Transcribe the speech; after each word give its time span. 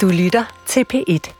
Du 0.00 0.08
lytter 0.08 0.44
til 0.66 0.84
P1. 0.94 1.30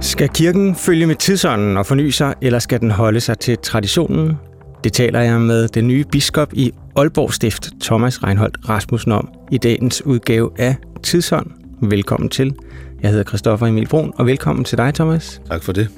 Skal 0.00 0.28
kirken 0.28 0.74
følge 0.74 1.06
med 1.06 1.16
tidsånden 1.16 1.76
og 1.76 1.86
forny 1.86 2.10
sig, 2.10 2.34
eller 2.42 2.58
skal 2.58 2.80
den 2.80 2.90
holde 2.90 3.20
sig 3.20 3.38
til 3.38 3.58
traditionen? 3.58 4.38
Det 4.84 4.92
taler 4.92 5.20
jeg 5.20 5.40
med 5.40 5.68
den 5.68 5.88
nye 5.88 6.04
biskop 6.04 6.52
i 6.52 6.72
Aalborg 6.96 7.32
Stift, 7.32 7.70
Thomas 7.80 8.22
Reinholdt 8.22 8.68
Rasmussen, 8.68 9.12
om 9.12 9.28
i 9.52 9.58
dagens 9.58 10.06
udgave 10.06 10.50
af 10.58 10.76
Tidsånd. 11.02 11.46
Velkommen 11.80 12.28
til. 12.28 12.54
Jeg 13.02 13.10
hedder 13.10 13.24
Christoffer 13.24 13.66
Emil 13.66 13.86
Brun, 13.86 14.12
og 14.16 14.26
velkommen 14.26 14.64
til 14.64 14.78
dig, 14.78 14.94
Thomas. 14.94 15.40
Tak 15.50 15.62
for 15.62 15.72
det. 15.72 15.88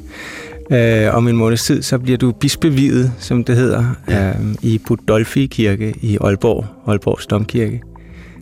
Øh, 0.72 1.14
om 1.14 1.28
en 1.28 1.36
måneds 1.36 1.64
tid, 1.64 1.82
så 1.82 1.98
bliver 1.98 2.18
du 2.18 2.32
bispevidet, 2.32 3.12
som 3.18 3.44
det 3.44 3.56
hedder, 3.56 3.84
ja. 4.08 4.28
øh, 4.28 4.34
i 4.62 4.80
Budolfi 4.86 5.46
Kirke 5.46 5.94
i 6.02 6.18
Aalborg, 6.20 6.66
Aalborg 6.86 7.30
Domkirke. 7.30 7.82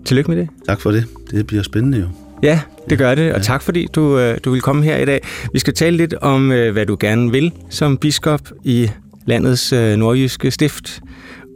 Tillykke 0.04 0.30
med 0.30 0.38
det. 0.38 0.48
Tak 0.66 0.80
for 0.80 0.90
det. 0.90 1.04
Det 1.30 1.46
bliver 1.46 1.62
spændende 1.62 1.98
jo. 1.98 2.06
Ja, 2.42 2.60
det 2.90 2.98
gør 2.98 3.14
det, 3.14 3.32
og 3.34 3.42
tak 3.42 3.62
fordi 3.62 3.86
du, 3.94 4.18
øh, 4.18 4.38
du 4.44 4.50
vil 4.50 4.60
komme 4.60 4.84
her 4.84 4.96
i 4.96 5.04
dag. 5.04 5.20
Vi 5.52 5.58
skal 5.58 5.74
tale 5.74 5.96
lidt 5.96 6.14
om, 6.14 6.52
øh, 6.52 6.72
hvad 6.72 6.86
du 6.86 6.96
gerne 7.00 7.30
vil 7.30 7.52
som 7.70 7.96
biskop 7.96 8.40
i 8.64 8.90
landets 9.26 9.72
øh, 9.72 9.96
nordjyske 9.96 10.50
stift. 10.50 11.00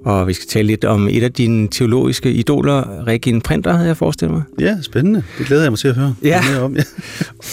Og 0.04 0.28
vi 0.28 0.32
skal 0.32 0.46
tale 0.48 0.66
lidt 0.66 0.84
om 0.84 1.08
et 1.08 1.22
af 1.22 1.32
dine 1.32 1.68
teologiske 1.68 2.32
idoler, 2.32 3.04
Regine 3.06 3.40
Printer, 3.40 3.72
havde 3.72 3.88
jeg 3.88 3.96
forestillet 3.96 4.34
mig. 4.36 4.42
Ja, 4.60 4.76
spændende. 4.82 5.22
Det 5.38 5.46
glæder 5.46 5.62
jeg 5.62 5.72
mig 5.72 5.78
til 5.78 5.88
at 5.88 5.94
høre 5.94 6.14
Ja. 6.22 6.42
mere 6.52 6.60
om. 6.62 6.76
Ja. 6.76 6.82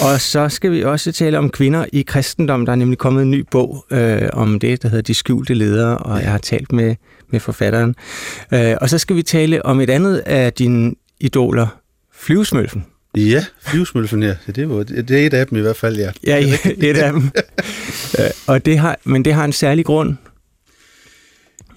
Og 0.11 0.21
så 0.21 0.49
skal 0.49 0.71
vi 0.71 0.83
også 0.83 1.11
tale 1.11 1.37
om 1.37 1.49
kvinder 1.49 1.85
i 1.93 2.01
kristendom. 2.01 2.65
Der 2.65 2.71
er 2.71 2.75
nemlig 2.75 2.97
kommet 2.97 3.21
en 3.23 3.31
ny 3.31 3.45
bog 3.51 3.85
øh, 3.91 4.21
om 4.33 4.59
det, 4.59 4.83
der 4.83 4.89
hedder 4.89 5.01
De 5.01 5.13
skjulte 5.13 5.53
ledere, 5.53 5.97
og 5.97 6.21
jeg 6.21 6.31
har 6.31 6.37
talt 6.37 6.71
med, 6.71 6.95
med 7.29 7.39
forfatteren. 7.39 7.95
Øh, 8.53 8.75
og 8.81 8.89
så 8.89 8.97
skal 8.97 9.15
vi 9.15 9.21
tale 9.23 9.65
om 9.65 9.79
et 9.81 9.89
andet 9.89 10.17
af 10.17 10.53
dine 10.53 10.93
idoler, 11.19 11.67
Flyvesmølfen. 12.19 12.85
ja, 13.17 13.45
flyvesmølfen, 13.61 14.23
ja. 14.23 14.33
Ja, 14.47 14.51
Det, 14.51 14.69
var, 14.69 14.83
det 14.83 15.11
er 15.11 15.25
et 15.25 15.33
af 15.33 15.47
dem 15.47 15.57
i 15.57 15.61
hvert 15.61 15.75
fald, 15.77 15.97
ja. 15.97 16.09
Ja, 16.27 16.37
ja 16.39 16.57
et 16.89 16.97
af 16.97 17.13
dem. 17.13 17.29
Øh, 18.19 18.25
og 18.47 18.65
det 18.65 18.79
har, 18.79 18.97
men 19.03 19.25
det 19.25 19.33
har 19.33 19.45
en 19.45 19.51
særlig 19.53 19.85
grund. 19.85 20.15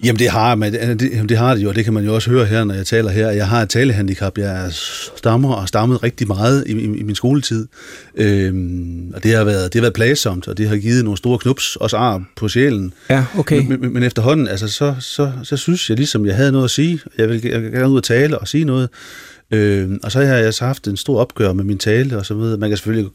Jamen 0.03 0.19
det 0.19 0.29
har, 0.29 0.55
men 0.55 0.73
det, 0.73 1.29
det 1.29 1.37
har 1.37 1.55
det 1.55 1.63
jo, 1.63 1.69
og 1.69 1.75
det 1.75 1.83
kan 1.83 1.93
man 1.93 2.05
jo 2.05 2.15
også 2.15 2.29
høre 2.29 2.45
her, 2.45 2.63
når 2.63 2.73
jeg 2.73 2.85
taler 2.85 3.09
her. 3.09 3.29
Jeg 3.29 3.47
har 3.47 3.61
et 3.61 3.69
talehandicap. 3.69 4.37
Jeg 4.37 4.65
er 4.65 4.69
stammer 5.17 5.53
og 5.53 5.67
stammet 5.67 6.03
rigtig 6.03 6.27
meget 6.27 6.63
i, 6.67 6.71
i, 6.71 6.83
i 6.83 7.03
min 7.03 7.15
skoletid. 7.15 7.67
Øhm, 8.15 9.11
og 9.15 9.23
det 9.23 9.35
har, 9.35 9.43
været, 9.43 9.73
det 9.73 9.79
har 9.79 9.81
været 9.81 9.93
plagsomt, 9.93 10.47
og 10.47 10.57
det 10.57 10.69
har 10.69 10.77
givet 10.77 11.03
nogle 11.03 11.17
store 11.17 11.39
knups, 11.39 11.75
også 11.75 11.97
ar 11.97 12.23
på 12.35 12.47
sjælen. 12.47 12.93
Ja, 13.09 13.25
okay. 13.37 13.67
Men, 13.67 13.81
men, 13.81 13.93
men 13.93 14.03
efterhånden, 14.03 14.47
altså, 14.47 14.67
så, 14.67 14.95
så, 14.99 15.31
så 15.43 15.57
synes 15.57 15.89
jeg 15.89 15.97
ligesom, 15.97 16.25
jeg 16.25 16.35
havde 16.35 16.51
noget 16.51 16.65
at 16.65 16.71
sige. 16.71 16.99
Jeg 17.17 17.29
vil, 17.29 17.41
jeg 17.43 17.61
vil 17.61 17.71
gerne 17.71 17.89
ud 17.89 17.97
og 17.97 18.03
tale 18.03 18.37
og 18.37 18.47
sige 18.47 18.63
noget. 18.63 18.89
Øhm, 19.51 19.99
og 20.03 20.11
så 20.11 20.19
har 20.19 20.35
jeg 20.35 20.53
så 20.53 20.65
haft 20.65 20.87
en 20.87 20.97
stor 20.97 21.19
opgør 21.19 21.53
med 21.53 21.63
min 21.63 21.77
tale 21.77 22.17
og 22.17 22.25
så 22.25 22.33
videre. 22.33 22.57
Man 22.57 22.69
kan 22.69 22.77
selvfølgelig 22.77 23.11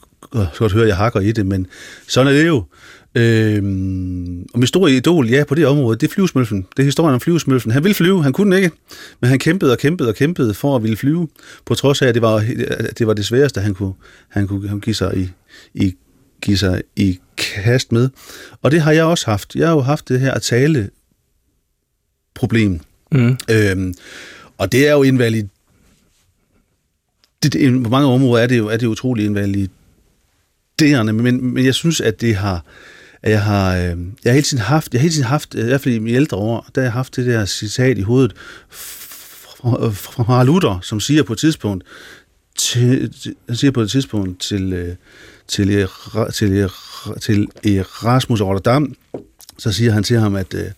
godt 0.56 0.72
høre, 0.72 0.82
at 0.82 0.88
jeg 0.88 0.96
hakker 0.96 1.20
i 1.20 1.32
det, 1.32 1.46
men 1.46 1.66
sådan 2.08 2.32
er 2.32 2.36
det 2.36 2.46
jo. 2.46 2.64
Øhm, 3.14 4.42
og 4.42 4.58
min 4.58 4.66
store 4.66 4.92
idol, 4.92 5.28
ja, 5.30 5.44
på 5.44 5.54
det 5.54 5.66
område, 5.66 5.98
det 5.98 6.08
er 6.08 6.12
flyvesmølfen. 6.12 6.66
Det 6.76 6.82
er 6.82 6.84
historien 6.84 7.14
om 7.14 7.20
flyvesmølfen. 7.20 7.70
Han 7.70 7.84
ville 7.84 7.94
flyve, 7.94 8.22
han 8.22 8.32
kunne 8.32 8.56
ikke, 8.56 8.70
men 9.20 9.30
han 9.30 9.38
kæmpede 9.38 9.72
og 9.72 9.78
kæmpede 9.78 10.08
og 10.08 10.14
kæmpede 10.14 10.54
for 10.54 10.76
at 10.76 10.82
ville 10.82 10.96
flyve, 10.96 11.28
på 11.64 11.74
trods 11.74 12.02
af, 12.02 12.06
at 12.06 12.14
det 12.14 12.22
var, 12.22 12.44
det, 12.98 13.06
var 13.06 13.14
det 13.14 13.26
sværeste, 13.26 13.60
han 13.60 13.74
kunne, 13.74 13.92
han 14.28 14.46
kunne, 14.46 14.60
han 14.60 14.70
kunne 14.70 14.80
give, 14.80 14.94
sig 14.94 15.16
i, 15.16 15.28
i, 15.74 15.94
give 16.42 16.56
sig 16.56 16.82
i 16.96 17.18
kast 17.36 17.92
med. 17.92 18.08
Og 18.62 18.70
det 18.70 18.80
har 18.80 18.92
jeg 18.92 19.04
også 19.04 19.26
haft. 19.26 19.54
Jeg 19.54 19.68
har 19.68 19.74
jo 19.74 19.80
haft 19.80 20.08
det 20.08 20.20
her 20.20 20.32
at 20.32 20.42
tale 20.42 20.90
problem. 22.34 22.80
Mm. 23.12 23.36
Øhm, 23.50 23.94
og 24.58 24.72
det 24.72 24.88
er 24.88 24.92
jo 24.92 25.02
invalid... 25.02 25.44
Det, 27.44 27.52
det, 27.52 27.82
på 27.82 27.90
mange 27.90 28.08
områder 28.08 28.42
er 28.42 28.46
det 28.46 28.58
jo, 28.58 28.68
er 28.68 28.76
det 28.76 28.86
utrolig 28.86 29.24
invaliderende, 29.24 31.12
men, 31.12 31.54
men 31.54 31.64
jeg 31.64 31.74
synes, 31.74 32.00
at 32.00 32.20
det 32.20 32.36
har... 32.36 32.64
At 33.22 33.30
jeg 33.30 33.42
har, 33.42 33.76
øh, 33.76 33.80
jeg 33.80 33.96
har 34.24 34.32
hele 34.32 34.42
tiden 34.42 34.62
haft, 34.62 34.92
jeg 34.92 35.00
har 35.00 35.02
hele 35.02 35.14
tiden 35.14 35.26
haft, 35.26 35.54
i 35.54 35.62
hvert 35.62 35.80
fald 35.80 35.94
i 35.94 35.98
mine 35.98 36.16
ældre 36.16 36.36
år, 36.36 36.66
der 36.74 36.80
har 36.80 36.84
jeg 36.84 36.92
haft 36.92 37.16
det 37.16 37.26
der 37.26 37.44
citat 37.44 37.98
i 37.98 38.00
hovedet 38.00 38.32
fra, 38.70 39.90
fra 39.90 40.44
Luther, 40.44 40.80
som 40.82 41.00
siger 41.00 41.22
på 41.22 41.32
et 41.32 41.38
tidspunkt, 41.38 41.84
til, 42.58 43.14
han 43.48 43.56
siger 43.56 43.70
på 43.70 43.80
et 43.80 43.90
tidspunkt 43.90 44.40
til, 44.40 44.72
øh, 44.72 44.94
til, 45.48 45.88
til, 46.32 46.70
til 47.20 47.48
Erasmus 47.64 48.40
Rotterdam, 48.40 48.94
så 49.58 49.72
siger 49.72 49.92
han 49.92 50.02
til 50.02 50.18
ham, 50.18 50.36
at 50.36 50.54
øh, 50.54 50.70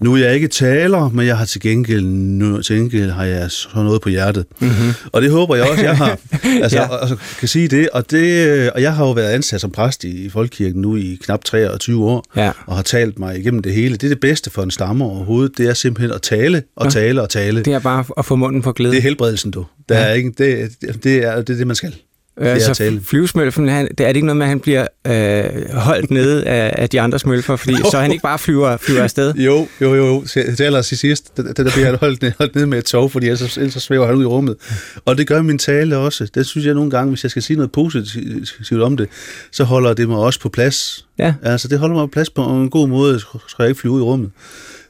nu 0.00 0.14
er 0.14 0.18
jeg 0.18 0.34
ikke 0.34 0.48
taler, 0.48 1.08
men 1.08 1.26
jeg 1.26 1.38
har 1.38 1.44
til 1.44 1.60
gengæld, 1.60 2.04
nu, 2.04 2.62
til 2.62 2.76
gengæld 2.76 3.10
har 3.10 3.24
jeg 3.24 3.50
så 3.50 3.68
noget 3.74 4.02
på 4.02 4.08
hjertet. 4.08 4.44
Mm-hmm. 4.60 4.92
Og 5.12 5.22
det 5.22 5.30
håber 5.30 5.56
jeg 5.56 5.64
også, 5.70 5.82
jeg 5.82 5.96
har. 5.96 6.18
Altså, 6.62 6.78
Ja. 6.78 6.82
ja. 6.82 6.88
og, 6.88 6.98
og, 7.10 7.18
kan 7.38 7.48
sige 7.48 7.68
det. 7.68 7.88
Og, 7.90 8.10
det. 8.10 8.70
og 8.70 8.82
jeg 8.82 8.94
har 8.94 9.04
jo 9.04 9.10
været 9.12 9.30
ansat 9.30 9.60
som 9.60 9.70
præst 9.70 10.04
i, 10.04 10.24
i 10.24 10.28
Folkekirken 10.28 10.80
nu 10.82 10.96
i 10.96 11.18
knap 11.24 11.44
23 11.44 12.04
år, 12.04 12.24
Ja. 12.36 12.50
og 12.66 12.76
har 12.76 12.82
talt 12.82 13.18
mig 13.18 13.38
igennem 13.38 13.62
det 13.62 13.72
hele. 13.72 13.96
Det 13.96 14.04
er 14.04 14.08
det 14.08 14.20
bedste 14.20 14.50
for 14.50 14.62
en 14.62 14.70
stammer 14.70 15.06
overhovedet. 15.06 15.58
Det 15.58 15.68
er 15.68 15.74
simpelthen 15.74 16.14
at 16.14 16.22
tale 16.22 16.62
og 16.76 16.92
tale 16.92 17.22
og 17.22 17.30
tale. 17.30 17.62
Det 17.62 17.72
er 17.72 17.78
bare 17.78 18.04
at 18.18 18.24
få 18.24 18.36
munden 18.36 18.62
på 18.62 18.72
glæde. 18.72 18.92
Det 18.92 18.98
er 18.98 19.02
helbredelsen, 19.02 19.50
du. 19.50 19.64
Der 19.88 19.94
er 19.96 20.12
ikke, 20.12 20.32
det, 20.38 20.70
det, 20.80 21.04
det, 21.04 21.24
er, 21.24 21.36
det 21.42 21.50
er 21.50 21.56
det, 21.56 21.66
man 21.66 21.76
skal. 21.76 21.94
Det 22.38 22.46
er 22.48 22.52
altså, 22.52 22.74
tale. 22.74 23.00
flyvesmølfen, 23.04 23.68
han, 23.68 23.88
det 23.98 24.00
er 24.00 24.06
det 24.08 24.16
ikke 24.16 24.26
noget 24.26 24.36
med, 24.36 24.46
at 24.46 24.48
han 24.48 24.60
bliver 24.60 24.86
øh, 25.06 25.74
holdt 25.74 26.10
nede 26.10 26.44
af, 26.44 26.74
af 26.82 26.88
de 26.90 27.00
andre 27.00 27.18
smølfer, 27.18 27.56
fordi 27.56 27.74
så 27.90 27.98
han 27.98 28.12
ikke 28.12 28.22
bare 28.22 28.38
flyver, 28.38 28.76
flyver 28.76 29.02
afsted? 29.02 29.34
Jo, 29.34 29.68
jo, 29.80 29.94
jo, 29.94 30.06
jo. 30.06 30.24
Til 30.24 30.56
til 30.56 30.64
allersidst 30.64 31.00
sidst, 31.00 31.36
det, 31.36 31.46
det 31.56 31.56
der 31.66 31.72
bliver 31.72 31.86
han 31.86 31.94
holdt, 32.00 32.22
ned- 32.22 32.32
holdt 32.38 32.54
ned 32.54 32.66
med 32.66 32.78
et 32.78 32.84
tog, 32.84 33.12
fordi 33.12 33.26
ellers, 33.26 33.56
ellers 33.56 33.72
så 33.72 33.80
svæver 33.80 34.06
han 34.06 34.14
ud 34.16 34.22
i 34.22 34.26
rummet. 34.26 34.56
Og 35.04 35.18
det 35.18 35.26
gør 35.26 35.42
min 35.42 35.58
tale 35.58 35.96
også. 35.96 36.28
Det 36.34 36.46
synes 36.46 36.66
jeg 36.66 36.74
nogle 36.74 36.90
gange, 36.90 37.08
hvis 37.08 37.22
jeg 37.24 37.30
skal 37.30 37.42
sige 37.42 37.56
noget 37.56 37.72
positivt 37.72 38.82
om 38.82 38.96
det, 38.96 39.08
så 39.52 39.64
holder 39.64 39.94
det 39.94 40.08
mig 40.08 40.18
også 40.18 40.40
på 40.40 40.48
plads. 40.48 41.06
Ja. 41.18 41.34
Altså, 41.42 41.68
det 41.68 41.78
holder 41.78 41.94
mig 41.96 42.02
på 42.08 42.12
plads 42.12 42.30
på 42.30 42.44
en 42.44 42.70
god 42.70 42.88
måde, 42.88 43.20
så 43.20 43.54
jeg 43.58 43.68
ikke 43.68 43.80
flyver 43.80 43.94
ud 43.94 44.00
i 44.00 44.04
rummet. 44.04 44.30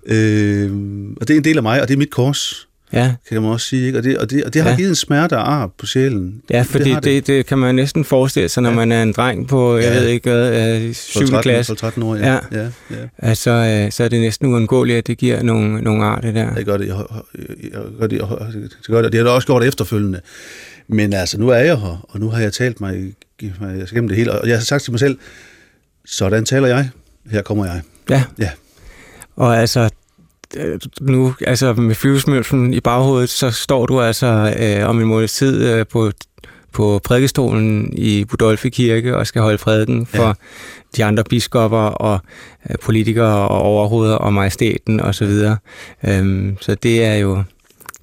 Øh, 0.06 0.71
og 1.21 1.28
det 1.28 1.34
er 1.34 1.38
en 1.38 1.44
del 1.44 1.56
af 1.56 1.62
mig, 1.62 1.82
og 1.82 1.88
det 1.88 1.94
er 1.94 1.99
mit 1.99 2.11
kors, 2.11 2.69
Ja, 2.94 3.15
kan 3.28 3.43
man 3.43 3.50
også 3.50 3.66
sige. 3.69 3.87
Ikke? 3.87 3.99
Og, 3.99 4.05
det, 4.05 4.19
og, 4.19 4.31
det, 4.31 4.44
og 4.44 4.55
det 4.55 4.62
har 4.62 4.71
Ja. 4.71 4.77
givet 4.77 4.88
en 4.88 4.94
smerte 4.94 5.34
og 5.34 5.53
ar 5.53 5.66
på 5.78 5.87
sjælen. 5.87 6.43
ja 6.50 6.62
fordi 6.62 6.91
har 6.91 7.00
det, 7.00 7.12
det, 7.12 7.27
det 7.27 7.47
kan 7.47 7.59
man 7.59 7.75
næsten 7.75 8.05
forestille 8.05 8.49
sig, 8.49 8.62
når 8.62 8.71
Ja. 8.71 8.77
man 8.77 8.93
er 8.93 9.03
en 9.03 9.12
dreng 9.12 9.49
på, 9.49 9.77
jeg 9.77 9.84
Ja. 9.94 9.99
ved 10.00 10.06
ikke 10.09 10.31
hvad, 10.31 10.81
øh, 10.82 10.94
7. 10.94 11.21
13, 11.21 11.43
klasse. 11.43 11.75
13 11.75 12.03
år, 12.03 12.16
ja. 12.16 12.32
Ja. 12.32 12.38
ja. 12.53 12.69
ja. 12.91 12.97
Altså, 13.19 13.50
øh, 13.50 13.93
så 13.93 14.05
er 14.05 14.09
det 14.09 14.21
næsten 14.21 14.49
uundgåeligt, 14.53 14.99
at 14.99 15.06
det 15.06 15.19
giver 15.19 15.43
nogle, 15.43 15.81
nogle 15.81 16.05
ar, 16.05 16.21
det 16.21 16.34
der. 16.34 16.49
Jeg 16.56 16.65
gør 16.65 16.77
det, 16.77 16.87
jeg, 16.88 16.97
jeg, 17.72 17.81
gør 18.00 18.06
det, 18.06 18.19
jeg, 18.19 18.28
det 18.62 18.87
gør 18.88 18.97
det, 18.97 19.06
og 19.06 19.12
det 19.12 19.19
har 19.21 19.25
da 19.25 19.31
også 19.31 19.47
gjort 19.47 19.65
efterfølgende. 19.65 20.21
Men 20.88 21.12
altså, 21.12 21.41
nu 21.41 21.49
er 21.49 21.55
jeg 21.56 21.78
her, 21.78 22.06
og 22.09 22.21
nu 22.21 22.31
har 22.31 22.41
jeg 22.41 22.53
talt 22.53 22.81
mig 22.81 23.12
mig 23.61 23.88
gennem 23.88 24.09
det 24.09 24.16
hele, 24.16 24.32
og 24.32 24.49
jeg 24.49 24.56
har 24.56 24.65
sagt 24.65 24.82
til 24.82 24.93
mig 24.93 25.00
selv, 25.00 25.19
sådan 26.06 26.44
taler 26.44 26.69
jeg, 26.69 26.88
her 27.31 27.43
kommer 27.43 27.66
jeg. 27.66 27.81
Ja. 28.11 28.22
Ja. 28.38 28.50
Og 29.37 29.56
altså, 29.59 29.81
øh, 29.81 29.91
nu, 31.00 31.34
altså 31.47 31.72
med 31.72 31.94
flyvesmølfen 31.94 32.75
i 32.75 32.81
baghovedet, 32.81 33.31
så 33.31 33.50
står 33.50 33.87
du 33.87 34.00
altså 34.00 34.54
øh, 34.60 34.88
om 34.88 35.00
en 35.00 35.06
måneds 35.06 35.32
tid 35.32 35.69
øh, 35.69 35.87
på, 35.87 36.10
på 36.72 37.00
prædikestolen 37.04 37.92
i 37.92 38.25
Budolfi 38.25 38.69
Kirke 38.69 39.16
og 39.16 39.26
skal 39.26 39.43
holde 39.43 39.59
prædiken 39.59 40.06
for 40.06 40.26
ja. 40.26 40.32
De 40.97 41.04
andre 41.04 41.25
biskopper 41.25 41.78
og 41.78 42.20
øh, 42.70 42.76
politikere 42.82 43.48
og 43.48 43.62
overhoveder 43.62 44.16
og 44.16 44.32
majestæten 44.32 45.00
og 45.00 45.14
så 45.14 45.26
videre. 45.26 45.56
Øhm, 46.04 46.56
så 46.60 46.75
det 46.75 47.04
er 47.04 47.14
jo, 47.14 47.43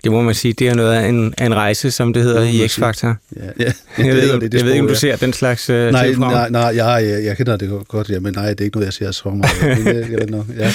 det 0.04 0.12
må 0.12 0.22
man 0.22 0.36
sige, 0.36 0.54
det 0.54 0.68
er 0.68 0.76
noget 0.76 0.94
af 0.94 1.08
en, 1.08 1.34
af 1.38 1.46
en 1.46 1.56
rejse, 1.56 1.92
som 1.92 2.14
det 2.14 2.24
hedder 2.24 2.42
i 2.42 2.66
X-Factor. 2.66 3.08
Ja, 3.36 3.42
ja. 3.60 3.72
Jeg, 4.06 4.16
ved, 4.16 4.24
ikke, 4.24 4.40
det, 4.40 4.52
det 4.52 4.58
jeg 4.58 4.66
ved 4.66 4.72
ikke, 4.72 4.82
om 4.84 4.88
du 4.88 4.96
ser 4.96 5.16
den 5.16 5.34
slags 5.34 5.70
øh, 5.70 5.92
Nej, 5.92 6.14
nej, 6.14 6.50
nej, 6.50 6.62
jeg, 6.62 7.06
jeg, 7.06 7.24
jeg 7.24 7.38
kender 7.38 7.58
det 7.58 7.88
godt, 7.88 8.10
ja, 8.10 8.20
men 8.20 8.34
nej, 8.34 8.50
det 8.50 8.60
er 8.62 8.66
ikke 8.66 8.78
noget, 8.78 8.86
jeg 8.86 8.94
ser 8.94 9.12
så 9.12 9.30
meget. 9.30 9.52
Det. 9.62 10.32
Ja, 10.58 10.64
ja. 10.64 10.72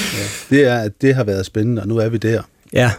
Det, 0.51 0.67
er, 0.67 0.89
det 1.01 1.15
har 1.15 1.25
været 1.25 1.47
spændende, 1.47 1.83
og 1.83 1.89
nu 1.89 1.97
er 1.97 2.09
vi 2.09 2.19
der. 2.19 2.43
Ja, 2.73 2.91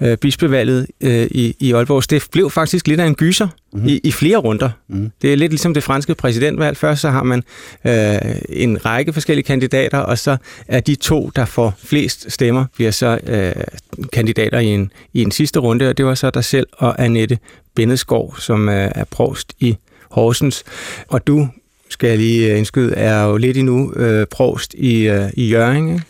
Ja. 0.00 0.10
øh, 0.10 0.16
bispevalget 0.16 0.86
øh, 1.00 1.26
i, 1.30 1.56
i 1.60 1.72
Aalborg 1.72 2.02
Stift 2.02 2.30
blev 2.30 2.50
faktisk 2.50 2.88
lidt 2.88 3.00
af 3.00 3.06
en 3.06 3.14
gyser 3.14 3.48
mm-hmm. 3.72 3.88
i, 3.88 4.00
i 4.04 4.12
flere 4.12 4.36
runder. 4.36 4.70
Mhm. 4.88 5.10
Det 5.22 5.32
er 5.32 5.36
lidt 5.36 5.52
ligesom 5.52 5.74
det 5.74 5.82
franske 5.82 6.14
præsidentvalg. 6.14 6.76
Først 6.76 7.00
så 7.00 7.10
har 7.10 7.22
man 7.22 7.42
øh, 7.86 8.34
en 8.48 8.84
række 8.86 9.12
forskellige 9.12 9.44
kandidater, 9.44 9.98
og 9.98 10.18
så 10.18 10.36
er 10.68 10.80
de 10.80 10.94
to, 10.94 11.30
der 11.36 11.44
får 11.44 11.74
flest 11.84 12.32
stemmer, 12.32 12.64
bliver 12.74 12.90
så 12.90 13.18
øh, 13.26 13.64
kandidater 14.12 14.58
i 14.58 14.66
en, 14.66 14.92
i 15.12 15.22
en 15.22 15.30
sidste 15.30 15.60
runde, 15.60 15.88
og 15.88 15.98
det 15.98 16.06
var 16.06 16.14
så 16.14 16.30
dig 16.30 16.44
selv 16.44 16.66
og 16.72 17.02
Annette 17.04 17.38
Bennedskov, 17.74 18.36
som 18.38 18.68
øh, 18.68 18.90
er 18.94 19.04
provst 19.04 19.52
i 19.60 19.76
Horsens. 20.10 20.64
Og 21.08 21.26
du, 21.26 21.48
skal 21.88 22.08
jeg 22.08 22.18
lige 22.18 22.52
øh, 22.52 22.58
indskyde, 22.58 22.94
er 22.94 23.24
jo 23.24 23.36
lidt 23.36 23.56
endnu 23.56 23.92
øh, 23.96 24.26
provst 24.26 24.74
i, 24.74 25.08
øh, 25.08 25.30
i 25.34 25.48
Jørgen, 25.48 25.88
ikke? 25.88 26.04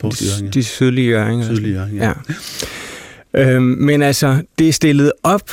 På 0.00 0.08
De, 0.08 0.50
de 0.54 0.64
sydlige 0.64 1.08
Jørgen. 1.08 1.44
Sydlige 1.44 1.74
Jørgen, 1.74 1.96
ja. 1.96 2.12
Ja. 3.34 3.54
Øhm, 3.54 3.62
men 3.62 4.02
altså, 4.02 4.42
det 4.58 4.68
er 4.68 4.72
stillet 4.72 5.12
op 5.22 5.50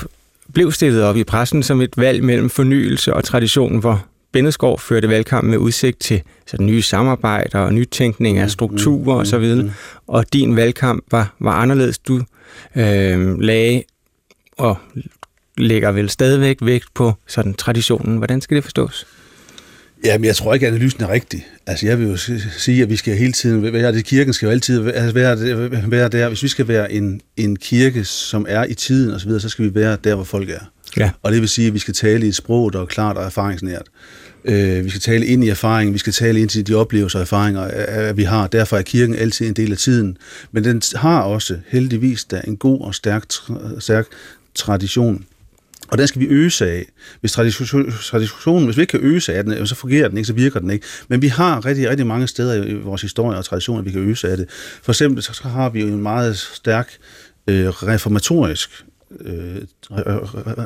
blev 0.54 0.72
stillet 0.72 1.04
op 1.04 1.18
i 1.18 1.24
pressen 1.24 1.64
som 1.64 1.81
et 1.81 1.98
valg 1.98 2.24
mellem 2.24 2.50
fornyelse 2.50 3.14
og 3.14 3.24
tradition, 3.24 3.80
hvor 3.80 4.06
Bennedskov 4.31 4.80
førte 4.80 5.10
valgkamp 5.10 5.48
med 5.48 5.58
udsigt 5.58 6.00
til 6.00 6.22
sådan 6.48 6.66
nye 6.66 6.81
samarbejder 6.81 7.60
og 7.60 7.74
nytænkning 7.74 8.38
af 8.38 8.52
strukturer 8.52 9.16
mm, 9.16 9.22
osv., 9.22 9.56
mm, 9.56 9.62
mm. 9.62 9.72
og 10.08 10.34
din 10.34 10.56
valgkamp 10.56 11.04
var, 11.12 11.36
var 11.40 11.52
anderledes. 11.52 12.00
Du 12.00 12.22
øh, 12.76 13.40
lagde 13.40 13.84
og 14.58 14.78
lægger 15.58 15.92
vel 15.92 16.10
stadigvæk 16.10 16.58
vægt 16.62 16.94
på 16.94 17.14
sådan 17.28 17.54
traditionen. 17.54 18.18
Hvordan 18.18 18.42
skal 18.42 18.56
det 18.56 18.64
forstås? 18.64 19.08
Jamen, 20.04 20.25
jeg 20.25 20.36
tror 20.36 20.54
ikke, 20.54 20.68
at 20.68 20.74
analysen 20.74 21.04
er 21.04 21.10
rigtig. 21.10 21.48
Altså, 21.68 21.88
jeg 21.88 22.00
vil 22.00 22.07
jo 22.07 22.18
sige, 22.57 22.81
at 22.81 22.90
vi 22.90 22.96
skal 22.96 23.18
hele 23.18 23.34
tiden 23.34 23.74
være 23.74 23.92
det. 23.92 24.06
Kirken 24.06 24.34
skal 24.34 24.46
jo 24.46 24.51
altid 24.51 24.80
være, 24.80 25.92
være 25.92 26.10
der. 26.10 26.28
Hvis 26.28 26.44
vi 26.44 26.48
skal 26.48 26.68
være 26.68 26.92
en, 26.92 27.22
en 27.38 27.56
kirke, 27.56 28.04
som 28.04 28.46
er 28.50 28.66
i 28.66 28.74
tiden 28.74 29.13
osv., 29.13 29.30
så, 29.30 29.40
så 29.40 29.50
skal 29.50 29.66
vi 29.66 29.75
være 29.75 29.98
der, 30.04 30.16
hvor 30.16 30.24
folk 30.24 30.50
er. 30.50 30.72
Ja. 30.98 31.12
Og 31.22 31.31
det 31.31 31.42
vil 31.42 31.50
sige, 31.50 31.68
at 31.68 31.74
vi 31.74 31.80
skal 31.80 31.94
tale 31.94 32.25
i 32.25 32.30
et 32.30 32.36
sprog, 32.36 32.74
der 32.74 32.81
er 32.81 32.86
klart 32.86 33.18
og 33.18 33.24
erfaringsnært. 33.24 33.88
Øh, 34.46 34.86
vi 34.86 34.90
skal 34.90 35.01
tale 35.01 35.25
ind 35.25 35.44
i 35.44 35.50
erfaringen, 35.50 35.94
vi 35.94 36.00
skal 36.00 36.13
tale 36.13 36.42
ind 36.42 36.50
til 36.50 36.68
de 36.68 36.75
oplevelser 36.75 37.19
og 37.19 37.22
erfaringer, 37.22 37.62
at 37.62 38.18
vi 38.18 38.24
har. 38.24 38.48
Derfor 38.48 38.78
er 38.78 38.81
kirken 38.81 39.16
altid 39.16 39.48
en 39.48 39.54
del 39.54 39.72
af 39.72 39.78
tiden. 39.78 40.18
Men 40.52 40.63
den 40.63 40.81
har 40.95 41.22
også 41.22 41.57
heldigvis 41.68 42.25
der 42.25 42.42
en 42.42 42.57
god 42.57 42.81
og 42.81 42.95
stærk, 42.95 43.24
stærk 43.80 44.06
tradition. 44.56 45.25
Og 45.91 45.97
den 45.97 46.07
skal 46.07 46.21
vi 46.21 46.50
sig 46.50 46.69
af. 46.69 46.86
Hvis 47.19 47.31
traditionen, 47.31 48.65
hvis 48.65 48.77
vi 48.77 48.81
ikke 48.81 49.00
kan 49.00 49.21
sig 49.21 49.36
af 49.36 49.44
den, 49.44 49.68
så 49.68 49.75
fungerer 49.75 50.07
den 50.07 50.18
ikke, 50.18 50.27
så 50.27 50.33
virker 50.33 50.59
den 50.59 50.69
ikke. 50.69 50.86
Men 51.07 51.21
vi 51.21 51.27
har 51.27 51.65
rigtig, 51.65 51.89
rigtig 51.89 52.07
mange 52.07 52.27
steder 52.27 52.63
i 52.63 52.74
vores 52.74 53.01
historie 53.01 53.38
og 53.38 53.45
traditioner, 53.45 53.81
vi 53.81 53.91
kan 53.91 54.15
sig 54.15 54.31
af 54.31 54.38
det. 54.38 54.50
For 54.83 54.91
eksempel 54.91 55.24
så 55.24 55.41
har 55.44 55.69
vi 55.69 55.81
jo 55.81 55.88
en 55.88 56.01
meget 56.01 56.38
stærk 56.38 56.97
øh, 57.47 57.69
reformatorisk 57.69 58.86
øh, 59.21 59.56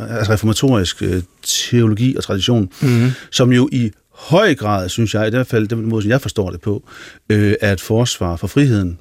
altså 0.09 0.33
reformatorisk 0.33 1.03
øh, 1.03 1.21
teologi 1.43 2.15
og 2.15 2.23
tradition, 2.23 2.69
mm-hmm. 2.81 3.11
som 3.31 3.53
jo 3.53 3.69
i 3.71 3.91
høj 4.11 4.55
grad, 4.55 4.89
synes 4.89 5.13
jeg, 5.13 5.27
i 5.27 5.29
hvert 5.29 5.47
fald 5.47 5.67
den 5.67 5.85
måde, 5.85 6.01
som 6.01 6.11
jeg 6.11 6.21
forstår 6.21 6.51
det 6.51 6.61
på, 6.61 6.83
øh, 7.29 7.53
er 7.61 7.73
et 7.73 7.81
forsvar 7.81 8.35
for 8.35 8.47
friheden. 8.47 8.99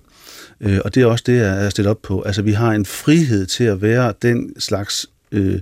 Øh, 0.61 0.79
og 0.85 0.95
det 0.95 1.03
er 1.03 1.07
også 1.07 1.25
det, 1.27 1.37
jeg 1.37 1.65
er 1.65 1.71
stillet 1.71 1.91
op 1.91 2.03
på. 2.03 2.23
Altså, 2.23 2.43
vi 2.43 2.53
har 2.53 2.73
en 2.73 2.87
frihed 2.87 3.47
til 3.47 3.65
at 3.65 3.83
være 3.83 4.13
den 4.23 4.61
slags 4.61 5.07
øh, 5.33 5.61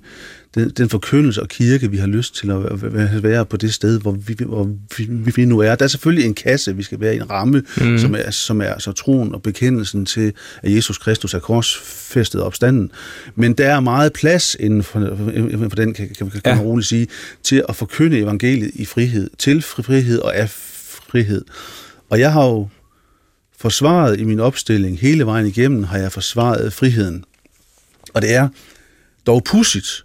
den, 0.54 0.70
den 0.70 0.88
forkyndelse 0.88 1.42
og 1.42 1.48
kirke, 1.48 1.90
vi 1.90 1.96
har 1.96 2.06
lyst 2.06 2.34
til 2.34 2.50
at 2.50 3.22
være 3.22 3.46
på 3.46 3.56
det 3.56 3.74
sted, 3.74 4.00
hvor 4.00 4.12
vi, 4.12 4.36
hvor 4.38 4.70
vi, 4.96 5.32
vi 5.36 5.44
nu 5.44 5.58
er. 5.58 5.74
Der 5.74 5.84
er 5.84 5.88
selvfølgelig 5.88 6.26
en 6.26 6.34
kasse, 6.34 6.76
vi 6.76 6.82
skal 6.82 7.00
være 7.00 7.14
i 7.14 7.16
en 7.16 7.30
ramme, 7.30 7.62
mm. 7.80 7.98
som, 7.98 8.14
er, 8.14 8.30
som 8.30 8.60
er 8.60 8.78
så 8.78 8.92
troen 8.92 9.34
og 9.34 9.42
bekendelsen 9.42 10.06
til, 10.06 10.32
at 10.62 10.74
Jesus 10.74 10.98
Kristus 10.98 11.34
er 11.34 11.38
korsfæstet 11.38 12.42
opstanden. 12.42 12.92
Men 13.34 13.52
der 13.52 13.68
er 13.68 13.80
meget 13.80 14.12
plads 14.12 14.56
inden 14.60 14.82
for, 14.82 15.00
inden 15.30 15.70
for 15.70 15.76
den, 15.76 15.94
kan, 15.94 16.08
kan, 16.18 16.30
kan 16.30 16.40
ja. 16.46 16.54
man 16.54 16.64
roligt 16.64 16.88
sige, 16.88 17.08
til 17.42 17.64
at 17.68 17.76
forkynde 17.76 18.18
evangeliet 18.18 18.70
i 18.74 18.84
frihed, 18.84 19.30
til 19.38 19.62
frihed 19.62 20.18
og 20.18 20.36
af 20.36 20.50
frihed. 21.10 21.44
Og 22.10 22.20
jeg 22.20 22.32
har 22.32 22.44
jo 22.44 22.68
forsvaret 23.58 24.20
i 24.20 24.24
min 24.24 24.40
opstilling 24.40 24.98
hele 24.98 25.26
vejen 25.26 25.46
igennem, 25.46 25.84
har 25.84 25.98
jeg 25.98 26.12
forsvaret 26.12 26.72
friheden. 26.72 27.24
Og 28.14 28.22
det 28.22 28.34
er 28.34 28.48
dog 29.26 29.44
pudsigt, 29.44 30.04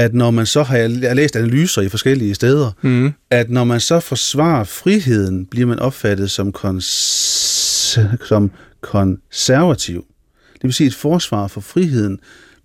at 0.00 0.14
når 0.14 0.30
man 0.30 0.46
så 0.46 0.62
har 0.62 0.76
jeg 0.76 1.16
læst 1.16 1.36
analyser 1.36 1.82
i 1.82 1.88
forskellige 1.88 2.34
steder, 2.34 2.72
mm. 2.82 3.12
at 3.30 3.50
når 3.50 3.64
man 3.64 3.80
så 3.80 4.00
forsvarer 4.00 4.64
friheden, 4.64 5.46
bliver 5.46 5.66
man 5.66 5.78
opfattet 5.78 6.30
som, 6.30 6.52
kons- 6.58 7.98
som 8.28 8.50
konservativ. 8.80 10.04
Det 10.52 10.62
vil 10.62 10.72
sige, 10.72 10.86
at 10.86 10.92
et 10.92 10.96
forsvar 10.96 11.46
for 11.46 11.60
friheden 11.60 12.18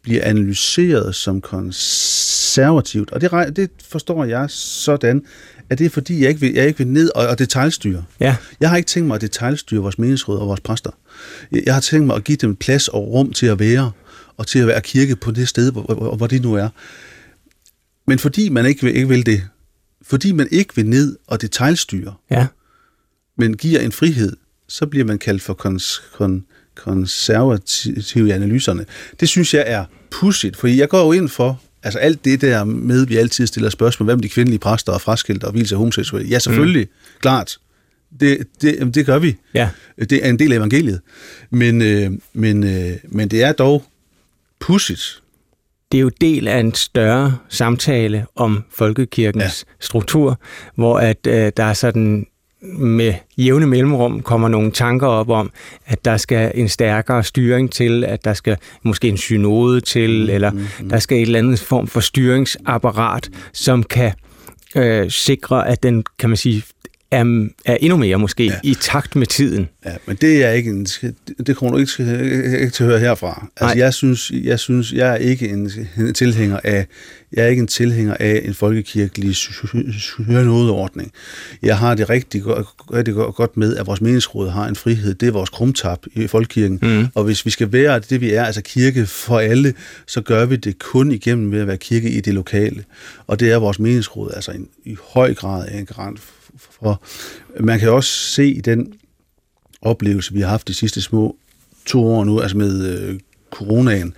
bliver 0.03 0.23
analyseret 0.23 1.15
som 1.15 1.41
konservativt. 1.41 3.11
Og 3.11 3.21
det, 3.21 3.55
det 3.55 3.69
forstår 3.89 4.25
jeg 4.25 4.45
sådan, 4.49 5.21
at 5.69 5.79
det 5.79 5.85
er 5.85 5.89
fordi, 5.89 6.21
jeg 6.21 6.29
ikke 6.29 6.41
vil, 6.41 6.53
jeg 6.53 6.67
ikke 6.67 6.77
vil 6.77 6.87
ned 6.87 7.11
og, 7.15 7.27
og 7.27 7.39
detaljstyre. 7.39 8.03
Ja. 8.19 8.35
Jeg 8.59 8.69
har 8.69 8.77
ikke 8.77 8.87
tænkt 8.87 9.07
mig 9.07 9.15
at 9.15 9.21
detaljstyre 9.21 9.81
vores 9.81 9.97
meningsråd 9.97 10.37
og 10.37 10.47
vores 10.47 10.61
præster. 10.61 10.91
Jeg 11.65 11.73
har 11.73 11.81
tænkt 11.81 12.07
mig 12.07 12.15
at 12.15 12.23
give 12.23 12.35
dem 12.35 12.55
plads 12.55 12.87
og 12.87 13.07
rum 13.07 13.33
til 13.33 13.45
at 13.45 13.59
være, 13.59 13.91
og 14.37 14.47
til 14.47 14.59
at 14.59 14.67
være 14.67 14.81
kirke 14.81 15.15
på 15.15 15.31
det 15.31 15.47
sted, 15.47 15.71
hvor, 15.71 15.81
hvor, 15.81 16.15
hvor 16.15 16.27
de 16.27 16.39
nu 16.39 16.53
er. 16.53 16.69
Men 18.07 18.19
fordi 18.19 18.49
man 18.49 18.65
ikke 18.65 18.83
vil, 18.83 18.95
ikke 18.95 19.07
vil 19.07 19.25
det, 19.25 19.43
fordi 20.01 20.31
man 20.31 20.47
ikke 20.51 20.75
vil 20.75 20.85
ned 20.85 21.17
og 21.27 21.41
detaljstyre, 21.41 22.13
ja. 22.31 22.47
men 23.37 23.57
giver 23.57 23.79
en 23.79 23.91
frihed, 23.91 24.35
så 24.67 24.85
bliver 24.85 25.05
man 25.05 25.19
kaldt 25.19 25.41
for 25.41 25.53
kons, 25.53 26.01
kon, 26.13 26.45
konservativ 26.75 28.27
i 28.27 28.31
analyserne. 28.31 28.85
Det 29.19 29.29
synes 29.29 29.53
jeg 29.53 29.63
er 29.67 29.85
pudsigt, 30.11 30.57
fordi 30.57 30.79
jeg 30.79 30.89
går 30.89 31.05
jo 31.05 31.11
ind 31.11 31.29
for, 31.29 31.61
altså 31.83 31.99
alt 31.99 32.25
det 32.25 32.41
der 32.41 32.63
med, 32.63 33.05
vi 33.05 33.15
altid 33.15 33.47
stiller 33.47 33.69
spørgsmål, 33.69 34.05
hvem 34.05 34.19
de 34.19 34.29
kvindelige 34.29 34.59
præster 34.59 34.91
og 34.91 35.01
fraskilt 35.01 35.43
og 35.43 35.51
hvilse 35.51 35.75
homoseksuelle. 35.75 36.29
Ja, 36.29 36.39
selvfølgelig, 36.39 36.87
mm. 36.91 37.19
klart. 37.21 37.57
Det, 38.19 38.47
det, 38.61 38.95
det 38.95 39.05
gør 39.05 39.19
vi. 39.19 39.35
Ja. 39.53 39.69
Det 39.99 40.25
er 40.25 40.29
en 40.29 40.39
del 40.39 40.51
af 40.51 40.57
evangeliet. 40.57 41.01
Men, 41.49 41.81
øh, 41.81 42.11
men, 42.33 42.63
øh, 42.63 42.97
men 43.03 43.27
det 43.27 43.43
er 43.43 43.51
dog 43.51 43.85
pudsigt, 44.59 45.21
det 45.91 45.97
er 45.97 46.01
jo 46.01 46.11
del 46.21 46.47
af 46.47 46.59
en 46.59 46.73
større 46.73 47.37
samtale 47.49 48.25
om 48.35 48.63
folkekirkens 48.71 49.65
ja. 49.67 49.75
struktur, 49.85 50.39
hvor 50.75 50.99
at 50.99 51.27
øh, 51.27 51.51
der 51.57 51.63
er 51.63 51.73
sådan 51.73 52.27
med 52.77 53.13
jævne 53.37 53.67
mellemrum 53.67 54.21
kommer 54.21 54.47
nogle 54.47 54.71
tanker 54.71 55.07
op 55.07 55.29
om, 55.29 55.51
at 55.85 56.05
der 56.05 56.17
skal 56.17 56.51
en 56.55 56.69
stærkere 56.69 57.23
styring 57.23 57.71
til, 57.71 58.03
at 58.03 58.25
der 58.25 58.33
skal 58.33 58.57
måske 58.83 59.07
en 59.07 59.17
synode 59.17 59.81
til, 59.81 60.23
mm, 60.23 60.29
eller 60.29 60.51
mm, 60.51 60.89
der 60.89 60.99
skal 60.99 61.17
et 61.17 61.21
eller 61.21 61.39
andet 61.39 61.59
form 61.59 61.87
for 61.87 61.99
styringsapparat, 61.99 63.29
som 63.53 63.83
kan 63.83 64.11
øh, 64.75 65.11
sikre, 65.11 65.67
at 65.67 65.83
den, 65.83 66.03
kan 66.19 66.29
man 66.29 66.37
sige, 66.37 66.63
er, 67.15 67.47
er 67.65 67.77
endnu 67.81 67.97
mere 67.97 68.17
måske 68.17 68.45
ja. 68.45 68.53
i 68.63 68.73
takt 68.73 69.15
med 69.15 69.27
tiden. 69.27 69.67
Ja, 69.85 69.91
men 70.05 70.15
det 70.15 70.43
er 70.43 70.51
ikke 70.51 70.69
en, 70.69 70.85
det 71.47 71.57
kommer 71.57 71.71
du 71.71 71.77
ikke, 71.77 72.59
ikke 72.59 72.69
til 72.69 72.83
at 72.83 72.89
høre 72.89 72.99
herfra. 72.99 73.47
Altså, 73.57 73.77
jeg 73.77 73.93
synes, 73.93 74.31
jeg 74.43 74.59
synes, 74.59 74.93
jeg 74.93 75.11
er 75.11 75.15
ikke 75.15 75.49
en, 75.49 75.71
en 75.97 76.13
tilhænger 76.13 76.59
af, 76.63 76.87
jeg 77.33 77.43
er 77.43 77.47
ikke 77.47 77.59
en 77.59 77.67
tilhænger 77.67 78.17
af 78.19 78.41
en 78.45 78.53
folkekirkelig 78.53 79.35
nådeordning. 80.27 81.11
Jeg 81.63 81.77
har 81.77 81.95
det 81.95 82.09
rigtig, 82.09 82.41
rigtig 82.93 83.13
godt 83.13 83.57
med, 83.57 83.77
at 83.77 83.87
vores 83.87 84.01
meningsråd 84.01 84.49
har 84.49 84.67
en 84.67 84.75
frihed. 84.75 85.13
Det 85.13 85.27
er 85.27 85.31
vores 85.31 85.49
krumtap 85.49 85.99
i 86.13 86.27
folkekirken. 86.27 86.79
Mm. 86.81 87.07
Og 87.15 87.23
hvis 87.23 87.45
vi 87.45 87.51
skal 87.51 87.71
være 87.71 87.99
det, 87.99 88.21
vi 88.21 88.31
er, 88.33 88.43
altså 88.43 88.61
kirke 88.61 89.05
for 89.05 89.39
alle, 89.39 89.73
så 90.07 90.21
gør 90.21 90.45
vi 90.45 90.55
det 90.55 90.79
kun 90.79 91.11
igennem 91.11 91.51
ved 91.51 91.59
at 91.59 91.67
være 91.67 91.77
kirke 91.77 92.09
i 92.09 92.21
det 92.21 92.33
lokale. 92.33 92.83
Og 93.27 93.39
det 93.39 93.51
er 93.51 93.57
vores 93.57 93.79
meningsråd, 93.79 94.31
altså 94.35 94.51
en, 94.51 94.67
i 94.85 94.97
høj 95.13 95.33
grad 95.33 95.67
en 95.71 95.85
garant 95.85 96.19
for. 96.57 97.03
Man 97.59 97.79
kan 97.79 97.89
også 97.89 98.09
se 98.09 98.47
i 98.47 98.61
den 98.61 98.93
oplevelse, 99.81 100.33
vi 100.33 100.41
har 100.41 100.47
haft 100.47 100.67
de 100.67 100.73
sidste 100.73 101.01
små 101.01 101.37
to 101.85 102.05
år 102.05 102.23
nu, 102.23 102.39
altså 102.39 102.57
med 102.57 102.99
øh, 102.99 103.19
coronaen, 103.51 104.13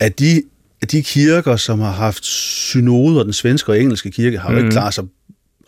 at 0.00 0.18
de, 0.18 0.42
at 0.82 0.92
de 0.92 1.02
kirker, 1.02 1.56
som 1.56 1.80
har 1.80 1.92
haft 1.92 2.24
synoder, 2.24 3.22
den 3.22 3.32
svenske 3.32 3.72
og 3.72 3.80
engelske 3.80 4.10
kirke, 4.10 4.38
har 4.38 4.48
mm. 4.48 4.54
jo 4.54 4.58
ikke 4.58 4.66
mhm. 4.66 4.72
klaret 4.72 4.94
sig 4.94 5.04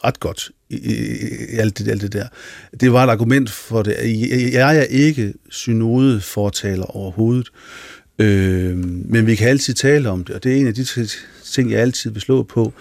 ret 0.05 0.21
godt 0.21 0.51
i, 0.71 0.77
i, 0.77 0.95
i 1.55 1.59
alt, 1.59 1.79
det, 1.79 1.89
alt 1.89 2.03
det 2.03 2.13
der. 2.13 2.27
Det 2.81 2.93
var 2.93 3.05
et 3.05 3.11
argument 3.11 3.51
for 3.51 3.83
det. 3.83 3.97
Jeg 4.53 4.79
er 4.79 4.83
ikke 4.83 5.35
synodefortaler 5.51 6.85
overhovedet, 6.85 7.49
øh, 8.19 8.77
men 8.87 9.27
vi 9.27 9.35
kan 9.35 9.49
altid 9.49 9.75
tale 9.75 10.11
om 10.11 10.25
det, 10.25 10.35
og 10.35 10.45
det 10.45 10.53
er 10.53 10.57
en 10.57 10.67
af 10.67 10.75
de 10.75 11.09
ting, 11.45 11.71
jeg 11.71 11.81
altid 11.81 12.11
vil 12.11 12.23
slå 12.23 12.43
på, 12.43 12.73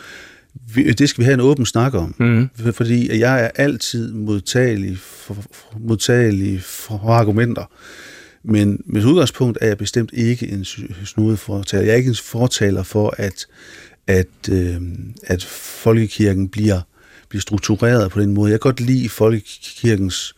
det 0.75 1.09
skal 1.09 1.21
vi 1.21 1.25
have 1.25 1.33
en 1.33 1.39
åben 1.39 1.65
snak 1.65 1.93
om, 1.93 2.15
mm. 2.19 2.49
fordi 2.73 3.19
jeg 3.19 3.43
er 3.43 3.49
altid 3.55 4.13
modtagelig 4.13 4.97
for, 4.97 5.33
for, 5.33 5.79
modtagelig 5.79 6.63
for 6.63 7.09
argumenter. 7.09 7.65
Men 8.43 8.81
med 8.85 9.05
udgangspunkt 9.05 9.57
er 9.61 9.67
jeg 9.67 9.77
bestemt 9.77 10.09
ikke 10.13 10.47
en 10.47 10.65
snudefortaler. 11.05 11.83
Jeg 11.83 11.91
er 11.91 11.97
ikke 11.97 12.09
en 12.09 12.15
fortaler 12.15 12.83
for, 12.83 13.13
at, 13.17 13.45
at, 14.07 14.49
øh, 14.49 14.81
at 15.23 15.43
folkekirken 15.83 16.49
bliver, 16.49 16.81
bliver 17.29 17.41
struktureret 17.41 18.11
på 18.11 18.21
den 18.21 18.33
måde. 18.33 18.51
Jeg 18.51 18.59
kan 18.59 18.69
godt 18.69 18.81
lide 18.81 19.09
folkekirkens 19.09 20.35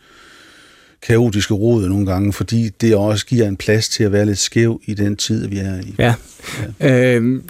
kaotiske 1.02 1.54
rod 1.54 1.88
nogle 1.88 2.06
gange, 2.06 2.32
fordi 2.32 2.68
det 2.68 2.96
også 2.96 3.26
giver 3.26 3.48
en 3.48 3.56
plads 3.56 3.88
til 3.88 4.04
at 4.04 4.12
være 4.12 4.26
lidt 4.26 4.38
skæv 4.38 4.80
i 4.84 4.94
den 4.94 5.16
tid, 5.16 5.48
vi 5.48 5.58
er 5.58 5.80
i. 5.80 5.94
Ja. 5.98 6.14
ja. 6.80 7.16
Øh, 7.16 7.42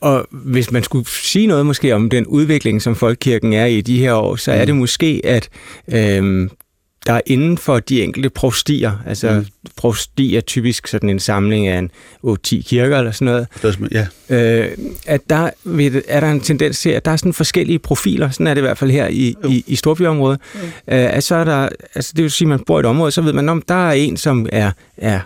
og 0.00 0.26
hvis 0.30 0.70
man 0.70 0.82
skulle 0.82 1.08
sige 1.08 1.46
noget 1.46 1.66
måske 1.66 1.94
om 1.94 2.10
den 2.10 2.26
udvikling, 2.26 2.82
som 2.82 2.96
folkekirken 2.96 3.52
er 3.52 3.66
i 3.66 3.80
de 3.80 3.98
her 3.98 4.14
år, 4.14 4.36
så 4.36 4.52
er 4.52 4.64
det 4.64 4.74
mm. 4.74 4.80
måske, 4.80 5.20
at 5.24 5.48
øhm, 5.88 6.50
der 7.06 7.12
er 7.12 7.20
inden 7.26 7.58
for 7.58 7.78
de 7.78 8.02
enkelte 8.02 8.30
prostier, 8.30 8.92
altså 9.06 9.30
mm. 9.30 9.46
prosti 9.76 10.36
er 10.36 10.40
typisk 10.40 10.86
sådan 10.86 11.10
en 11.10 11.20
samling 11.20 11.66
af 11.66 11.78
en 11.78 11.90
8-10 12.26 12.62
kirker 12.62 12.98
eller 12.98 13.10
sådan 13.10 13.24
noget, 13.24 13.46
ja. 13.92 14.06
øh, 14.28 14.78
at 15.06 15.20
der 15.30 15.50
er 16.08 16.20
der 16.20 16.30
en 16.30 16.40
tendens 16.40 16.80
til, 16.80 16.90
at 16.90 17.04
der 17.04 17.10
er 17.10 17.16
sådan 17.16 17.32
forskellige 17.32 17.78
profiler, 17.78 18.30
sådan 18.30 18.46
er 18.46 18.54
det 18.54 18.60
i 18.60 18.62
hvert 18.62 18.78
fald 18.78 18.90
her 18.90 19.08
i, 19.08 19.34
i, 19.48 19.64
i 19.66 19.76
storbyområdet, 19.76 20.40
mm. 20.54 20.60
øh, 20.60 20.70
at 20.86 21.24
så 21.24 21.34
er 21.34 21.44
der, 21.44 21.68
altså 21.94 22.12
det 22.16 22.22
vil 22.22 22.30
sige, 22.30 22.46
at 22.46 22.48
man 22.48 22.60
bor 22.66 22.78
i 22.78 22.80
et 22.80 22.86
område, 22.86 23.10
så 23.10 23.22
ved 23.22 23.32
man, 23.32 23.48
om 23.48 23.62
der 23.62 23.88
er 23.88 23.92
en, 23.92 24.16
som 24.16 24.46
er, 24.52 24.70
er 24.96 25.20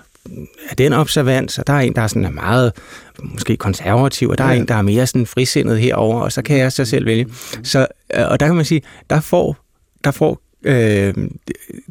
af 0.71 0.77
den 0.77 0.93
observans, 0.93 1.59
og 1.59 1.67
der 1.67 1.73
er 1.73 1.81
en, 1.81 1.95
der 1.95 2.03
er 2.03 2.07
sådan 2.07 2.35
meget 2.35 2.73
måske 3.23 3.57
konservativ, 3.57 4.29
og 4.29 4.39
der 4.39 4.45
er 4.45 4.53
Ja. 4.53 4.57
en, 4.59 4.69
der 4.69 4.75
er 4.75 4.83
mere 4.83 5.07
sådan 5.07 5.27
frisindet 5.27 5.79
herover, 5.79 6.21
og 6.21 6.33
så 6.33 6.43
kan 6.43 6.59
jeg 6.59 6.73
så 6.73 6.85
selv 6.85 7.07
vælge. 7.07 7.27
Så, 7.63 7.87
øh, 8.15 8.25
og 8.29 8.41
der 8.41 8.47
kan 8.47 8.57
man 8.57 8.65
sige, 8.65 8.83
der 9.11 9.21
får, 9.21 9.57
der 10.05 10.11
får 10.11 10.41
øh, 10.65 11.15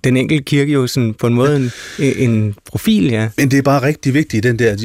den 0.03 0.18
enkelte 0.18 0.44
kirke 0.44 0.74
jo 0.74 0.88
sådan 0.88 1.13
på 1.13 1.27
en 1.27 1.34
måde 1.34 1.72
en, 2.00 2.13
en 2.18 2.56
profil, 2.65 3.03
ja. 3.03 3.30
Men 3.38 3.51
det 3.51 3.58
er 3.58 3.62
bare 3.62 3.82
rigtig 3.82 4.13
vigtigt, 4.13 4.44
den 4.44 4.60
der, 4.60 4.75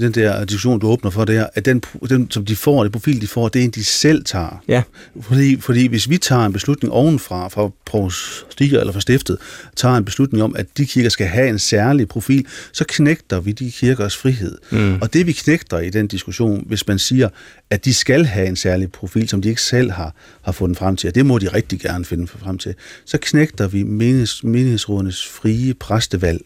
den 0.00 0.12
der 0.12 0.44
diskussion, 0.44 0.80
du 0.80 0.86
åbner 0.86 1.10
for 1.10 1.24
der, 1.24 1.46
at 1.54 1.64
den, 1.64 1.82
den, 2.08 2.30
som 2.30 2.44
de 2.44 2.56
får, 2.56 2.82
det 2.82 2.92
profil, 2.92 3.20
de 3.20 3.26
får, 3.26 3.48
det 3.48 3.60
er 3.60 3.64
en, 3.64 3.70
de 3.70 3.84
selv 3.84 4.24
tager. 4.24 4.62
Ja. 4.68 4.82
Fordi, 5.20 5.60
fordi 5.60 5.86
hvis 5.86 6.10
vi 6.10 6.18
tager 6.18 6.46
en 6.46 6.52
beslutning 6.52 6.92
ovenfra, 6.92 7.48
fra 7.48 7.70
provstiger 7.84 8.80
eller 8.80 8.92
fra 8.92 9.00
stiftet, 9.00 9.38
tager 9.76 9.94
en 9.94 10.04
beslutning 10.04 10.42
om, 10.42 10.56
at 10.56 10.66
de 10.78 10.86
kirker 10.86 11.08
skal 11.08 11.26
have 11.26 11.48
en 11.48 11.58
særlig 11.58 12.08
profil, 12.08 12.46
så 12.72 12.84
knægter 12.88 13.40
vi 13.40 13.52
de 13.52 13.70
kirkers 13.70 14.16
frihed. 14.16 14.58
Mm. 14.70 14.98
Og 15.02 15.12
det 15.12 15.26
vi 15.26 15.32
knægter 15.32 15.78
i 15.78 15.90
den 15.90 16.06
diskussion, 16.06 16.64
hvis 16.66 16.86
man 16.88 16.98
siger, 16.98 17.28
at 17.70 17.84
de 17.84 17.94
skal 17.94 18.24
have 18.24 18.48
en 18.48 18.56
særlig 18.56 18.92
profil, 18.92 19.28
som 19.28 19.42
de 19.42 19.48
ikke 19.48 19.62
selv 19.62 19.90
har, 19.90 20.14
har 20.42 20.52
fundet 20.52 20.78
frem 20.78 20.96
til, 20.96 21.08
og 21.08 21.14
det 21.14 21.26
må 21.26 21.38
de 21.38 21.48
rigtig 21.48 21.80
gerne 21.80 22.04
finde 22.04 22.26
frem 22.26 22.58
til, 22.58 22.74
så 23.14 23.18
knægter 23.20 23.68
vi 23.68 23.82
menigheds, 23.82 24.44
menighedsrådenes 24.44 25.26
frie 25.26 25.74
præstevalg. 25.74 26.40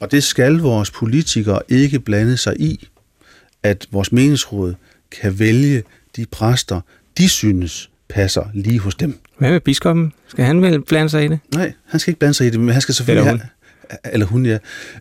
Og 0.00 0.12
det 0.12 0.24
skal 0.24 0.58
vores 0.58 0.90
politikere 0.90 1.60
ikke 1.68 2.00
blande 2.00 2.36
sig 2.36 2.60
i, 2.60 2.88
at 3.62 3.86
vores 3.90 4.12
menighedsråd 4.12 4.74
kan 5.20 5.38
vælge 5.38 5.82
de 6.16 6.26
præster, 6.26 6.80
de 7.18 7.28
synes 7.28 7.90
passer 8.08 8.42
lige 8.54 8.78
hos 8.78 8.94
dem. 8.94 9.18
Hvad 9.38 9.50
med 9.50 9.60
biskoppen? 9.60 10.12
Skal 10.28 10.44
han 10.44 10.62
vel 10.62 10.84
blande 10.84 11.10
sig 11.10 11.24
i 11.24 11.28
det? 11.28 11.38
Nej, 11.54 11.72
han 11.86 12.00
skal 12.00 12.10
ikke 12.10 12.18
blande 12.18 12.34
sig 12.34 12.46
i 12.46 12.50
det, 12.50 12.60
men 12.60 12.68
han 12.68 12.82
skal 12.82 12.94
selvfølgelig 12.94 13.30
Eller 13.30 13.38
have... 13.38 14.12
Eller 14.12 14.26
hun, 14.26 14.46
ja. 14.46 14.58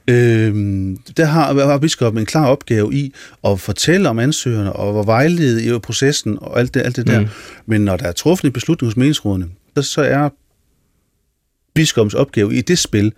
Øhm, 0.08 0.98
der 1.18 1.26
har, 1.26 1.68
har 1.68 1.78
biskoppen 1.78 2.20
en 2.20 2.26
klar 2.26 2.48
opgave 2.48 2.94
i 2.94 3.14
at 3.44 3.60
fortælle 3.60 4.10
om 4.10 4.20
ansøgerne 4.20 4.74
og 4.74 5.00
at 5.00 5.08
vejlede 5.08 5.66
i 5.66 5.80
processen 5.80 6.38
og 6.42 6.60
alt 6.60 6.74
det, 6.74 6.82
alt 6.82 6.96
det 6.96 7.08
der. 7.08 7.20
Mm. 7.20 7.28
Men 7.66 7.82
når 7.82 7.98
der 7.98 8.06
er 8.06 8.12
truffet 8.12 8.46
en 8.46 8.54
beslutning 8.54 8.88
hos 8.88 8.98
menighedsrådene, 8.98 9.48
så, 9.76 9.82
så 9.82 10.02
er 10.02 10.30
biskoppens 11.74 12.14
opgave 12.14 12.56
i 12.56 12.62
det 12.62 12.80
spil 12.80 13.14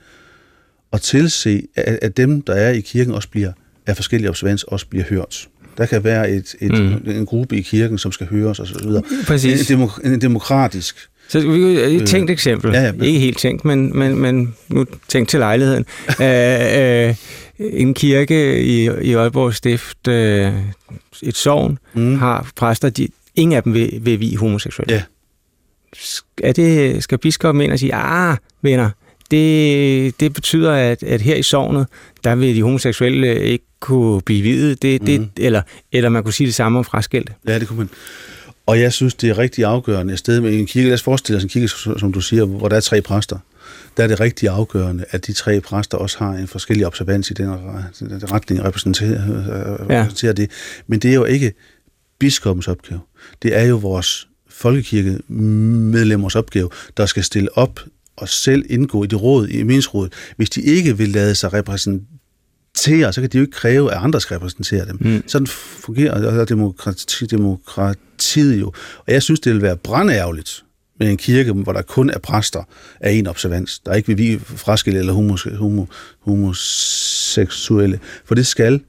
at 0.93 1.01
tilse, 1.01 1.61
at, 1.75 1.99
at 2.01 2.17
dem, 2.17 2.41
der 2.41 2.53
er 2.53 2.71
i 2.71 2.79
kirken, 2.79 3.13
også 3.13 3.29
bliver 3.29 3.51
af 3.87 3.95
forskellige 3.95 4.29
observans, 4.29 4.63
også 4.63 4.87
bliver 4.87 5.05
hørt. 5.09 5.47
Der 5.77 5.85
kan 5.85 6.03
være 6.03 6.31
et, 6.31 6.55
et, 6.61 6.71
Mm. 6.71 7.11
en 7.11 7.25
gruppe 7.25 7.57
i 7.57 7.61
kirken, 7.61 7.97
som 7.97 8.11
skal 8.11 8.27
høres 8.27 8.59
og 8.59 8.67
så 8.67 8.79
videre. 8.83 9.03
Præcis. 9.27 9.71
En, 9.71 9.77
demo, 9.77 9.87
en 10.03 10.21
demokratisk 10.21 11.09
Så 11.27 11.39
et 11.39 12.07
tænkt 12.07 12.31
eksempel. 12.31 12.69
Øh, 12.69 12.75
ja, 12.75 12.81
ja. 12.81 13.03
Ikke 13.03 13.19
helt 13.19 13.37
tænkt, 13.37 13.65
men, 13.65 13.99
men, 13.99 14.15
men 14.17 14.55
nu 14.67 14.85
tænkt 15.07 15.29
til 15.29 15.39
lejligheden. 15.39 15.85
øh, 16.21 17.07
øh, 17.07 17.15
en 17.59 17.93
kirke 17.93 18.63
i, 18.63 18.83
i 19.01 19.13
Aalborg 19.13 19.53
Stift, 19.53 20.07
øh, 20.07 20.53
et 21.23 21.35
sovn, 21.35 21.79
mm. 21.93 22.15
har 22.15 22.51
præster, 22.55 22.89
de, 22.89 23.07
ingen 23.35 23.57
af 23.57 23.63
dem 23.63 23.73
vil, 23.73 23.99
vil 24.01 24.19
vi 24.19 24.35
homoseksuelle. 24.35 24.93
Ja. 24.93 25.01
Er 26.43 26.51
det, 26.51 27.03
skal 27.03 27.17
biskoppen 27.17 27.61
ind 27.63 27.71
og 27.71 27.79
sige, 27.79 27.93
ah, 27.95 28.37
venner, 28.61 28.89
det, 29.31 30.19
det 30.19 30.33
betyder, 30.33 30.71
at, 30.71 31.03
at 31.03 31.21
her 31.21 31.35
i 31.35 31.43
sovnet, 31.43 31.87
der 32.23 32.35
vil 32.35 32.55
de 32.55 32.61
homoseksuelle 32.63 33.39
ikke 33.43 33.65
kunne 33.79 34.21
blive 34.21 34.41
videt, 34.41 34.81
det, 34.81 35.01
det, 35.07 35.19
Mhm. 35.19 35.29
eller, 35.37 35.61
eller 35.91 36.09
man 36.09 36.23
kunne 36.23 36.33
sige 36.33 36.47
det 36.47 36.55
samme 36.55 36.79
om 36.79 36.85
fraskilt. 36.85 37.31
Ja, 37.47 37.59
det 37.59 37.67
kunne 37.67 37.77
man. 37.79 37.89
Og 38.65 38.79
jeg 38.79 38.93
synes, 38.93 39.13
det 39.13 39.29
er 39.29 39.37
rigtig 39.37 39.65
afgørende 39.65 40.13
et 40.13 40.19
sted 40.19 40.41
med 40.41 40.59
en 40.59 40.65
kirke. 40.65 40.87
Lad 40.87 40.93
os 40.93 41.01
forestille 41.03 41.37
os 41.37 41.43
en 41.43 41.49
kirke, 41.49 41.67
som 41.99 42.13
du 42.13 42.21
siger, 42.21 42.45
hvor 42.45 42.67
der 42.67 42.75
er 42.75 42.79
tre 42.79 43.01
præster. 43.01 43.37
Der 43.97 44.03
er 44.03 44.07
det 44.07 44.19
rigtig 44.19 44.49
afgørende, 44.49 45.05
at 45.09 45.27
de 45.27 45.33
tre 45.33 45.61
præster 45.61 45.97
også 45.97 46.17
har 46.19 46.31
en 46.33 46.47
forskellig 46.47 46.87
observans 46.87 47.31
i 47.31 47.33
den 47.33 47.53
re- 47.53 47.57
retning, 48.33 48.63
repræsenterer, 48.63 49.09
Ja. 49.89 50.01
repræsenterer 50.01 50.33
det. 50.33 50.51
Men 50.87 50.99
det 50.99 51.09
er 51.11 51.15
jo 51.15 51.25
ikke 51.25 51.53
biskoppens 52.19 52.67
opgave. 52.67 52.99
Det 53.41 53.57
er 53.57 53.63
jo 53.63 53.75
vores 53.75 54.27
folkekirkemedlemmers 54.53 56.35
opgave, 56.35 56.69
der 56.97 57.05
skal 57.05 57.23
stille 57.23 57.57
op 57.57 57.79
og 58.15 58.29
selv 58.29 58.65
indgå 58.69 59.03
i 59.03 59.07
det 59.07 59.21
råd, 59.21 59.47
i 59.47 59.57
menighedsrådet. 59.57 60.13
Hvis 60.37 60.49
de 60.49 60.61
ikke 60.61 60.97
vil 60.97 61.09
lade 61.09 61.35
sig 61.35 61.53
repræsentere, 61.53 63.13
så 63.13 63.21
kan 63.21 63.29
de 63.29 63.37
jo 63.37 63.41
ikke 63.43 63.51
kræve, 63.51 63.91
at 63.91 63.97
andre 63.97 64.21
skal 64.21 64.35
repræsentere 64.35 64.85
dem. 64.85 64.97
Mm. 65.01 65.23
Sådan 65.27 65.47
fungerer 65.47 66.39
og 66.39 66.49
demokrati, 66.49 67.25
demokratiet 67.25 68.59
jo. 68.59 68.67
Og 68.97 69.13
jeg 69.13 69.23
synes, 69.23 69.39
det 69.39 69.53
vil 69.53 69.61
være 69.61 69.77
brandærgerligt 69.77 70.63
med 70.99 71.09
en 71.09 71.17
kirke, 71.17 71.51
hvor 71.51 71.73
der 71.73 71.81
kun 71.81 72.09
er 72.09 72.19
præster 72.19 72.63
af 72.99 73.11
en 73.11 73.27
observans. 73.27 73.79
Der 73.79 73.91
er 73.91 73.95
ikke 73.95 74.07
vil 74.07 74.17
vi 74.17 74.39
fraskille 74.39 74.99
eller 74.99 75.13
homos, 75.13 75.47
homo, 75.57 75.85
homoseksuelle. 76.19 77.99
For 78.25 78.35
det 78.35 78.47
skal 78.47 78.81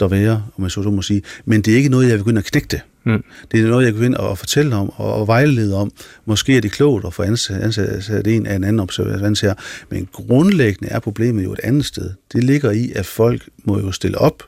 der 0.00 0.08
være, 0.08 0.44
om 0.56 0.64
jeg 0.64 0.70
så 0.70 0.80
må 0.80 1.02
sige. 1.02 1.22
Men 1.44 1.62
det 1.62 1.72
er 1.72 1.76
ikke 1.76 1.88
noget, 1.88 2.08
jeg 2.08 2.18
vil 2.18 2.28
ind 2.28 2.38
og 2.38 2.44
knægte. 2.44 2.80
Mm. 3.06 3.24
Det 3.52 3.60
er 3.60 3.66
noget, 3.66 3.84
jeg 3.84 3.92
kan 3.92 4.00
gå 4.00 4.06
ind 4.06 4.14
og 4.14 4.38
fortælle 4.38 4.76
om 4.76 4.92
og, 4.96 5.14
og 5.14 5.26
vejlede 5.26 5.76
om. 5.76 5.90
Måske 6.24 6.56
er 6.56 6.60
det 6.60 6.72
klogt 6.72 7.06
at 7.06 7.14
få 7.14 7.22
ansat, 7.22 7.62
ansat 7.62 8.26
en 8.26 8.46
af 8.46 8.54
en 8.54 8.64
anden 8.64 8.80
observans 8.80 9.40
her. 9.40 9.54
Men 9.90 10.08
grundlæggende 10.12 10.92
er 10.92 10.98
problemet 10.98 11.44
jo 11.44 11.52
et 11.52 11.60
andet 11.62 11.84
sted. 11.84 12.10
Det 12.32 12.44
ligger 12.44 12.70
i, 12.70 12.92
at 12.94 13.06
folk 13.06 13.48
må 13.64 13.78
jo 13.80 13.92
stille 13.92 14.18
op 14.18 14.42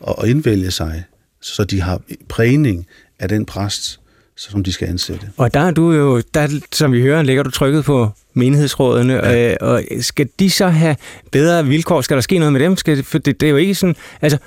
og, 0.00 0.18
og 0.18 0.28
indvælge 0.28 0.70
sig, 0.70 1.04
så 1.40 1.64
de 1.64 1.80
har 1.80 2.00
prægning 2.28 2.86
af 3.18 3.28
den 3.28 3.46
præst, 3.46 4.00
som 4.36 4.64
de 4.64 4.72
skal 4.72 4.88
ansætte. 4.88 5.30
Og 5.36 5.54
der 5.54 5.60
er 5.60 5.70
du 5.70 5.92
jo, 5.92 6.22
der, 6.34 6.60
som 6.72 6.92
vi 6.92 7.02
hører, 7.02 7.22
lægger 7.22 7.42
du 7.42 7.50
trykket 7.50 7.84
på 7.84 8.10
menighedsrådene, 8.34 9.14
ja. 9.14 9.50
øh, 9.50 9.56
og 9.60 9.82
skal 10.00 10.28
de 10.38 10.50
så 10.50 10.68
have 10.68 10.96
bedre 11.32 11.66
vilkår? 11.66 12.00
Skal 12.00 12.14
der 12.14 12.20
ske 12.20 12.38
noget 12.38 12.52
med 12.52 12.60
dem? 12.60 12.76
Skal, 12.76 13.04
for 13.04 13.18
det, 13.18 13.40
det 13.40 13.46
er 13.46 13.50
jo 13.50 13.56
ikke 13.56 13.74
sådan, 13.74 13.96
altså, 14.22 14.38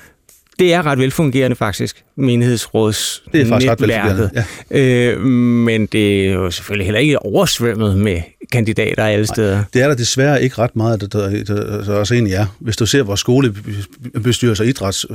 det 0.60 0.74
er 0.74 0.86
ret 0.86 1.00
velfungerende 1.00 1.56
faktisk, 1.56 2.04
menighedsråds 2.16 3.24
Det 3.34 3.42
er 3.42 3.46
faktisk 3.46 3.72
ret 3.72 3.82
velfungerende, 3.82 4.46
Øh, 4.72 5.22
men 5.22 5.86
det 5.86 6.28
er 6.28 6.34
jo 6.34 6.52
selvfølgelig 6.52 6.86
heller 6.86 7.00
ikke 7.00 7.20
oversvømmet 7.20 7.98
med 7.98 8.22
kandidater 8.52 9.06
alle 9.06 9.28
steder. 9.28 9.64
Det 9.74 9.82
er 9.82 9.88
der 9.88 9.96
desværre 9.96 10.44
ikke 10.44 10.58
ret 10.58 10.76
meget, 10.76 11.02
der, 11.02 11.08
der, 11.08 11.44
der, 11.44 11.84
der 11.84 11.96
også 11.96 12.14
egentlig 12.14 12.34
er. 12.34 12.46
Hvis 12.60 12.78
du 12.78 12.86
ser 12.86 13.04
vores 13.04 13.20
skolebestyrelse 13.20 14.64
og 14.64 14.68
idræts, 14.68 15.06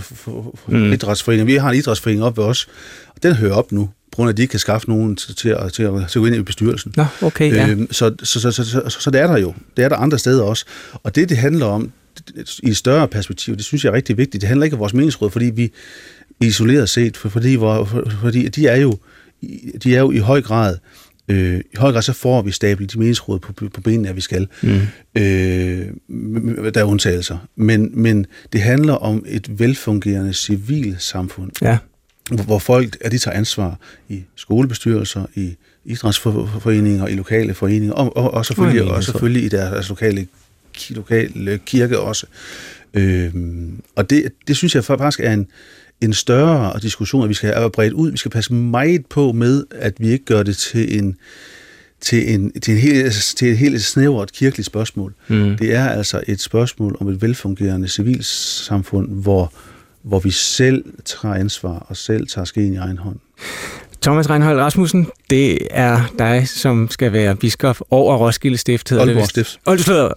mm. 0.68 0.92
idrætsforening, 0.92 1.46
vi 1.46 1.54
har 1.54 1.70
en 1.70 1.76
idrætsforening 1.76 2.24
op 2.24 2.36
ved 2.36 2.44
os, 2.44 2.68
og 3.08 3.22
den 3.22 3.34
hører 3.34 3.54
op 3.54 3.72
nu, 3.72 3.88
på 4.12 4.16
grund 4.16 4.28
af, 4.28 4.32
at 4.32 4.36
de 4.36 4.42
ikke 4.42 4.50
kan 4.50 4.60
skaffe 4.60 4.88
nogen 4.88 5.16
til, 5.16 5.36
til, 5.36 5.48
at, 5.48 5.72
til, 5.72 5.82
at, 5.82 5.92
til 6.08 6.18
at 6.18 6.22
gå 6.22 6.26
ind 6.26 6.36
i 6.36 6.42
bestyrelsen. 6.42 6.94
Nå, 6.96 7.04
okay, 7.22 7.52
ja. 7.52 7.68
Øhm, 7.68 7.92
så, 7.92 8.14
så, 8.22 8.40
så, 8.40 8.50
så, 8.50 8.64
så, 8.64 8.96
så 9.00 9.10
det 9.10 9.20
er 9.20 9.26
der 9.26 9.38
jo. 9.38 9.54
Det 9.76 9.84
er 9.84 9.88
der 9.88 9.96
andre 9.96 10.18
steder 10.18 10.42
også. 10.42 10.64
Og 10.92 11.14
det, 11.14 11.28
det 11.28 11.36
handler 11.36 11.66
om, 11.66 11.92
i 12.62 12.68
et 12.68 12.76
større 12.76 13.08
perspektiv, 13.08 13.56
det 13.56 13.64
synes 13.64 13.84
jeg 13.84 13.90
er 13.90 13.94
rigtig 13.94 14.16
vigtigt. 14.18 14.40
Det 14.40 14.48
handler 14.48 14.64
ikke 14.64 14.74
om 14.76 14.80
vores 14.80 14.94
meningsråd, 14.94 15.30
fordi 15.30 15.44
vi 15.44 15.72
isoleret 16.40 16.88
set, 16.88 17.16
for, 17.16 17.28
fordi, 17.28 17.54
hvor, 17.54 17.84
for, 17.84 18.10
fordi 18.20 18.48
de 18.48 18.66
er 18.66 18.76
jo 18.76 18.98
de 19.82 19.96
er 19.96 20.00
jo 20.00 20.10
i 20.10 20.18
høj 20.18 20.42
grad 20.42 20.76
øh, 21.28 21.60
i 21.72 21.76
høj 21.76 21.92
grad 21.92 22.02
så 22.02 22.12
får 22.12 22.42
vi 22.42 22.50
stablet 22.50 22.92
de 22.92 22.98
meningsråd 22.98 23.38
på, 23.38 23.52
på 23.52 23.80
benene, 23.80 24.08
at 24.08 24.16
vi 24.16 24.20
skal. 24.20 24.48
Mm. 24.62 24.80
Øh, 25.14 25.86
der 26.74 26.80
er 26.80 26.84
undtagelser. 26.84 27.38
Men, 27.56 27.90
men 28.02 28.26
det 28.52 28.60
handler 28.60 28.92
om 28.94 29.24
et 29.28 29.58
velfungerende 29.58 30.32
civilsamfund, 30.32 31.50
Ja. 31.62 31.78
hvor, 32.30 32.44
hvor 32.44 32.58
folk 32.58 32.96
at 33.00 33.12
de 33.12 33.18
tager 33.18 33.36
ansvar 33.36 33.78
i 34.08 34.22
skolebestyrelser, 34.36 35.26
i 35.34 35.54
idrætsforeninger, 35.84 37.06
i 37.06 37.14
lokale 37.14 37.54
foreninger, 37.54 37.94
og, 37.94 38.16
og, 38.16 38.34
og, 38.34 38.46
selvfølgelig, 38.46 38.82
Og 38.82 39.04
selvfølgelig 39.04 39.44
i 39.44 39.48
deres 39.48 39.88
lokale, 39.88 40.26
ki- 40.78 40.94
lokale 40.94 41.58
kirke 41.66 41.98
også. 42.00 42.26
Øhm, 42.94 43.80
og 43.96 44.10
det, 44.10 44.28
det 44.48 44.56
synes 44.56 44.74
jeg 44.74 44.84
faktisk 44.84 45.20
er 45.20 45.32
en, 45.32 45.46
en 46.00 46.12
større 46.12 46.78
diskussion, 46.82 47.22
at 47.22 47.28
vi 47.28 47.34
skal 47.34 47.54
have 47.54 47.70
bredt 47.70 47.92
ud. 47.92 48.10
Vi 48.10 48.16
skal 48.16 48.30
passe 48.30 48.54
meget 48.54 49.06
på 49.06 49.32
med, 49.32 49.64
at 49.70 49.94
vi 49.98 50.08
ikke 50.08 50.24
gør 50.24 50.42
det 50.42 50.56
til 50.56 50.98
en 50.98 51.16
til, 52.00 52.34
en, 52.34 52.60
til, 52.60 52.74
en 52.74 52.80
helt, 52.80 53.12
til 53.36 53.48
et 53.48 53.58
helt 53.58 53.82
snævert 53.82 54.32
kirkeligt 54.32 54.66
spørgsmål. 54.66 55.14
Mm. 55.28 55.56
Det 55.56 55.74
er 55.74 55.88
altså 55.88 56.22
et 56.26 56.40
spørgsmål 56.40 56.96
om 57.00 57.08
et 57.08 57.22
velfungerende 57.22 57.88
civilsamfund, 57.88 59.08
hvor, 59.22 59.52
hvor 60.02 60.18
vi 60.18 60.30
selv 60.30 60.84
tager 61.04 61.34
ansvar 61.34 61.86
og 61.88 61.96
selv 61.96 62.26
tager 62.26 62.44
skeen 62.44 62.72
i 62.72 62.76
egen 62.76 62.98
hånd. 62.98 63.16
Thomas 64.02 64.30
Reinhold 64.30 64.58
Rasmussen, 64.60 65.08
det 65.30 65.58
er 65.70 66.12
dig, 66.18 66.48
som 66.48 66.90
skal 66.90 67.12
være 67.12 67.36
biskop 67.36 67.76
over 67.90 68.16
Roskilde 68.16 68.58
Stift. 68.58 68.90
hedder 68.90 69.04
det 69.04 69.10
Aalborg 69.10 69.22
vist. 69.22 69.30
Stift. 69.30 69.60
Undskyld, 69.66 70.10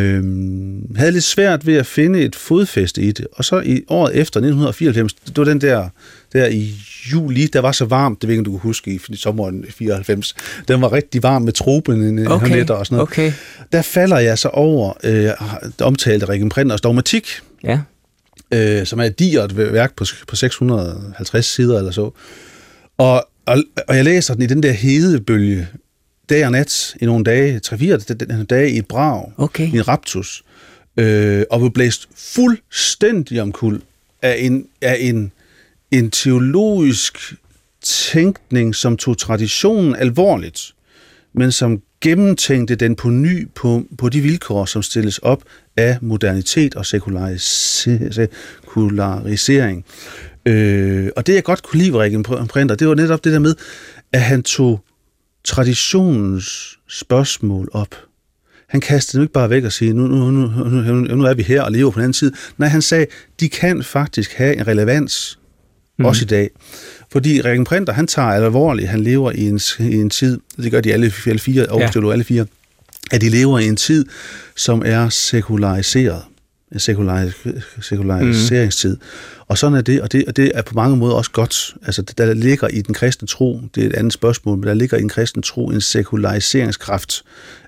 øhm, 0.00 0.96
havde 0.96 1.12
lidt 1.12 1.24
svært 1.24 1.66
ved 1.66 1.74
at 1.74 1.86
finde 1.86 2.20
et 2.20 2.36
fodfæste 2.36 3.02
i 3.02 3.12
det. 3.12 3.26
Og 3.32 3.44
så 3.44 3.60
i 3.60 3.82
året 3.88 4.10
efter, 4.16 4.40
1994, 4.40 5.12
det 5.12 5.36
var 5.36 5.44
den 5.44 5.60
der, 5.60 5.88
der 6.32 6.46
i 6.46 6.74
juli, 7.12 7.46
der 7.46 7.60
var 7.60 7.72
så 7.72 7.84
varmt, 7.84 8.22
det 8.22 8.28
ved 8.28 8.34
ikke, 8.34 8.44
du 8.44 8.50
kunne 8.50 8.60
huske, 8.60 9.00
i 9.08 9.16
sommeren 9.16 9.64
94, 9.70 10.34
den 10.68 10.82
var 10.82 10.92
rigtig 10.92 11.22
varm 11.22 11.42
med 11.42 11.52
tropen 11.52 12.18
okay. 12.18 12.68
og 12.68 12.86
sådan 12.86 12.96
noget. 12.96 13.08
Okay. 13.08 13.32
Der 13.72 13.82
falder 13.82 14.18
jeg 14.18 14.38
så 14.38 14.48
over 14.48 14.92
øh, 15.04 15.30
omtalte 15.80 16.28
Rikken 16.28 16.48
Printers 16.48 16.80
dogmatik, 16.80 17.28
ja. 17.64 17.80
øh, 18.54 18.86
som 18.86 19.00
er 19.00 19.04
et 19.04 19.18
digert 19.18 19.56
værk 19.56 19.96
på, 19.96 20.04
på 20.28 20.36
650 20.36 21.46
sider 21.46 21.78
eller 21.78 21.90
så. 21.90 22.10
Og, 22.98 23.28
og, 23.46 23.62
og 23.88 23.96
jeg 23.96 24.04
læser 24.04 24.34
den 24.34 24.42
i 24.42 24.46
den 24.46 24.62
der 24.62 24.72
hedebølge, 24.72 25.68
dag 26.32 26.46
og 26.46 26.52
nat 26.52 26.96
i 27.00 27.04
nogle 27.04 27.24
dage, 27.24 27.60
tre-fire 27.60 27.98
dage 28.44 28.70
i 28.70 28.78
et 28.78 28.86
brag, 28.86 29.32
okay. 29.36 29.72
i 29.72 29.76
en 29.76 29.88
raptus, 29.88 30.44
øh, 30.96 31.44
og 31.50 31.60
blev 31.60 31.72
blæst 31.72 32.08
fuldstændig 32.16 33.42
omkuld 33.42 33.82
af 34.22 34.36
en, 34.38 34.66
af 34.80 34.96
en, 35.00 35.32
en 35.90 36.10
teologisk 36.10 37.34
tænkning, 37.82 38.74
som 38.74 38.96
tog 38.96 39.18
traditionen 39.18 39.96
alvorligt, 39.96 40.74
men 41.32 41.52
som 41.52 41.82
gennemtænkte 42.00 42.74
den 42.74 42.96
på 42.96 43.08
ny 43.08 43.48
på, 43.54 43.84
på 43.98 44.08
de 44.08 44.20
vilkår, 44.20 44.64
som 44.64 44.82
stilles 44.82 45.18
op 45.18 45.42
af 45.76 45.98
modernitet 46.00 46.74
og 46.74 46.86
sekularisering. 46.86 49.84
Øh, 50.46 51.10
og 51.16 51.26
det, 51.26 51.34
jeg 51.34 51.44
godt 51.44 51.62
kunne 51.62 51.82
lide 51.82 51.92
ved 51.92 52.24
Printer, 52.48 52.74
det 52.74 52.88
var 52.88 52.94
netop 52.94 53.24
det 53.24 53.32
der 53.32 53.38
med, 53.38 53.54
at 54.12 54.20
han 54.20 54.42
tog 54.42 54.80
traditionens 55.44 56.78
spørgsmål 56.88 57.68
op. 57.72 57.94
Han 58.68 58.80
kastede 58.80 59.18
nu 59.18 59.22
ikke 59.22 59.32
bare 59.32 59.50
væk 59.50 59.64
og 59.64 59.72
sige, 59.72 59.92
nu, 59.92 60.06
nu, 60.06 60.30
nu, 60.30 60.46
nu, 60.64 61.16
nu 61.16 61.24
er 61.24 61.34
vi 61.34 61.42
her 61.42 61.62
og 61.62 61.72
lever 61.72 61.90
på 61.90 61.94
den 61.94 62.04
anden 62.04 62.12
side. 62.12 62.32
Nej, 62.58 62.68
han 62.68 62.82
sagde, 62.82 63.06
de 63.40 63.48
kan 63.48 63.82
faktisk 63.82 64.32
have 64.32 64.56
en 64.56 64.66
relevans, 64.66 65.38
mm. 65.98 66.04
også 66.04 66.24
i 66.24 66.26
dag. 66.26 66.50
Fordi 67.12 67.40
Rækken 67.40 67.64
Printer, 67.64 67.92
han 67.92 68.06
tager 68.06 68.28
alvorligt, 68.28 68.88
han 68.88 69.00
lever 69.00 69.30
i 69.30 69.48
en, 69.48 69.60
i 69.78 69.94
en 69.94 70.10
tid, 70.10 70.38
det 70.56 70.70
gør 70.70 70.80
de 70.80 70.92
alle, 70.92 71.12
alle 71.26 71.38
fire, 71.38 71.66
ja. 71.78 72.12
alle 72.12 72.24
fire, 72.24 72.46
at 73.10 73.20
de 73.20 73.28
lever 73.28 73.58
i 73.58 73.66
en 73.66 73.76
tid, 73.76 74.04
som 74.56 74.82
er 74.84 75.08
sekulariseret 75.08 76.22
en 76.72 76.80
sekulariseringstid. 77.80 78.96
Mm. 78.96 79.02
Og 79.48 79.58
sådan 79.58 79.78
er 79.78 79.82
det, 79.82 80.00
og 80.00 80.12
det, 80.12 80.24
og 80.26 80.36
det 80.36 80.52
er 80.54 80.62
på 80.62 80.74
mange 80.74 80.96
måder 80.96 81.14
også 81.14 81.30
godt. 81.30 81.74
Altså, 81.86 82.02
der 82.02 82.34
ligger 82.34 82.68
i 82.68 82.80
den 82.80 82.94
kristne 82.94 83.28
tro, 83.28 83.60
det 83.74 83.82
er 83.82 83.86
et 83.86 83.94
andet 83.94 84.12
spørgsmål, 84.12 84.58
men 84.58 84.66
der 84.66 84.74
ligger 84.74 84.96
i 84.96 85.00
den 85.00 85.08
kristne 85.08 85.42
tro 85.42 85.66
en 85.66 85.80
sekulariseringskraft, 85.80 87.22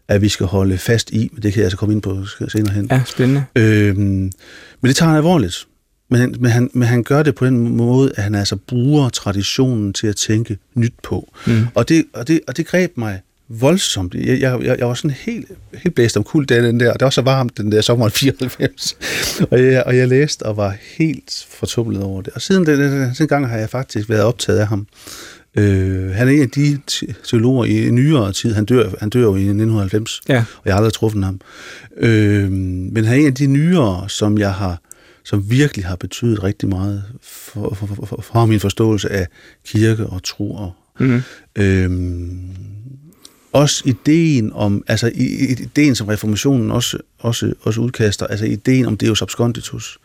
at 0.08 0.22
vi 0.22 0.28
skal 0.28 0.46
holde 0.46 0.78
fast 0.78 1.10
i, 1.10 1.30
men 1.32 1.42
det 1.42 1.52
kan 1.52 1.60
jeg 1.60 1.64
altså 1.64 1.76
komme 1.76 1.94
ind 1.94 2.02
på 2.02 2.26
senere 2.48 2.74
hen. 2.74 2.88
Ja, 2.90 3.02
spændende. 3.06 3.44
Øhm, 3.56 4.32
men 4.80 4.88
det 4.88 4.96
tager 4.96 5.08
han 5.08 5.16
alvorligt. 5.16 5.66
Men, 6.08 6.34
men, 6.40 6.50
han, 6.50 6.70
men 6.72 6.88
han 6.88 7.02
gør 7.02 7.22
det 7.22 7.34
på 7.34 7.46
den 7.46 7.76
måde, 7.76 8.12
at 8.16 8.22
han 8.22 8.34
altså 8.34 8.56
bruger 8.56 9.08
traditionen 9.08 9.92
til 9.92 10.06
at 10.06 10.16
tænke 10.16 10.58
nyt 10.74 10.94
på. 11.02 11.32
Mm. 11.46 11.66
Og, 11.74 11.88
det, 11.88 12.04
og, 12.12 12.28
det, 12.28 12.40
og 12.48 12.56
det 12.56 12.66
greb 12.66 12.92
mig 12.96 13.20
voldsomt. 13.48 14.14
Jeg, 14.14 14.40
jeg, 14.40 14.78
jeg 14.78 14.88
var 14.88 14.94
sådan 14.94 15.10
helt, 15.10 15.46
helt 15.74 15.94
blæst 15.94 16.16
om 16.16 16.24
kul 16.24 16.48
den 16.48 16.80
der, 16.80 16.92
og 16.92 17.00
det 17.00 17.04
var 17.04 17.10
så 17.10 17.22
varmt 17.22 17.58
den 17.58 17.72
der 17.72 17.80
sommer 17.80 18.08
94. 18.08 18.96
og, 19.50 19.62
jeg, 19.64 19.82
og 19.82 19.96
jeg 19.96 20.08
læste 20.08 20.42
og 20.42 20.56
var 20.56 20.76
helt 20.98 21.46
fortumlet 21.50 22.02
over 22.02 22.22
det. 22.22 22.32
Og 22.34 22.42
siden 22.42 22.66
den, 22.66 22.80
den, 22.80 23.14
den 23.18 23.28
gang 23.28 23.48
har 23.48 23.56
jeg 23.56 23.70
faktisk 23.70 24.08
været 24.08 24.22
optaget 24.22 24.58
af 24.58 24.66
ham. 24.66 24.86
Øh, 25.56 26.10
han 26.10 26.28
er 26.28 26.32
en 26.32 26.42
af 26.42 26.50
de 26.50 26.78
teologer 27.24 27.64
i 27.64 27.90
nyere 27.90 28.32
tid. 28.32 28.54
Han 28.54 28.64
dør, 28.64 28.90
han 29.00 29.10
dør 29.10 29.20
jo 29.20 29.34
i 29.34 29.40
1990, 29.40 30.20
ja. 30.28 30.38
og 30.38 30.62
jeg 30.64 30.74
har 30.74 30.78
aldrig 30.78 30.92
truffet 30.92 31.24
ham. 31.24 31.40
Øh, 31.96 32.50
men 32.50 33.04
han 33.04 33.16
er 33.16 33.20
en 33.20 33.26
af 33.26 33.34
de 33.34 33.46
nyere, 33.46 34.08
som 34.08 34.38
jeg 34.38 34.52
har 34.52 34.80
som 35.24 35.50
virkelig 35.50 35.84
har 35.84 35.96
betydet 35.96 36.42
rigtig 36.42 36.68
meget 36.68 37.04
for, 37.22 37.74
for, 37.74 37.86
for, 37.86 38.06
for, 38.06 38.22
for 38.22 38.46
min 38.46 38.60
forståelse 38.60 39.12
af 39.12 39.26
kirke 39.66 40.06
og 40.06 40.22
tro 40.22 40.54
og 40.54 40.72
mm. 41.00 41.22
øhm, 41.56 42.50
også 43.54 43.82
ideen 43.84 44.52
om, 44.52 44.84
altså 44.88 45.10
ideen 45.14 45.94
som 45.94 46.06
reformationen 46.06 46.70
også, 46.70 46.98
også, 47.18 47.52
også 47.62 47.80
udkaster, 47.80 48.26
altså 48.26 48.44
ideen 48.44 48.86
om 48.86 48.96
Deus 48.96 49.22
absconditus. 49.22 49.98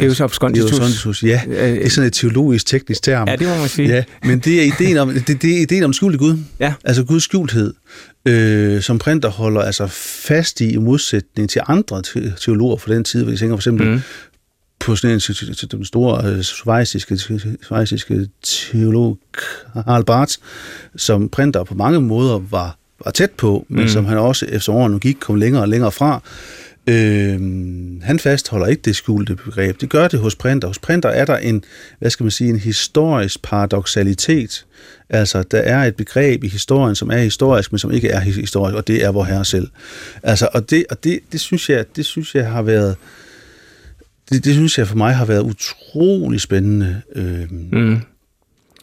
Deus 0.00 0.20
absconditus. 0.20 0.70
Deus 0.70 0.80
absconditus, 0.80 1.22
ja. 1.22 1.40
Det 1.46 1.84
er 1.84 1.88
sådan 1.88 2.06
et 2.06 2.12
teologisk, 2.12 2.66
teknisk 2.66 3.02
term. 3.02 3.28
Ja, 3.28 3.36
det 3.36 3.48
må 3.48 3.56
man 3.56 3.68
sige. 3.68 3.88
Ja, 3.88 4.04
men 4.22 4.38
det 4.38 4.60
er 4.60 4.72
ideen 4.74 4.96
om, 4.96 5.08
det, 5.08 5.42
det 5.42 5.56
er 5.56 5.60
ideen 5.60 5.82
om 5.82 5.92
skjult 5.92 6.18
Gud. 6.18 6.38
Ja. 6.60 6.74
Altså 6.84 7.04
Guds 7.04 7.22
skjulthed, 7.22 7.74
øh, 8.26 8.82
som 8.82 8.98
printer 8.98 9.28
holder 9.28 9.62
altså 9.62 9.86
fast 10.26 10.60
i, 10.60 10.72
i 10.72 10.76
modsætning 10.76 11.50
til 11.50 11.60
andre 11.68 12.02
teologer 12.40 12.76
fra 12.76 12.94
den 12.94 13.04
tid, 13.04 13.22
hvor 13.22 13.32
de 13.32 13.38
tænker 13.38 13.56
for 13.56 13.60
eksempel 13.60 13.88
mm 13.88 14.00
på 14.80 14.96
sådan 14.96 15.14
en, 15.14 15.20
den 15.70 15.84
store 15.84 16.30
øh, 16.30 16.42
svejsiske, 16.42 17.18
svejsiske 17.62 18.28
teolog 18.42 19.18
Karl 19.74 20.04
Barth, 20.04 20.34
som 20.96 21.28
printer 21.28 21.64
på 21.64 21.74
mange 21.74 22.00
måder 22.00 22.38
var, 22.38 22.78
var 23.04 23.10
tæt 23.10 23.30
på, 23.30 23.66
men 23.68 23.82
mm. 23.82 23.88
som 23.88 24.04
han 24.04 24.18
også 24.18 24.46
efter 24.46 24.72
årene 24.72 24.98
gik 24.98 25.16
kom 25.20 25.36
længere 25.36 25.62
og 25.62 25.68
længere 25.68 25.92
fra. 25.92 26.22
Øh, 26.88 27.40
han 28.02 28.18
fastholder 28.18 28.66
ikke 28.66 28.82
det 28.82 28.96
skjulte 28.96 29.36
begreb. 29.36 29.80
Det 29.80 29.90
gør 29.90 30.08
det 30.08 30.20
hos 30.20 30.36
printer. 30.36 30.68
Hos 30.68 30.78
printer 30.78 31.08
er 31.08 31.24
der 31.24 31.36
en, 31.36 31.64
hvad 31.98 32.10
skal 32.10 32.24
man 32.24 32.30
sige, 32.30 32.50
en 32.50 32.58
historisk 32.58 33.42
paradoxalitet. 33.42 34.66
Altså, 35.08 35.42
der 35.42 35.58
er 35.58 35.84
et 35.84 35.96
begreb 35.96 36.44
i 36.44 36.48
historien, 36.48 36.94
som 36.94 37.10
er 37.10 37.18
historisk, 37.18 37.72
men 37.72 37.78
som 37.78 37.92
ikke 37.92 38.08
er 38.08 38.20
historisk, 38.20 38.76
og 38.76 38.86
det 38.86 39.04
er 39.04 39.08
vor 39.08 39.24
herre 39.24 39.44
selv. 39.44 39.68
Altså, 40.22 40.48
og 40.52 40.70
det, 40.70 40.84
og 40.90 41.04
det, 41.04 41.20
det, 41.32 41.40
synes 41.40 41.70
jeg, 41.70 41.84
det 41.96 42.04
synes 42.04 42.34
jeg 42.34 42.50
har 42.50 42.62
været, 42.62 42.96
det, 44.30 44.44
det 44.44 44.54
synes 44.54 44.78
jeg 44.78 44.88
for 44.88 44.96
mig 44.96 45.14
har 45.14 45.24
været 45.24 45.42
utrolig 45.42 46.40
spændende 46.40 47.02
øh, 47.16 47.52
mm. 47.52 48.00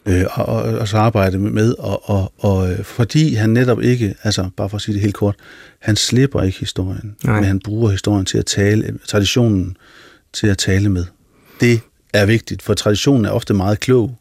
øh, 0.06 0.24
og, 0.30 0.46
og, 0.46 0.62
og 0.62 0.88
så 0.88 0.96
arbejde 0.96 1.38
med, 1.38 1.74
og, 1.78 2.10
og, 2.10 2.32
og 2.38 2.72
øh, 2.72 2.84
fordi 2.84 3.34
han 3.34 3.50
netop 3.50 3.82
ikke, 3.82 4.14
altså 4.22 4.48
bare 4.56 4.68
for 4.68 4.76
at 4.76 4.82
sige 4.82 4.94
det 4.94 5.02
helt 5.02 5.14
kort, 5.14 5.36
han 5.78 5.96
slipper 5.96 6.42
ikke 6.42 6.58
historien, 6.58 7.16
Nej. 7.24 7.34
men 7.34 7.44
han 7.44 7.60
bruger 7.64 7.90
historien 7.90 8.26
til 8.26 8.38
at 8.38 8.46
tale, 8.46 8.98
traditionen 9.06 9.76
til 10.32 10.46
at 10.46 10.58
tale 10.58 10.88
med. 10.88 11.04
Det 11.60 11.80
er 12.12 12.26
vigtigt, 12.26 12.62
for 12.62 12.74
traditionen 12.74 13.24
er 13.24 13.30
ofte 13.30 13.54
meget 13.54 13.80
klog. 13.80 14.16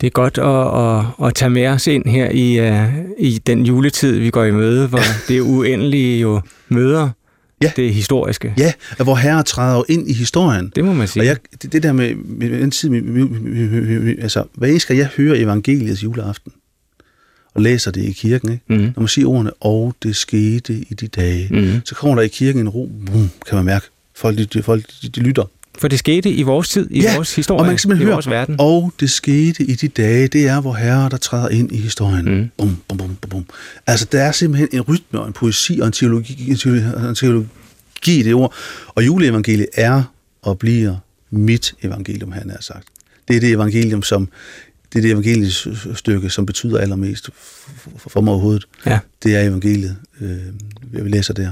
Det 0.00 0.06
er 0.06 0.10
godt 0.10 0.38
at, 0.38 1.18
at, 1.20 1.26
at 1.26 1.34
tage 1.34 1.50
med 1.50 1.66
os 1.66 1.86
ind 1.86 2.04
her 2.08 2.30
i, 2.30 2.70
uh, 2.70 3.10
i 3.18 3.38
den 3.38 3.66
juletid, 3.66 4.18
vi 4.18 4.30
går 4.30 4.44
i 4.44 4.50
møde, 4.50 4.88
hvor 4.88 5.00
det 5.28 5.40
uendelige 5.40 6.20
jo 6.20 6.40
møder 6.68 7.10
ja. 7.62 7.72
det 7.76 7.94
historiske. 7.94 8.54
Ja, 8.58 8.72
hvor 9.04 9.14
herre 9.14 9.42
træder 9.42 9.82
ind 9.88 10.10
i 10.10 10.12
historien. 10.12 10.72
Det 10.76 10.84
må 10.84 10.92
man 10.92 11.08
sige. 11.08 11.22
Og 11.22 11.26
jeg, 11.26 11.36
det, 11.62 11.72
det 11.72 11.82
der 11.82 11.92
med, 11.92 12.14
med 12.14 12.50
den 12.50 12.70
tid, 12.70 12.90
altså, 14.22 14.44
hvad 14.54 14.78
skal 14.78 14.96
jeg 14.96 15.06
høre 15.16 15.38
evangeliets 15.38 16.02
juleaften? 16.02 16.52
og 17.54 17.62
læser 17.62 17.90
det 17.90 18.02
i 18.04 18.12
kirken, 18.12 18.52
ikke? 18.52 18.64
Mhm. 18.68 18.78
når 18.80 19.00
man 19.00 19.08
siger 19.08 19.28
ordene, 19.28 19.50
og 19.60 19.94
det 20.02 20.16
skete 20.16 20.72
i 20.90 20.94
de 20.94 21.06
dage, 21.08 21.48
Mhm. 21.50 21.80
så 21.84 21.94
kommer 21.94 22.14
der 22.16 22.22
i 22.22 22.28
kirken 22.28 22.60
en 22.60 22.68
ro, 22.68 22.90
boom, 23.06 23.30
kan 23.48 23.56
man 23.56 23.64
mærke. 23.64 23.86
Folk, 24.14 24.38
de, 24.38 24.44
de, 24.44 24.62
folk 24.62 24.84
de, 25.02 25.08
de 25.08 25.20
lytter. 25.20 25.44
For 25.78 25.88
det 25.88 25.98
skete 25.98 26.30
i 26.30 26.42
vores 26.42 26.68
tid, 26.68 26.88
i 26.90 27.00
Ja, 27.00 27.14
vores 27.14 27.34
historie, 27.36 27.60
og 27.60 27.66
man 27.66 27.72
kan 27.74 27.78
simpelthen 27.78 28.02
i 28.02 28.06
høre, 28.06 28.14
vores 28.14 28.30
verden. 28.30 28.56
og 28.58 28.92
det 29.00 29.10
skete 29.10 29.64
i 29.64 29.74
de 29.74 29.88
dage, 29.88 30.28
det 30.28 30.46
er, 30.48 30.60
hvor 30.60 30.74
herre, 30.74 31.08
der 31.08 31.16
træder 31.16 31.48
ind 31.48 31.72
i 31.72 31.76
historien. 31.76 32.24
Mhm. 32.38 32.50
Bum, 32.58 32.76
bum, 32.88 32.98
bum, 32.98 33.16
bum, 33.20 33.30
bum. 33.30 33.44
Altså, 33.86 34.06
der 34.12 34.20
er 34.22 34.32
simpelthen 34.32 34.68
en 34.72 34.80
rytme 34.80 35.20
og 35.20 35.26
en 35.26 35.32
poesi 35.32 35.78
og 35.80 35.86
en 35.86 35.92
teologi, 35.92 36.50
en 36.50 36.56
teologi, 36.56 37.08
en 37.08 37.14
teologi 37.14 38.20
i 38.20 38.22
det 38.22 38.34
ord. 38.34 38.54
Og 38.88 39.06
juleevangeliet 39.06 39.68
er 39.74 40.02
og 40.42 40.58
bliver 40.58 40.96
mit 41.30 41.74
evangelium, 41.82 42.32
han 42.32 42.50
har 42.50 42.58
sagt. 42.60 42.88
Det 43.28 43.36
er 43.36 43.40
det 43.40 43.50
evangelium, 43.50 44.02
som 44.02 44.28
det 44.92 44.98
er 44.98 45.02
det 45.02 45.10
evangeliestykke, 45.10 46.30
som 46.30 46.46
betyder 46.46 46.78
allermest 46.78 47.30
for, 47.96 48.20
mig 48.20 48.32
overhovedet. 48.32 48.64
Ja. 48.86 48.98
Det 49.22 49.36
er 49.36 49.40
evangeliet, 49.42 49.96
øh, 50.20 50.38
vi 50.82 51.08
læser 51.08 51.34
der. 51.34 51.50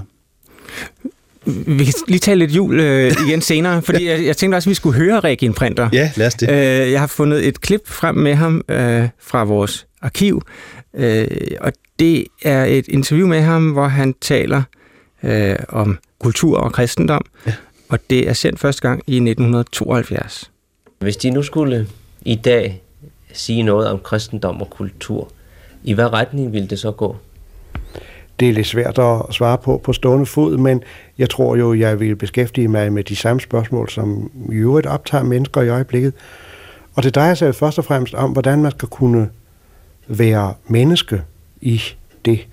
Vi 1.47 1.85
kan 1.85 1.95
lige 2.09 2.19
tale 2.19 2.39
lidt 2.39 2.51
jul 2.57 2.81
øh, 2.81 3.13
igen 3.27 3.41
senere, 3.41 3.83
fordi 3.83 4.09
jeg, 4.09 4.25
jeg 4.27 4.37
tænkte 4.37 4.57
også, 4.57 4.67
at 4.67 4.71
vi 4.71 4.75
skulle 4.75 4.99
høre 4.99 5.21
Regin 5.21 5.55
Printer. 5.55 5.89
Ja, 5.93 6.11
lad 6.17 6.27
os 6.27 6.35
det. 6.35 6.51
Øh, 6.51 6.93
jeg 6.93 7.01
har 7.01 7.07
fundet 7.07 7.47
et 7.49 7.61
klip 7.61 7.89
frem 7.89 8.15
med 8.15 8.35
ham 8.35 8.65
øh, 8.69 9.09
fra 9.21 9.45
vores 9.45 9.87
arkiv, 10.03 10.43
øh, 10.95 11.27
og 11.61 11.73
det 11.99 12.27
er 12.43 12.65
et 12.65 12.89
interview 12.89 13.27
med 13.27 13.41
ham, 13.41 13.71
hvor 13.71 13.89
han 13.89 14.15
taler 14.21 14.63
øh, 15.23 15.57
om 15.69 15.99
kultur 16.21 16.59
og 16.59 16.73
kristendom, 16.73 17.25
Ja. 17.47 17.53
og 17.89 17.99
det 18.11 18.29
er 18.29 18.33
sendt 18.33 18.61
første 18.61 18.83
gang 18.83 19.03
i 19.07 19.15
1972. 19.17 20.51
Hvis 20.99 21.17
de 21.17 21.31
nu 21.31 21.43
skulle 21.43 21.87
i 22.25 22.35
dag 22.35 22.83
sige 23.33 23.63
noget 23.63 23.89
om 23.89 23.99
kristendom 24.05 24.61
og 24.61 24.71
kultur, 24.71 25.31
i 25.85 25.93
hvad 25.93 26.13
retning 26.13 26.53
ville 26.53 26.69
det 26.69 26.79
så 26.79 26.91
gå? 26.91 27.17
Det 28.41 28.49
er 28.49 28.53
lidt 28.53 28.67
svært 28.67 28.99
at 28.99 29.23
svare 29.31 29.59
på 29.59 29.79
på 29.85 29.93
stående 29.93 30.27
fod, 30.27 30.57
men 30.57 30.83
jeg 31.19 31.31
tror 31.31 31.57
jo, 31.57 31.75
jeg 31.75 32.01
vil 32.01 32.17
beskæftige 32.17 32.69
mig 32.69 32.93
med 32.93 33.05
de 33.05 33.17
samme 33.17 33.41
spørgsmål, 33.41 33.91
som 33.91 34.31
i 34.53 34.55
øvrigt 34.55 34.87
optager 34.87 35.25
mennesker 35.25 35.63
i 35.63 35.69
øjeblikket. 35.69 36.13
Og 36.95 37.03
det 37.03 37.15
drejer 37.15 37.35
sig 37.35 37.47
jo 37.47 37.53
først 37.53 37.79
og 37.79 37.85
fremmest 37.85 38.15
om, 38.15 38.31
hvordan 38.31 38.63
man 38.63 38.71
skal 38.71 38.89
kunne 38.89 39.31
være 40.09 40.55
menneske 40.67 41.23
i 41.61 41.83
det 42.25 42.47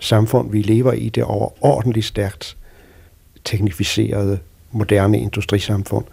samfund, 0.00 0.50
vi 0.50 0.62
lever 0.62 0.92
i, 0.92 1.08
det 1.08 1.24
overordentligt 1.24 2.06
stærkt 2.06 2.56
teknificerede, 3.44 4.38
moderne 4.72 5.20
industrisamfund. 5.20 6.04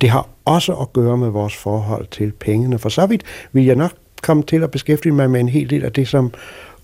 Det 0.00 0.10
har 0.10 0.28
også 0.44 0.74
at 0.74 0.92
gøre 0.92 1.16
med 1.16 1.28
vores 1.28 1.56
forhold 1.56 2.06
til 2.06 2.32
pengene. 2.32 2.78
For 2.78 2.88
så 2.88 3.06
vidt 3.06 3.22
vil 3.52 3.64
jeg 3.64 3.76
nok 3.76 3.92
komme 4.22 4.42
til 4.42 4.62
at 4.62 4.70
beskæftige 4.70 5.12
mig 5.12 5.30
med 5.30 5.40
en 5.40 5.48
hel 5.48 5.70
del 5.70 5.84
af 5.84 5.92
det, 5.92 6.08
som 6.08 6.32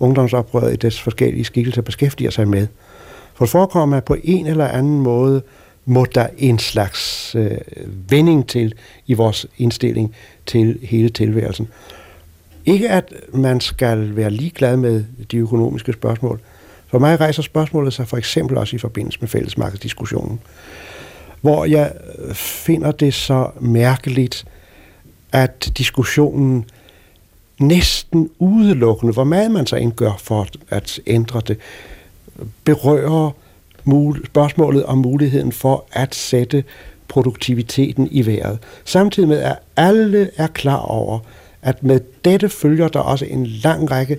ungdomsoprøret 0.03 0.73
i 0.73 0.77
dets 0.77 1.01
forskellige 1.01 1.45
skikkelser 1.45 1.83
beskæftiger 1.83 2.31
sig 2.31 2.49
med. 2.49 2.67
For 3.35 3.45
det 3.45 3.53
forekommer 3.53 3.97
at 3.97 4.05
på 4.05 4.17
en 4.25 4.47
eller 4.47 4.69
anden 4.69 5.01
måde 5.01 5.43
må 5.85 6.05
der 6.15 6.27
en 6.39 6.59
slags 6.59 7.35
øh, 7.35 7.59
vending 8.09 8.49
til 8.49 8.75
i 9.07 9.15
vores 9.15 9.47
indstilling 9.59 10.15
til 10.47 10.79
hele 10.83 11.09
tilværelsen. 11.09 11.69
Ikke 12.67 12.91
at 12.91 13.13
man 13.35 13.61
skal 13.61 14.17
være 14.17 14.31
ligeglad 14.31 14.77
med 14.77 15.05
de 15.31 15.37
økonomiske 15.37 15.93
spørgsmål. 15.93 16.41
For 16.87 16.99
mig 16.99 17.21
rejser 17.21 17.43
spørgsmålet 17.43 17.93
sig 17.93 18.09
for 18.09 18.17
eksempel 18.17 18.57
også 18.57 18.77
i 18.77 18.79
forbindelse 18.79 19.19
med 19.21 19.29
fællesmarkedsdiskussionen, 19.29 20.41
hvor 21.41 21.65
jeg 21.65 21.93
finder 22.35 22.93
det 22.93 23.15
så 23.15 23.51
mærkeligt, 23.61 24.45
at 25.33 25.73
diskussionen 25.79 26.65
næsten 27.63 28.31
udelukkende, 28.39 29.13
hvor 29.13 29.25
meget 29.25 29.51
man 29.51 29.67
så 29.67 29.77
indgør 29.77 30.13
for 30.19 30.47
at 30.69 31.01
ændre 31.07 31.41
det, 31.49 31.59
berører 32.65 33.31
mul- 33.85 34.27
spørgsmålet 34.27 34.85
om 34.85 34.99
muligheden 34.99 35.53
for 35.53 35.85
at 35.93 36.15
sætte 36.15 36.65
produktiviteten 37.09 38.09
i 38.11 38.27
vejret. 38.27 38.59
Samtidig 38.85 39.29
med, 39.29 39.39
at 39.39 39.57
alle 39.77 40.31
er 40.37 40.47
klar 40.47 40.79
over, 40.79 41.19
at 41.63 41.83
med 41.83 42.01
dette 42.25 42.49
følger 42.49 42.89
der 42.89 43.01
også 43.01 43.25
en 43.25 43.47
lang 43.47 43.91
række 43.91 44.19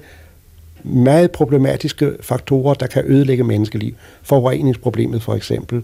meget 0.83 1.31
problematiske 1.31 2.13
faktorer, 2.21 2.73
der 2.73 2.87
kan 2.87 3.03
ødelægge 3.05 3.43
menneskeliv. 3.43 3.93
Forureningsproblemet 4.23 5.23
for 5.23 5.35
eksempel, 5.35 5.83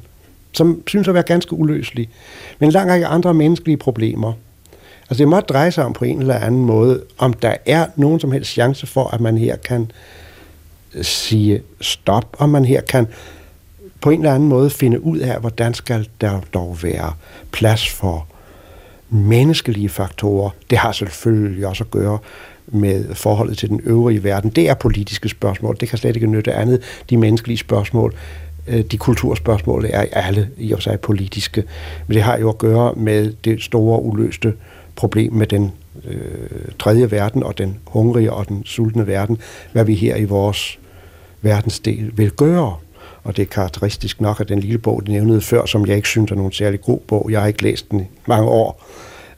som 0.51 0.83
synes 0.87 1.07
at 1.07 1.13
være 1.13 1.23
ganske 1.23 1.53
uløselig. 1.53 2.09
Men 2.59 2.69
en 2.69 2.73
lang 2.73 2.89
række 2.89 3.05
andre 3.05 3.33
menneskelige 3.33 3.77
problemer. 3.77 4.33
Altså 5.09 5.23
det 5.23 5.27
må 5.27 5.39
dreje 5.39 5.71
sig 5.71 5.85
om 5.85 5.93
på 5.93 6.05
en 6.05 6.19
eller 6.19 6.35
anden 6.35 6.65
måde, 6.65 7.03
om 7.17 7.33
der 7.33 7.55
er 7.65 7.85
nogen 7.95 8.19
som 8.19 8.31
helst 8.31 8.51
chance 8.51 8.87
for, 8.87 9.07
at 9.07 9.21
man 9.21 9.37
her 9.37 9.55
kan 9.55 9.91
sige 11.01 11.61
stop, 11.81 12.35
om 12.39 12.49
man 12.49 12.65
her 12.65 12.81
kan 12.81 13.07
på 14.01 14.09
en 14.09 14.19
eller 14.19 14.33
anden 14.33 14.49
måde 14.49 14.69
finde 14.69 15.03
ud 15.03 15.17
af, 15.17 15.39
hvordan 15.39 15.73
skal 15.73 16.07
der 16.21 16.41
dog 16.53 16.77
være 16.83 17.13
plads 17.51 17.89
for 17.89 18.27
menneskelige 19.09 19.89
faktorer. 19.89 20.49
Det 20.69 20.77
har 20.77 20.91
selvfølgelig 20.91 21.67
også 21.67 21.83
at 21.83 21.91
gøre 21.91 22.17
med 22.67 23.15
forholdet 23.15 23.57
til 23.57 23.69
den 23.69 23.81
øvrige 23.83 24.23
verden. 24.23 24.49
Det 24.49 24.69
er 24.69 24.73
politiske 24.73 25.29
spørgsmål. 25.29 25.77
Det 25.79 25.89
kan 25.89 25.97
slet 25.97 26.15
ikke 26.15 26.27
nytte 26.27 26.53
andet. 26.53 26.81
De 27.09 27.17
menneskelige 27.17 27.57
spørgsmål, 27.57 28.15
øh, 28.67 28.81
de 28.81 28.97
kulturspørgsmål 28.97 29.85
er 29.89 30.05
alle 30.11 30.49
i 30.57 30.71
og 30.71 30.81
sig 30.81 30.99
politiske. 30.99 31.63
Men 32.07 32.15
det 32.15 32.23
har 32.23 32.37
jo 32.37 32.49
at 32.49 32.57
gøre 32.57 32.93
med 32.95 33.33
det 33.43 33.63
store 33.63 34.01
uløste 34.01 34.53
problem 34.99 35.33
med 35.33 35.47
den 35.47 35.71
øh, 36.05 36.71
tredje 36.79 37.11
verden 37.11 37.43
og 37.43 37.57
den 37.57 37.79
hungrige 37.87 38.33
og 38.33 38.47
den 38.47 38.65
sultne 38.65 39.07
verden, 39.07 39.37
hvad 39.71 39.85
vi 39.85 39.95
her 39.95 40.15
i 40.15 40.23
vores 40.23 40.79
verdensdel 41.41 42.11
vil 42.17 42.31
gøre. 42.31 42.75
Og 43.23 43.37
det 43.37 43.41
er 43.41 43.45
karakteristisk 43.45 44.21
nok, 44.21 44.39
at 44.39 44.49
den 44.49 44.59
lille 44.59 44.77
bog, 44.77 45.03
du 45.05 45.11
nævnede 45.11 45.41
før, 45.41 45.65
som 45.65 45.85
jeg 45.85 45.95
ikke 45.95 46.07
synes 46.07 46.31
er 46.31 46.35
nogen 46.35 46.51
særlig 46.51 46.81
god 46.81 46.99
bog, 47.07 47.27
jeg 47.31 47.41
har 47.41 47.47
ikke 47.47 47.63
læst 47.63 47.91
den 47.91 47.99
i 47.99 48.03
mange 48.25 48.49
år, 48.49 48.85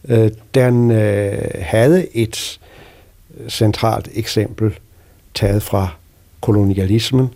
øh, 0.07 0.31
den 0.53 0.91
øh, 0.91 1.37
havde 1.59 2.17
et 2.17 2.59
centralt 3.49 4.09
eksempel 4.13 4.79
taget 5.33 5.63
fra 5.63 5.95
kolonialismen, 6.41 7.29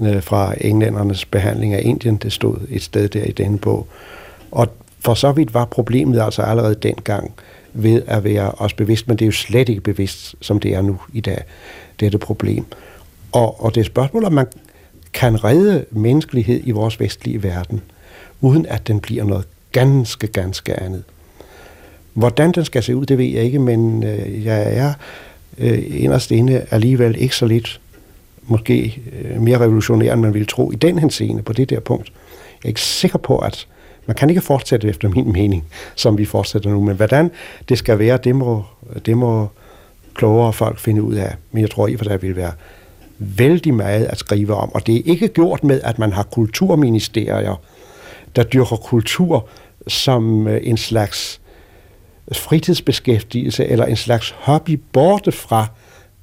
øh, 0.00 0.22
fra 0.22 0.54
englændernes 0.60 1.24
behandling 1.24 1.74
af 1.74 1.80
Indien. 1.84 2.16
Det 2.16 2.32
stod 2.32 2.56
et 2.70 2.82
sted 2.82 3.08
der 3.08 3.24
i 3.24 3.32
denne 3.32 3.58
bog. 3.58 3.86
Og 4.50 4.68
for 5.04 5.14
så 5.14 5.32
vidt 5.32 5.54
var 5.54 5.64
problemet 5.64 6.20
altså 6.20 6.42
allerede 6.42 6.74
dengang 6.74 7.32
ved 7.72 8.02
at 8.06 8.24
være 8.24 8.50
os 8.50 8.74
bevidst, 8.74 9.08
men 9.08 9.16
det 9.16 9.24
er 9.24 9.26
jo 9.26 9.32
slet 9.32 9.68
ikke 9.68 9.80
bevidst, 9.80 10.34
som 10.40 10.60
det 10.60 10.74
er 10.74 10.82
nu 10.82 10.98
i 11.12 11.20
dag, 11.20 11.42
dette 12.00 12.18
problem. 12.18 12.64
Og, 13.32 13.64
og 13.64 13.70
det 13.74 13.76
er 13.76 13.82
et 13.82 13.86
spørgsmål, 13.86 14.24
om 14.24 14.32
man 14.32 14.46
kan 15.12 15.44
redde 15.44 15.84
menneskelighed 15.90 16.60
i 16.64 16.70
vores 16.70 17.00
vestlige 17.00 17.42
verden, 17.42 17.82
uden 18.40 18.66
at 18.66 18.88
den 18.88 19.00
bliver 19.00 19.24
noget 19.24 19.44
ganske, 19.72 20.26
ganske 20.26 20.80
andet. 20.80 21.04
Hvordan 22.14 22.52
den 22.52 22.64
skal 22.64 22.82
se 22.82 22.96
ud, 22.96 23.06
det 23.06 23.18
ved 23.18 23.24
jeg 23.24 23.42
ikke, 23.42 23.58
men 23.58 24.04
øh, 24.04 24.44
jeg 24.44 24.76
er 24.76 24.92
øh, 25.58 25.82
inderst 25.88 26.30
inde 26.30 26.66
alligevel 26.70 27.16
ikke 27.18 27.36
så 27.36 27.46
lidt, 27.46 27.80
måske 28.42 29.02
øh, 29.12 29.40
mere 29.40 29.58
revolutionær, 29.58 30.12
end 30.12 30.20
man 30.20 30.34
ville 30.34 30.46
tro, 30.46 30.72
i 30.72 30.74
den 30.74 30.98
henseende 30.98 31.42
på 31.42 31.52
det 31.52 31.70
der 31.70 31.80
punkt. 31.80 32.12
Jeg 32.62 32.64
er 32.64 32.68
ikke 32.68 32.80
sikker 32.80 33.18
på, 33.18 33.38
at 33.38 33.66
man 34.06 34.16
kan 34.16 34.28
ikke 34.28 34.40
fortsætte 34.40 34.88
efter 34.88 35.08
min 35.08 35.32
mening, 35.32 35.64
som 35.94 36.18
vi 36.18 36.24
fortsætter 36.24 36.70
nu, 36.70 36.80
men 36.80 36.96
hvordan 36.96 37.30
det 37.68 37.78
skal 37.78 37.98
være, 37.98 38.16
det 38.16 38.36
må, 38.36 38.64
det 39.06 39.16
må 39.16 39.48
klogere 40.14 40.52
folk 40.52 40.78
finde 40.78 41.02
ud 41.02 41.14
af. 41.14 41.34
Men 41.52 41.62
jeg 41.62 41.70
tror 41.70 41.88
i 41.88 41.96
for 41.96 42.04
der 42.04 42.16
vil 42.16 42.36
være 42.36 42.52
vældig 43.18 43.74
meget 43.74 44.04
at 44.04 44.18
skrive 44.18 44.54
om, 44.54 44.74
og 44.74 44.86
det 44.86 44.96
er 44.96 45.02
ikke 45.04 45.28
gjort 45.28 45.64
med, 45.64 45.80
at 45.84 45.98
man 45.98 46.12
har 46.12 46.22
kulturministerier, 46.22 47.60
der 48.36 48.42
dyrker 48.42 48.76
kultur 48.76 49.48
som 49.86 50.48
øh, 50.48 50.60
en 50.62 50.76
slags 50.76 51.40
fritidsbeskæftigelse 52.32 53.66
eller 53.66 53.86
en 53.86 53.96
slags 53.96 54.34
hobby 54.38 54.80
borte 54.92 55.32
fra 55.32 55.66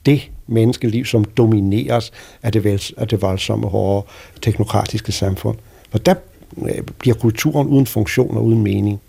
det 0.06 0.32
menneskeliv, 0.48 1.06
som 1.06 1.24
domineres 1.26 2.12
af 2.44 2.52
det, 2.52 2.64
vel, 2.64 2.84
af 2.98 3.08
det 3.08 3.22
voldsomme, 3.22 3.68
hårde, 3.68 4.08
teknokratiske 4.42 5.12
samfund. 5.12 5.58
For 5.92 5.98
der 5.98 6.16
Øh, 6.58 6.82
bliver 7.00 7.16
kulturen 7.16 7.68
uden 7.68 7.86
funktion 7.86 8.38
og 8.38 8.46
uden 8.46 8.64
mening. 8.64 9.00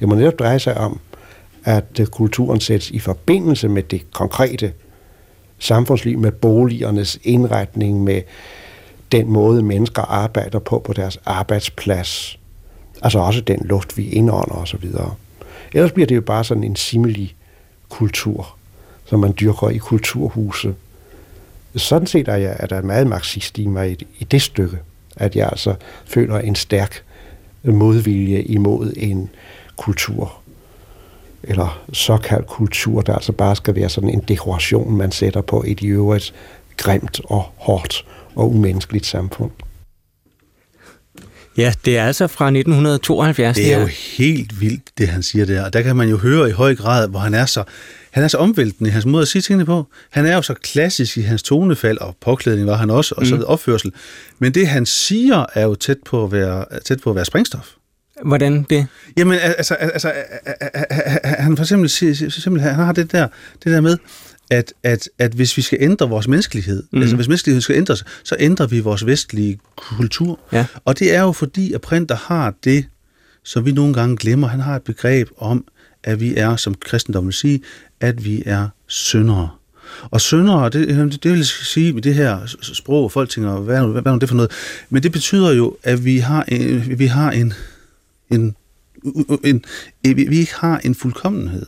Det 0.00 0.08
må 0.08 0.14
netop 0.14 0.38
dreje 0.38 0.58
sig 0.58 0.78
om, 0.78 1.00
at 1.64 2.00
øh, 2.00 2.06
kulturen 2.06 2.60
sættes 2.60 2.90
i 2.90 2.98
forbindelse 2.98 3.68
med 3.68 3.82
det 3.82 4.10
konkrete 4.12 4.72
samfundsliv, 5.58 6.18
med 6.18 6.32
boligernes 6.32 7.18
indretning, 7.22 8.04
med 8.04 8.22
den 9.12 9.28
måde, 9.28 9.62
mennesker 9.62 10.02
arbejder 10.02 10.58
på 10.58 10.78
på 10.78 10.92
deres 10.92 11.18
arbejdsplads. 11.26 12.38
Altså 13.02 13.18
også 13.18 13.40
den 13.40 13.60
luft, 13.64 13.96
vi 13.96 14.08
indånder 14.08 14.54
osv. 14.54 14.84
Ellers 15.72 15.92
bliver 15.92 16.06
det 16.06 16.16
jo 16.16 16.20
bare 16.20 16.44
sådan 16.44 16.64
en 16.64 16.76
simelig 16.76 17.36
kultur, 17.88 18.56
som 19.04 19.20
man 19.20 19.34
dyrker 19.40 19.68
i 19.68 19.76
kulturhuse. 19.76 20.74
Sådan 21.76 22.06
set 22.06 22.28
er, 22.28 22.36
jeg, 22.36 22.56
er 22.58 22.66
der 22.66 22.82
meget 22.82 23.06
marxist 23.06 23.58
i 23.58 23.66
mig 23.66 23.90
i, 23.90 24.06
i 24.18 24.24
det 24.24 24.42
stykke, 24.42 24.78
at 25.16 25.36
jeg 25.36 25.48
altså 25.52 25.74
føler 26.06 26.38
en 26.38 26.54
stærk 26.54 27.02
modvilje 27.62 28.42
imod 28.42 28.92
en 28.96 29.30
kultur, 29.76 30.40
eller 31.42 31.82
såkaldt 31.92 32.46
kultur, 32.46 33.00
der 33.00 33.14
altså 33.14 33.32
bare 33.32 33.56
skal 33.56 33.74
være 33.74 33.88
sådan 33.88 34.10
en 34.10 34.24
dekoration, 34.28 34.96
man 34.96 35.12
sætter 35.12 35.40
på 35.40 35.64
et 35.66 35.80
i 35.80 35.86
øvrigt 35.86 36.34
grimt 36.76 37.20
og 37.24 37.44
hårdt 37.56 38.06
og 38.34 38.50
umenneskeligt 38.50 39.06
samfund. 39.06 39.50
Ja, 41.56 41.72
det 41.84 41.98
er 41.98 42.04
altså 42.04 42.26
fra 42.26 42.46
1972. 42.46 43.56
Det 43.56 43.72
er 43.72 43.80
jo 43.80 43.86
helt 44.18 44.60
vildt, 44.60 44.82
det 44.98 45.08
han 45.08 45.22
siger 45.22 45.46
der. 45.46 45.64
Og 45.64 45.72
der 45.72 45.82
kan 45.82 45.96
man 45.96 46.08
jo 46.08 46.16
høre 46.16 46.48
i 46.48 46.52
høj 46.52 46.74
grad, 46.74 47.08
hvor 47.08 47.18
han 47.18 47.34
er 47.34 47.46
så, 47.46 47.64
han 48.10 48.24
er 48.24 48.28
så 48.28 48.36
omvæltende 48.36 48.90
i 48.90 48.92
hans 48.92 49.06
måde 49.06 49.22
at 49.22 49.28
sige 49.28 49.42
tingene 49.42 49.66
på. 49.66 49.86
Han 50.10 50.26
er 50.26 50.34
jo 50.34 50.42
så 50.42 50.54
klassisk 50.54 51.16
i 51.16 51.20
hans 51.20 51.42
tonefald, 51.42 51.98
og 51.98 52.16
påklædning 52.20 52.66
var 52.66 52.76
han 52.76 52.90
også, 52.90 53.14
og 53.18 53.26
så 53.26 53.36
mm. 53.36 53.42
opførsel. 53.46 53.92
Men 54.38 54.54
det, 54.54 54.68
han 54.68 54.86
siger, 54.86 55.46
er 55.54 55.62
jo 55.62 55.74
tæt 55.74 55.98
på 56.06 56.24
at 56.24 56.32
være, 56.32 56.64
tæt 56.84 57.00
på 57.00 57.10
at 57.10 57.16
være 57.16 57.24
springstof. 57.24 57.68
Hvordan 58.24 58.66
det? 58.70 58.86
Jamen, 59.16 59.38
altså, 59.38 59.74
altså 59.74 60.12
han 61.24 61.56
for 61.56 61.64
eksempel, 61.64 61.90
simpelthen, 61.90 62.60
han 62.60 62.84
har 62.84 62.92
det 62.92 63.12
der, 63.12 63.28
det 63.64 63.72
der 63.72 63.80
med, 63.80 63.96
at, 64.50 64.72
at, 64.82 65.08
at 65.18 65.32
hvis 65.32 65.56
vi 65.56 65.62
skal 65.62 65.78
ændre 65.80 66.08
vores 66.08 66.28
menneskelighed, 66.28 66.82
mm. 66.92 67.00
altså 67.00 67.16
hvis 67.16 67.28
menneskeligheden 67.28 67.62
skal 67.62 67.76
ændres, 67.76 68.04
så 68.24 68.36
ændrer 68.38 68.66
vi 68.66 68.80
vores 68.80 69.06
vestlige 69.06 69.58
kultur. 69.76 70.40
Ja. 70.52 70.66
Og 70.84 70.98
det 70.98 71.14
er 71.14 71.20
jo 71.20 71.32
fordi, 71.32 71.72
at 71.72 71.80
Printer 71.80 72.16
har 72.16 72.54
det, 72.64 72.86
som 73.44 73.64
vi 73.66 73.72
nogle 73.72 73.94
gange 73.94 74.16
glemmer. 74.16 74.48
Han 74.48 74.60
har 74.60 74.76
et 74.76 74.82
begreb 74.82 75.28
om, 75.38 75.64
at 76.04 76.20
vi 76.20 76.36
er, 76.36 76.56
som 76.56 76.74
kristendommen 76.74 77.26
vil 77.26 77.34
sige, 77.34 77.62
at 78.00 78.24
vi 78.24 78.42
er 78.46 78.68
syndere. 78.86 79.48
Og 80.10 80.20
syndere, 80.20 80.68
det, 80.68 81.22
det 81.22 81.32
vil 81.32 81.46
sige 81.46 81.92
med 81.92 82.02
det 82.02 82.14
her 82.14 82.38
sprog, 82.62 83.12
folk 83.12 83.28
tænker, 83.30 83.60
hvad, 83.60 83.86
hvad, 83.86 84.02
hvad 84.02 84.12
er 84.12 84.18
det 84.18 84.28
for 84.28 84.36
noget? 84.36 84.50
Men 84.90 85.02
det 85.02 85.12
betyder 85.12 85.52
jo, 85.52 85.76
at 85.82 86.04
vi 86.04 86.18
har 86.18 86.44
en, 86.48 86.98
vi 86.98 87.06
har 87.06 87.30
en, 87.30 87.52
en, 88.30 88.56
en, 89.44 89.64
en 90.04 90.16
vi 90.16 90.38
ikke 90.38 90.54
har 90.54 90.78
en 90.78 90.94
fuldkommenhed. 90.94 91.66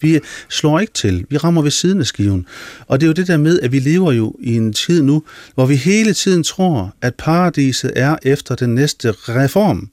Vi 0.00 0.20
slår 0.48 0.80
ikke 0.80 0.92
til. 0.92 1.26
Vi 1.30 1.36
rammer 1.36 1.62
ved 1.62 1.70
siden 1.70 2.00
af 2.00 2.06
skiven. 2.06 2.46
Og 2.86 3.00
det 3.00 3.06
er 3.06 3.08
jo 3.08 3.12
det 3.12 3.26
der 3.26 3.36
med, 3.36 3.60
at 3.60 3.72
vi 3.72 3.78
lever 3.78 4.12
jo 4.12 4.34
i 4.40 4.56
en 4.56 4.72
tid 4.72 5.02
nu, 5.02 5.22
hvor 5.54 5.66
vi 5.66 5.76
hele 5.76 6.14
tiden 6.14 6.42
tror, 6.42 6.94
at 7.02 7.14
paradiset 7.14 7.92
er 7.96 8.16
efter 8.22 8.54
den 8.54 8.74
næste 8.74 9.12
reform. 9.12 9.90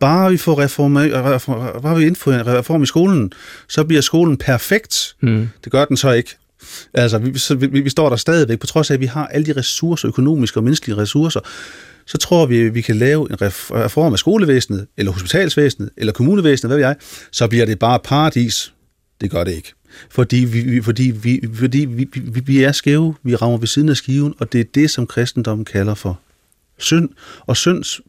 Bare 0.00 0.30
vi 0.30 0.36
får 0.36 0.58
reform, 0.58 0.96
reform, 0.96 1.82
bare 1.82 1.96
vi 1.96 2.06
indfører 2.06 2.40
en 2.40 2.46
reform 2.46 2.82
i 2.82 2.86
skolen, 2.86 3.32
så 3.68 3.84
bliver 3.84 4.02
skolen 4.02 4.36
perfekt. 4.36 5.16
Mm. 5.20 5.48
Det 5.64 5.72
gør 5.72 5.84
den 5.84 5.96
så 5.96 6.12
ikke. 6.12 6.36
Altså, 6.94 7.18
vi, 7.18 7.38
så, 7.38 7.54
vi, 7.54 7.66
vi 7.80 7.90
står 7.90 8.08
der 8.08 8.16
stadigvæk, 8.16 8.58
på 8.58 8.66
trods 8.66 8.90
af, 8.90 8.94
at 8.94 9.00
vi 9.00 9.06
har 9.06 9.26
alle 9.26 9.46
de 9.46 9.58
ressourcer, 9.58 10.08
økonomiske 10.08 10.58
og 10.58 10.64
menneskelige 10.64 10.98
ressourcer, 10.98 11.40
så 12.06 12.18
tror 12.18 12.46
vi, 12.46 12.60
at 12.60 12.74
vi 12.74 12.80
kan 12.80 12.96
lave 12.96 13.30
en 13.30 13.36
reform 13.40 14.12
af 14.12 14.18
skolevæsenet, 14.18 14.86
eller 14.96 15.12
hospitalsvæsenet, 15.12 15.90
eller 15.96 16.12
kommunevæsenet, 16.12 16.70
hvad 16.70 16.76
ved 16.76 16.86
jeg, 16.86 16.96
så 17.30 17.48
bliver 17.48 17.66
det 17.66 17.78
bare 17.78 17.98
paradis 18.04 18.72
det 19.20 19.30
gør 19.30 19.44
det 19.44 19.52
ikke. 19.52 19.72
Fordi 20.10 20.36
vi, 20.36 20.82
fordi 20.82 21.10
vi, 21.22 21.40
fordi 21.54 21.78
vi, 21.78 22.08
vi, 22.12 22.40
vi 22.40 22.62
er 22.62 22.72
skæve, 22.72 23.14
vi 23.22 23.36
rammer 23.36 23.58
ved 23.58 23.66
siden 23.66 23.88
af 23.88 23.96
skiven, 23.96 24.34
og 24.38 24.52
det 24.52 24.60
er 24.60 24.64
det, 24.74 24.90
som 24.90 25.06
kristendommen 25.06 25.64
kalder 25.64 25.94
for 25.94 26.20
synd. 26.78 27.08
Og 27.46 27.56
synds 27.56 28.00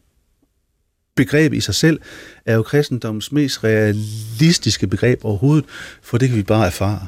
begreb 1.16 1.52
i 1.52 1.60
sig 1.60 1.74
selv 1.74 2.00
er 2.46 2.54
jo 2.54 2.62
kristendommens 2.62 3.32
mest 3.32 3.64
realistiske 3.64 4.86
begreb 4.86 5.24
overhovedet, 5.24 5.64
for 6.02 6.18
det 6.18 6.28
kan 6.28 6.38
vi 6.38 6.42
bare 6.42 6.66
erfare. 6.66 7.06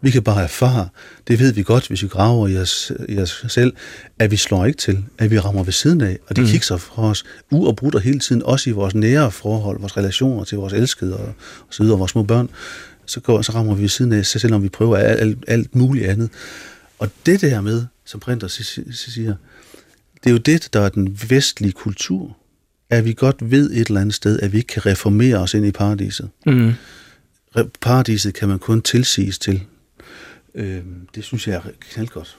Vi 0.00 0.10
kan 0.10 0.22
bare 0.22 0.42
erfare, 0.42 0.88
det 1.28 1.38
ved 1.38 1.52
vi 1.52 1.62
godt, 1.62 1.88
hvis 1.88 2.02
vi 2.02 2.08
graver 2.08 2.48
i 2.48 2.56
os, 2.56 2.92
i 3.08 3.18
os 3.18 3.44
selv, 3.48 3.72
at 4.18 4.30
vi 4.30 4.36
slår 4.36 4.64
ikke 4.64 4.76
til, 4.76 5.04
at 5.18 5.30
vi 5.30 5.38
rammer 5.38 5.62
ved 5.62 5.72
siden 5.72 6.00
af, 6.00 6.18
og 6.26 6.36
det 6.36 6.44
mm. 6.44 6.50
kigger 6.50 6.76
fra 6.76 7.02
os 7.02 7.24
uafbrudt 7.50 7.94
og 7.94 8.00
hele 8.00 8.18
tiden, 8.18 8.42
også 8.42 8.70
i 8.70 8.72
vores 8.72 8.94
nære 8.94 9.30
forhold, 9.30 9.80
vores 9.80 9.96
relationer 9.96 10.44
til 10.44 10.58
vores 10.58 10.72
elskede 10.72 11.16
og, 11.16 11.26
og 11.68 11.74
så 11.74 11.82
videre, 11.82 11.98
vores 11.98 12.10
små 12.10 12.22
børn 12.22 12.50
så, 13.06 13.20
går, 13.20 13.42
så 13.42 13.52
rammer 13.52 13.74
vi 13.74 13.82
ved 13.82 13.88
siden 13.88 14.12
af, 14.12 14.26
selvom 14.26 14.62
vi 14.62 14.68
prøver 14.68 14.96
alt, 14.96 15.20
alt, 15.20 15.44
alt 15.48 15.74
muligt 15.74 16.06
andet. 16.06 16.30
Og 16.98 17.10
det 17.26 17.40
der 17.40 17.60
med, 17.60 17.84
som 18.04 18.20
Printer 18.20 18.48
siger, 18.48 19.34
det 20.24 20.30
er 20.30 20.30
jo 20.30 20.38
det, 20.38 20.68
der 20.72 20.80
er 20.80 20.88
den 20.88 21.18
vestlige 21.28 21.72
kultur, 21.72 22.36
at 22.90 23.04
vi 23.04 23.12
godt 23.12 23.50
ved 23.50 23.70
et 23.70 23.86
eller 23.86 24.00
andet 24.00 24.14
sted, 24.14 24.40
at 24.40 24.52
vi 24.52 24.56
ikke 24.56 24.66
kan 24.66 24.86
reformere 24.86 25.36
os 25.36 25.54
ind 25.54 25.66
i 25.66 25.70
paradiset. 25.70 26.30
Mm. 26.46 26.72
Paradiset 27.80 28.34
kan 28.34 28.48
man 28.48 28.58
kun 28.58 28.82
tilsiges 28.82 29.38
til. 29.38 29.62
Øh, 30.54 30.78
det 31.14 31.24
synes 31.24 31.48
jeg 31.48 31.54
er 31.54 31.60
knaldgodt. 31.92 32.36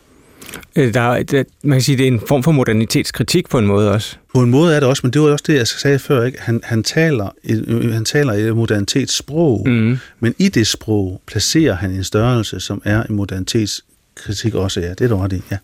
Øh, 0.75 0.93
der, 0.93 1.23
der, 1.23 1.43
man 1.63 1.77
kan 1.77 1.81
sige, 1.81 1.97
det 1.97 2.03
er 2.03 2.07
en 2.07 2.21
form 2.27 2.43
for 2.43 2.51
modernitetskritik 2.51 3.49
på 3.49 3.59
en 3.59 3.67
måde 3.67 3.91
også. 3.91 4.15
På 4.33 4.41
en 4.41 4.49
måde 4.49 4.75
er 4.75 4.79
det 4.79 4.89
også, 4.89 5.01
men 5.03 5.13
det 5.13 5.21
var 5.21 5.27
også 5.27 5.43
det, 5.47 5.55
jeg 5.55 5.67
sagde 5.67 5.99
før. 5.99 6.23
Ikke? 6.23 6.41
Han, 6.41 6.61
han, 6.63 6.83
taler, 6.83 7.29
et, 7.43 7.93
han 7.93 8.05
taler 8.05 8.33
et 8.33 8.55
modernitetssprog, 8.55 9.69
mm. 9.69 9.97
men 10.19 10.35
i 10.39 10.49
det 10.49 10.67
sprog 10.67 11.21
placerer 11.27 11.75
han 11.75 11.91
en 11.91 12.03
størrelse, 12.03 12.59
som 12.59 12.81
er 12.85 13.03
en 13.03 13.15
modernitetskritik 13.15 14.55
også. 14.55 14.79
Ja, 14.79 14.89
det 14.89 15.01
er 15.01 15.07
du 15.07 15.17
ret 15.17 15.33
i, 15.33 15.41
ja. 15.51 15.57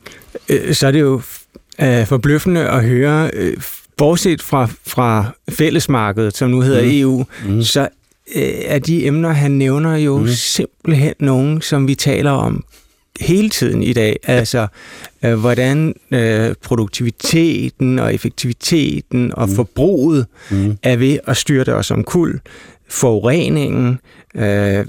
Øh, 0.50 0.74
så 0.74 0.88
er 0.88 0.92
det 0.92 1.00
jo 1.00 1.22
forbløffende 2.06 2.70
at 2.70 2.86
høre, 2.86 3.32
bortset 4.02 4.42
fra, 4.42 4.70
fra 4.88 5.32
fællesmarkedet, 5.50 6.38
som 6.38 6.50
nu 6.50 6.62
hedder 6.62 6.82
mm. 6.82 6.90
EU, 6.92 7.26
mm. 7.48 7.62
så 7.62 7.82
uh, 8.36 8.42
er 8.66 8.80
de 8.80 9.06
emner, 9.06 9.30
han 9.30 9.52
nævner 9.52 9.96
jo 9.96 10.18
mm. 10.18 10.28
simpelthen 10.28 11.14
nogen, 11.20 11.62
som 11.62 11.88
vi 11.88 11.96
taler 11.96 12.32
om 12.32 12.64
hele 13.20 13.50
tiden 13.50 13.84
i 13.84 13.94
dag. 13.94 14.20
Altså, 14.24 14.68
øh, 15.26 15.40
hvordan 15.40 15.94
øh, 16.12 16.56
produktiviteten 16.62 18.00
og 18.00 18.14
effektiviteten 18.14 19.32
og 19.36 19.50
mm. 19.50 19.56
forbruget 19.56 20.26
mm. 20.52 20.78
er 20.84 20.96
ved 20.96 21.20
at 21.28 21.38
styrte 21.38 21.76
os 21.76 21.92
om 21.92 22.04
kul, 22.04 22.40
forureningen, 22.90 24.00
øh, 24.36 24.86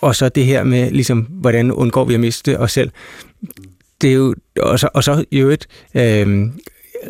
og 0.00 0.16
så 0.16 0.28
det 0.28 0.44
her 0.44 0.64
med, 0.64 0.90
ligesom, 0.90 1.20
hvordan 1.20 1.72
undgår 1.72 2.04
vi 2.04 2.14
at 2.14 2.20
miste 2.20 2.60
os 2.60 2.72
selv. 2.72 2.90
Det 4.00 4.10
er 4.10 4.14
jo, 4.14 4.34
og 4.60 4.78
så, 4.78 4.88
og 4.94 5.04
så 5.04 5.24
jo 5.32 5.50
et, 5.50 5.66
øh, 5.94 6.46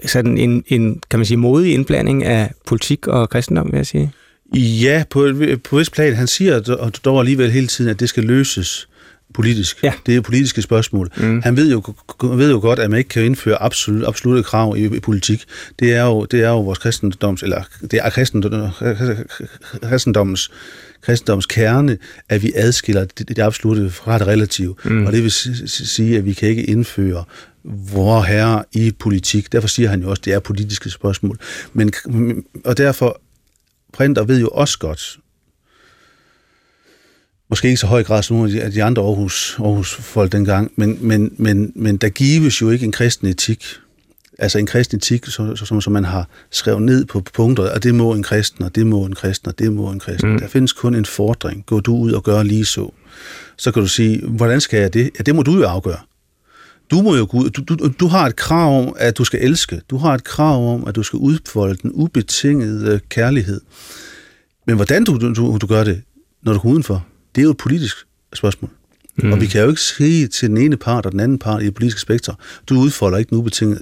sådan 0.07 0.39
en, 0.39 0.65
en, 0.67 1.01
kan 1.11 1.19
man 1.19 1.27
sige, 1.27 1.37
modig 1.37 1.75
indblanding 1.75 2.25
af 2.25 2.51
politik 2.67 3.07
og 3.07 3.31
kristendom, 3.31 3.67
vil 3.73 3.77
jeg 3.77 3.87
sige. 3.87 4.13
Ja, 4.55 5.05
på, 5.11 5.33
på 5.65 5.79
et 5.79 5.91
plan. 5.93 6.15
Han 6.15 6.27
siger 6.27 6.61
dog 7.05 7.21
alligevel 7.21 7.51
hele 7.51 7.67
tiden, 7.67 7.91
at 7.91 8.01
det 8.01 8.09
skal 8.09 8.25
løses 8.25 8.89
politisk. 9.35 9.83
Ja. 9.83 9.93
Det 10.07 10.17
er 10.17 10.21
politiske 10.21 10.63
spørgsmål. 10.63 11.11
Mm. 11.17 11.43
Han 11.43 11.57
ved 11.57 11.71
jo, 11.71 11.95
ved 12.23 12.51
jo 12.51 12.59
godt, 12.59 12.79
at 12.79 12.91
man 12.91 12.99
ikke 12.99 13.09
kan 13.09 13.25
indføre 13.25 13.63
absolut, 13.63 14.05
absolutte 14.05 14.43
krav 14.43 14.77
i, 14.77 14.97
i 14.97 15.01
politik. 15.01 15.45
Det 15.79 15.95
er 15.95 16.05
jo, 16.05 16.25
det 16.25 16.41
er 16.41 16.49
jo 16.49 16.61
vores 16.61 16.79
kristendoms, 16.79 17.43
eller 17.43 17.63
det 17.81 18.01
er 18.03 18.11
kristendommens, 19.83 20.51
kristendoms 21.03 21.47
kerne, 21.47 21.99
at 22.29 22.43
vi 22.43 22.53
adskiller 22.55 23.05
det, 23.05 23.29
det 23.29 23.39
absolutte 23.39 23.91
fra 23.91 24.19
det 24.19 24.27
relative. 24.27 24.75
Mm. 24.85 25.07
Og 25.07 25.13
det 25.13 25.23
vil 25.23 25.31
sige, 25.67 26.19
at 26.19 26.25
vi 26.25 26.33
kan 26.33 26.49
ikke 26.49 26.65
indføre 26.65 27.25
vor 27.65 28.23
herre 28.23 28.65
i 28.73 28.93
politik. 28.99 29.53
Derfor 29.53 29.69
siger 29.69 29.89
han 29.89 30.03
jo 30.03 30.11
også, 30.11 30.21
at 30.21 30.25
det 30.25 30.33
er 30.33 30.39
politiske 30.39 30.91
spørgsmål. 30.91 31.39
Men, 31.73 31.93
og 32.65 32.77
derfor, 32.79 33.21
Printer 33.93 34.25
ved 34.25 34.41
jo 34.41 34.49
også 34.49 34.79
godt, 34.79 35.19
måske 37.49 37.69
ikke 37.69 37.81
så 37.81 37.87
høj 37.87 38.05
grad 38.05 38.23
som 38.23 38.37
nogle 38.37 38.63
af 38.63 38.73
de 38.73 38.83
andre 38.83 39.03
Aarhus, 39.03 39.57
Aarhus 39.59 39.95
folk 39.95 40.33
dengang, 40.33 40.73
men, 40.77 40.99
men, 41.01 41.35
men, 41.39 41.73
men 41.75 41.97
der 41.97 42.09
gives 42.09 42.61
jo 42.61 42.71
ikke 42.71 42.85
en 42.85 42.93
kristen 42.93 43.29
etik. 43.29 43.65
Altså 44.39 44.59
en 44.59 44.67
kristen 44.67 44.97
etik, 44.97 45.27
som, 45.27 45.57
som, 45.57 45.81
som 45.81 45.93
man 45.93 46.05
har 46.05 46.29
skrevet 46.51 46.83
ned 46.83 47.05
på 47.05 47.21
punkter, 47.21 47.71
og 47.71 47.83
det 47.83 47.95
må 47.95 48.15
en 48.15 48.23
kristen, 48.23 48.65
og 48.65 48.75
det 48.75 48.87
må 48.87 49.05
en 49.05 49.15
kristen, 49.15 49.49
og 49.49 49.59
det 49.59 49.73
må 49.73 49.91
en 49.91 50.01
kristen. 50.01 50.33
Mm. 50.33 50.39
Der 50.39 50.49
findes 50.49 50.73
kun 50.73 50.95
en 50.95 51.05
fordring. 51.05 51.67
Gå 51.67 51.81
du 51.81 51.97
ud 51.97 52.13
og 52.13 52.23
gør 52.23 52.43
lige 52.43 52.65
så. 52.65 52.91
Så 53.57 53.73
kan 53.73 53.83
du 53.83 53.89
sige, 53.89 54.27
hvordan 54.27 54.61
skal 54.61 54.81
jeg 54.81 54.95
det? 54.95 55.11
Ja, 55.19 55.23
det 55.23 55.35
må 55.35 55.43
du 55.43 55.53
jo 55.57 55.65
afgøre. 55.65 55.99
Du, 56.91 57.03
må 57.03 57.17
jo 57.17 57.27
du, 57.27 57.49
du, 57.49 57.89
du 58.01 58.07
har 58.07 58.27
et 58.27 58.37
krav 58.37 58.83
om, 58.83 58.95
at 58.97 59.19
du 59.19 59.25
skal 59.25 59.41
elske. 59.43 59.81
Du 59.91 59.97
har 59.97 60.15
et 60.15 60.25
krav 60.25 60.75
om, 60.75 60.87
at 60.87 60.95
du 60.95 61.03
skal 61.03 61.17
udfolde 61.17 61.79
den 61.83 61.93
ubetingede 61.93 63.01
kærlighed. 63.09 63.61
Men 64.67 64.77
hvordan 64.77 65.05
du, 65.05 65.19
du, 65.35 65.59
du 65.59 65.67
gør 65.67 65.85
det, 65.85 66.03
når 66.43 66.53
du 66.53 66.59
går 66.59 66.69
udenfor, 66.69 67.07
det 67.35 67.41
er 67.41 67.45
jo 67.45 67.51
et 67.51 67.57
politisk 67.57 67.97
spørgsmål. 68.35 68.71
Mm. 69.17 69.33
Og 69.33 69.41
vi 69.41 69.47
kan 69.47 69.63
jo 69.63 69.69
ikke 69.69 69.81
sige 69.81 70.27
til 70.27 70.49
den 70.49 70.57
ene 70.57 70.77
part 70.77 71.07
og 71.07 71.13
den 71.13 71.21
anden 71.21 71.39
part 71.39 71.63
i 71.63 71.67
det 71.67 71.75
politiske 71.75 72.01
spektrum, 72.01 72.37
du 72.69 72.79
udfolder 72.79 73.19
ikke 73.19 73.31
den 73.31 73.39
ubetingede 73.39 73.81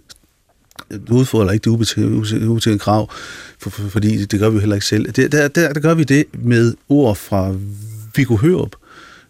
du 1.08 1.14
udfordrer 1.14 1.52
ikke 1.52 1.64
det 1.64 1.70
ubetingede, 1.70 2.48
ubetingede 2.48 2.78
krav, 2.78 3.10
for, 3.58 3.70
for, 3.70 3.88
fordi 3.88 4.24
det 4.24 4.40
gør 4.40 4.50
vi 4.50 4.58
heller 4.58 4.74
ikke 4.74 4.86
selv. 4.86 5.12
Det, 5.12 5.32
der, 5.32 5.48
der, 5.48 5.72
der 5.72 5.80
gør 5.80 5.94
vi 5.94 6.04
det 6.04 6.24
med 6.32 6.74
ord 6.88 7.16
fra 7.16 7.54
Viggo 8.16 8.36
Hørup. 8.36 8.76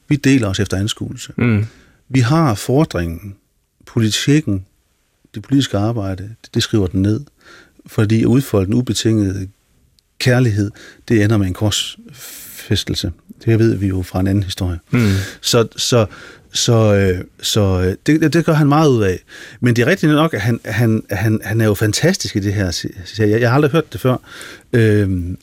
Vi 0.09 0.17
deler 0.17 0.49
os 0.49 0.61
efter 0.61 0.77
anskuelse. 0.77 1.33
Mm. 1.37 1.67
Vi 2.09 2.21
har 2.21 2.55
fordringen, 2.55 3.35
politikken, 3.93 4.65
det 5.35 5.43
politiske 5.43 5.79
arbejde, 5.79 6.35
det, 6.55 6.63
skriver 6.63 6.87
den 6.87 7.03
ned. 7.03 7.21
Fordi 7.87 8.21
at 8.21 8.27
udfolde 8.27 8.67
den 8.67 8.75
ubetingede 8.75 9.49
kærlighed, 10.19 10.71
det 11.09 11.25
ender 11.25 11.37
med 11.37 11.47
en 11.47 11.55
korsfæstelse. 11.55 13.13
Det 13.45 13.59
ved 13.59 13.75
vi 13.75 13.87
jo 13.87 14.03
fra 14.03 14.21
en 14.21 14.27
anden 14.27 14.45
historie. 14.45 14.79
Mm. 14.91 15.11
Så, 15.41 15.69
så, 15.77 16.07
så, 16.53 16.95
øh, 16.95 17.25
så 17.43 17.61
øh, 17.61 17.97
det, 18.07 18.33
det 18.33 18.45
gør 18.45 18.53
han 18.53 18.69
meget 18.69 18.89
ud 18.89 19.03
af. 19.03 19.19
Men 19.61 19.77
det 19.77 19.83
er 19.83 19.87
rigtigt 19.87 20.13
nok, 20.13 20.35
at 20.35 20.41
han, 20.41 20.61
han, 20.65 21.03
han, 21.11 21.41
han 21.45 21.61
er 21.61 21.65
jo 21.65 21.75
fantastisk 21.75 22.37
i 22.37 22.41
det 22.41 22.55
her. 22.55 22.87
Jeg, 23.19 23.41
jeg 23.41 23.49
har 23.49 23.55
aldrig 23.55 23.71
hørt 23.73 23.93
det 23.93 24.01
før. 24.01 24.17
Øhm, 24.73 25.39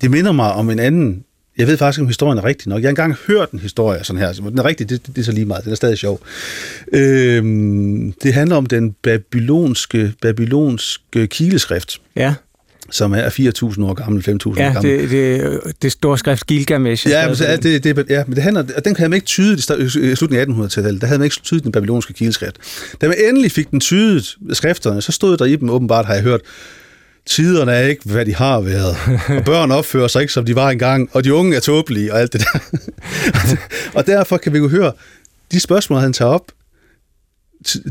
det 0.00 0.10
minder 0.10 0.32
mig 0.32 0.52
om 0.52 0.70
en 0.70 0.78
anden 0.78 1.24
Jeg 1.58 1.66
ved 1.66 1.76
faktisk, 1.76 2.00
om 2.00 2.06
historien 2.06 2.38
er 2.38 2.44
rigtig 2.44 2.68
nok. 2.68 2.82
Jeg 2.82 2.86
har 2.86 2.90
engang 2.90 3.16
hørt 3.26 3.50
en 3.50 3.58
historie 3.58 4.04
sådan 4.04 4.22
her. 4.22 4.32
Den 4.32 4.58
er 4.58 4.64
rigtig, 4.64 4.90
det, 4.90 5.06
det 5.06 5.18
er 5.18 5.22
så 5.22 5.32
lige 5.32 5.44
meget. 5.44 5.64
Den 5.64 5.72
er 5.72 5.76
stadig 5.76 5.98
sjov. 5.98 6.20
Øhm, 6.92 8.12
det 8.22 8.34
handler 8.34 8.56
om 8.56 8.66
den 8.66 8.92
babylonske, 9.02 10.12
babylonske 10.22 11.26
kileskrift. 11.26 12.00
Ja 12.16 12.34
som 12.90 13.12
er 13.12 13.28
4.000 13.28 13.84
år 13.84 13.94
gammel, 13.94 14.24
5.000 14.28 14.32
år 14.32 14.54
ja, 14.56 14.72
gammel. 14.72 15.00
Det, 15.00 15.10
det, 15.10 15.60
det 15.82 15.92
store 15.92 16.18
skrift 16.18 16.46
Gilgamesh. 16.46 17.08
Ja, 17.08 17.26
men, 17.26 17.36
det, 17.36 17.84
det, 17.84 18.06
ja, 18.10 18.24
men 18.26 18.34
det 18.34 18.42
handler, 18.42 18.64
og 18.76 18.84
den 18.84 18.94
kan 18.94 19.10
man 19.10 19.16
ikke 19.16 19.26
tyde 19.26 19.54
i 20.12 20.14
slutningen 20.14 20.62
af 20.62 20.66
1800-tallet. 20.66 21.00
Der 21.00 21.06
havde 21.06 21.18
man 21.18 21.24
ikke 21.24 21.36
tydet 21.42 21.64
den 21.64 21.72
babylonske 21.72 22.12
kildeskrift. 22.12 22.56
Da 23.00 23.08
man 23.08 23.16
endelig 23.28 23.52
fik 23.52 23.70
den 23.70 23.80
tydet, 23.80 24.36
skrifterne, 24.52 25.02
så 25.02 25.12
stod 25.12 25.36
der 25.36 25.44
i 25.44 25.56
dem 25.56 25.70
åbenbart, 25.70 26.06
har 26.06 26.14
jeg 26.14 26.22
hørt, 26.22 26.40
tiderne 27.28 27.72
er 27.72 27.86
ikke, 27.86 28.02
hvad 28.04 28.26
de 28.26 28.34
har 28.34 28.60
været. 28.60 28.96
Og 29.38 29.44
børn 29.44 29.70
opfører 29.70 30.08
sig 30.08 30.20
ikke, 30.20 30.32
som 30.32 30.44
de 30.44 30.54
var 30.54 30.70
engang, 30.70 31.10
og 31.12 31.24
de 31.24 31.34
unge 31.34 31.56
er 31.56 31.60
tåbelige, 31.60 32.12
og 32.12 32.20
alt 32.20 32.32
det 32.32 32.40
der. 32.40 32.58
og 33.98 34.06
derfor 34.06 34.36
kan 34.36 34.52
vi 34.52 34.58
jo 34.58 34.68
høre, 34.68 34.92
de 35.52 35.60
spørgsmål, 35.60 36.00
han 36.00 36.12
tager 36.12 36.30
op, 36.30 36.52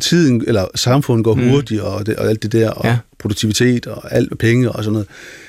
tiden, 0.02 0.44
eller 0.48 0.68
samfundet 0.76 1.24
går 1.24 1.36
mm. 1.36 1.50
hurtigt, 1.50 1.82
og, 1.82 2.06
det, 2.06 2.16
og 2.16 2.30
alt 2.30 2.44
det 2.44 2.52
der, 2.52 2.70
og 2.70 2.86
ja. 2.86 2.98
produktivitet, 3.20 3.88
og 3.88 4.14
alt 4.14 4.38
penge 4.38 4.72
og 4.72 4.84
sådan 4.84 4.94
noget. 4.94 5.08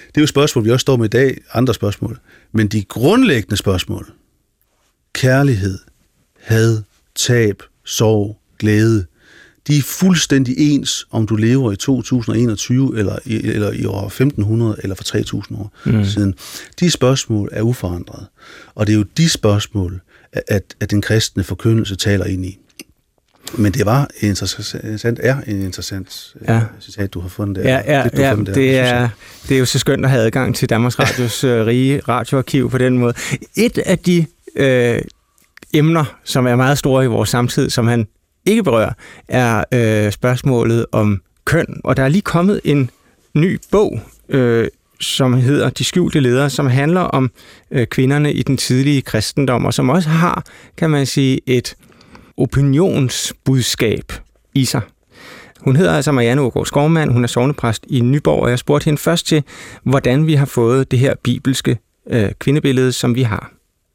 Det 0.09 0.17
er 0.17 0.21
jo 0.21 0.27
spørgsmål, 0.27 0.65
vi 0.65 0.71
også 0.71 0.83
står 0.83 0.97
med 0.97 1.05
i 1.05 1.09
dag, 1.09 1.39
andre 1.53 1.75
spørgsmål. 1.75 2.19
Men 2.53 2.69
de 2.69 2.85
grundlæggende 2.85 3.57
spørgsmål, 3.57 4.11
kærlighed, 5.13 5.79
had, 6.41 6.83
tab, 7.15 7.63
sorg, 7.85 8.39
glæde, 8.59 9.07
de 9.69 9.79
er 9.79 9.83
fuldstændig 9.83 10.55
ens, 10.59 11.07
om 11.11 11.27
du 11.27 11.37
lever 11.37 11.73
i 11.73 11.77
2021, 11.77 12.99
eller 12.99 13.19
i, 13.25 13.47
eller 13.47 13.73
i 13.73 13.85
år 13.85 14.07
1500, 14.07 14.77
eller 14.83 14.97
for 14.97 15.05
3000 15.05 15.59
år 15.59 15.73
mm. 15.85 16.05
siden. 16.05 16.35
De 16.81 16.91
spørgsmål 16.91 17.49
er 17.53 17.63
uforandrede. 17.63 18.27
Og 18.75 18.87
det 18.87 18.93
er 18.93 18.97
jo 18.97 19.05
de 19.17 19.29
spørgsmål, 19.29 20.01
at, 20.33 20.75
at 20.81 20.91
den 20.91 21.03
kristne 21.03 21.45
forkyndelse 21.45 21.97
taler 21.97 22.25
ind 22.25 22.47
i. 22.47 22.59
Men 23.55 23.73
det 23.73 23.87
var 23.87 24.09
interessant, 24.21 25.21
er 25.23 25.37
en 25.47 25.63
interessant 25.63 26.35
øh, 26.41 26.49
ja. 26.49 26.63
citat, 26.81 27.15
du 27.15 27.21
har 27.21 27.29
fundet 27.29 27.57
der. 27.57 27.71
Ja, 27.71 27.99
ja, 27.99 28.05
det, 28.05 28.19
ja, 28.19 28.37
der, 28.37 28.53
det, 28.53 28.79
er, 28.79 29.09
det 29.49 29.55
er 29.55 29.59
jo 29.59 29.65
så 29.65 29.79
skønt 29.79 30.05
at 30.05 30.11
have 30.11 30.25
adgang 30.25 30.57
til 30.57 30.71
Danmarks 30.71 30.99
Radios 30.99 31.45
øh, 31.45 31.67
rige 31.67 32.01
radioarkiv 32.09 32.71
på 32.71 32.79
den 32.79 32.99
måde. 32.99 33.15
Et 33.57 33.79
af 33.79 33.99
de 33.99 34.27
øh, 34.57 35.01
emner, 35.75 36.05
som 36.25 36.47
er 36.47 36.57
meget 36.57 36.79
store 36.79 37.05
i 37.05 37.07
vores 37.07 37.29
samtid, 37.29 37.71
som 37.71 37.87
han 37.87 38.07
ikke 38.49 38.63
berører, 38.63 38.93
er 39.29 39.65
øh, 39.73 40.13
spørgsmålet 40.13 40.87
om 40.93 41.23
køn. 41.45 41.81
Og 41.85 41.97
der 41.97 42.03
er 42.03 42.09
lige 42.09 42.23
kommet 42.23 42.61
en 42.65 42.91
ny 43.35 43.61
bog, 43.71 44.01
øh, 44.29 44.69
som 45.01 45.35
hedder 45.35 45.71
De 45.71 45.85
skjulte 45.85 46.21
ledere, 46.21 46.51
som 46.51 46.67
handler 46.67 47.01
om 47.01 47.31
øh, 47.71 47.87
kvinderne 47.87 48.33
i 48.33 48.43
den 48.43 48.57
tidlige 48.57 49.03
kristendom, 49.03 49.65
og 49.65 49.75
som 49.75 49.89
også 49.89 50.09
har, 50.09 50.45
kan 50.77 50.91
man 50.91 51.07
sige, 51.07 51.41
et 51.47 51.75
opinionsbudskab 52.37 54.13
i 54.55 54.65
sig. 54.65 54.81
Hun 55.61 55.77
hedder 55.77 55.93
altså 55.93 56.13
Marianne 56.13 56.43
Ågaard 56.43 56.67
Skovmand, 56.67 57.13
hun 57.13 57.25
er 57.25 57.29
sovnepræst 57.29 57.85
i 57.89 58.01
Nyborg, 58.01 58.43
og 58.43 58.51
jeg 58.51 58.59
spurgte 58.59 58.85
hende 58.85 58.99
først 58.99 59.27
til, 59.27 59.43
hvordan 59.83 60.27
vi 60.27 60.35
har 60.35 60.47
fået 60.47 60.91
det 60.91 60.99
her 60.99 61.15
bibelske 61.23 61.79
øh, 62.11 62.31
kvindebillede, 62.39 62.93
som 62.93 63.15
vi 63.15 63.23
har. 63.23 63.53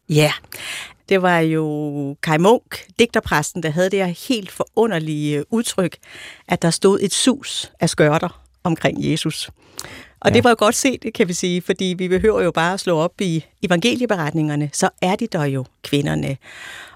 Ja, 0.09 0.31
det 1.09 1.21
var 1.21 1.39
jo 1.39 2.15
Kai 2.23 2.37
Munk, 2.37 2.85
digterpræsten, 2.99 3.63
der 3.63 3.69
havde 3.69 3.89
det 3.89 3.99
her 3.99 4.27
helt 4.29 4.51
forunderlige 4.51 5.53
udtryk, 5.53 5.97
at 6.47 6.61
der 6.61 6.69
stod 6.69 6.99
et 7.01 7.13
sus 7.13 7.71
af 7.79 7.89
skørter 7.89 8.41
omkring 8.63 9.11
Jesus. 9.11 9.49
Og 10.19 10.29
ja. 10.29 10.33
det 10.33 10.43
var 10.43 10.49
jo 10.49 10.55
godt 10.59 10.75
set, 10.75 11.05
kan 11.15 11.27
vi 11.27 11.33
sige, 11.33 11.61
fordi 11.61 11.95
vi 11.97 12.07
behøver 12.07 12.41
jo 12.41 12.51
bare 12.51 12.73
at 12.73 12.79
slå 12.79 12.97
op 12.97 13.21
i 13.21 13.45
evangelieberetningerne, 13.63 14.69
så 14.73 14.89
er 15.01 15.15
de 15.15 15.27
der 15.27 15.45
jo 15.45 15.65
kvinderne. 15.83 16.37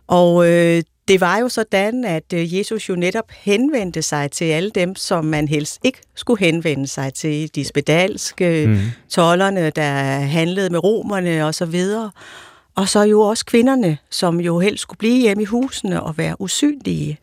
Og 0.07 0.49
øh, 0.49 0.83
det 1.07 1.21
var 1.21 1.37
jo 1.37 1.49
sådan, 1.49 2.05
at 2.05 2.33
øh, 2.33 2.57
Jesus 2.57 2.89
jo 2.89 2.95
netop 2.95 3.31
henvendte 3.31 4.01
sig 4.01 4.31
til 4.31 4.45
alle 4.45 4.69
dem, 4.69 4.95
som 4.95 5.25
man 5.25 5.47
helst 5.47 5.79
ikke 5.83 5.99
skulle 6.15 6.45
henvende 6.45 6.87
sig 6.87 7.13
til. 7.13 7.55
De 7.55 7.65
spedalske, 7.65 8.65
mm. 8.67 8.77
tollerne, 9.09 9.69
der 9.69 9.91
handlede 10.19 10.69
med 10.69 10.83
romerne 10.83 11.45
osv. 11.45 11.63
Og 11.63 11.73
så 11.75 12.09
jo 13.03 13.21
også 13.21 13.45
kvinderne, 13.45 13.97
som 14.09 14.39
jo 14.39 14.59
helst 14.59 14.81
skulle 14.81 14.97
blive 14.97 15.21
hjemme 15.21 15.43
i 15.43 15.45
husene 15.45 16.03
og 16.03 16.17
være 16.17 16.41
usynlige. 16.41 17.17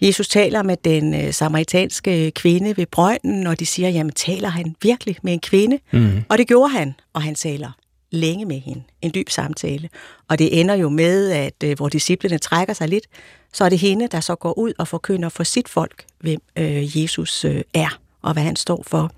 Jesus 0.00 0.28
taler 0.28 0.62
med 0.62 0.76
den 0.84 1.14
øh, 1.14 1.32
samaritanske 1.32 2.30
kvinde 2.30 2.76
ved 2.76 2.86
brønden, 2.86 3.46
og 3.46 3.60
de 3.60 3.66
siger, 3.66 3.88
jamen 3.88 4.12
taler 4.12 4.48
han 4.48 4.74
virkelig 4.82 5.16
med 5.22 5.32
en 5.32 5.40
kvinde? 5.40 5.78
Mm. 5.92 6.24
Og 6.28 6.38
det 6.38 6.48
gjorde 6.48 6.72
han, 6.72 6.94
og 7.12 7.22
han 7.22 7.34
taler 7.34 7.70
længe 8.10 8.44
med 8.44 8.60
hende. 8.60 8.82
En 9.02 9.10
dyb 9.14 9.28
samtale. 9.28 9.88
Og 10.28 10.38
det 10.38 10.60
ender 10.60 10.74
jo 10.74 10.88
med, 10.88 11.30
at 11.30 11.62
øh, 11.64 11.76
hvor 11.76 11.88
disciplene 11.88 12.38
trækker 12.38 12.74
sig 12.74 12.88
lidt, 12.88 13.04
så 13.52 13.64
er 13.64 13.68
det 13.68 13.78
hende, 13.78 14.08
der 14.08 14.20
så 14.20 14.34
går 14.34 14.58
ud 14.58 14.72
og 14.78 14.88
forkynder 14.88 15.28
for 15.28 15.44
sit 15.44 15.68
folk, 15.68 16.04
hvem 16.20 16.40
øh, 16.58 17.02
Jesus 17.02 17.44
øh, 17.44 17.62
er 17.74 17.98
og 18.22 18.32
hvad 18.32 18.42
han 18.42 18.56
står 18.56 18.82
for. 18.86 19.12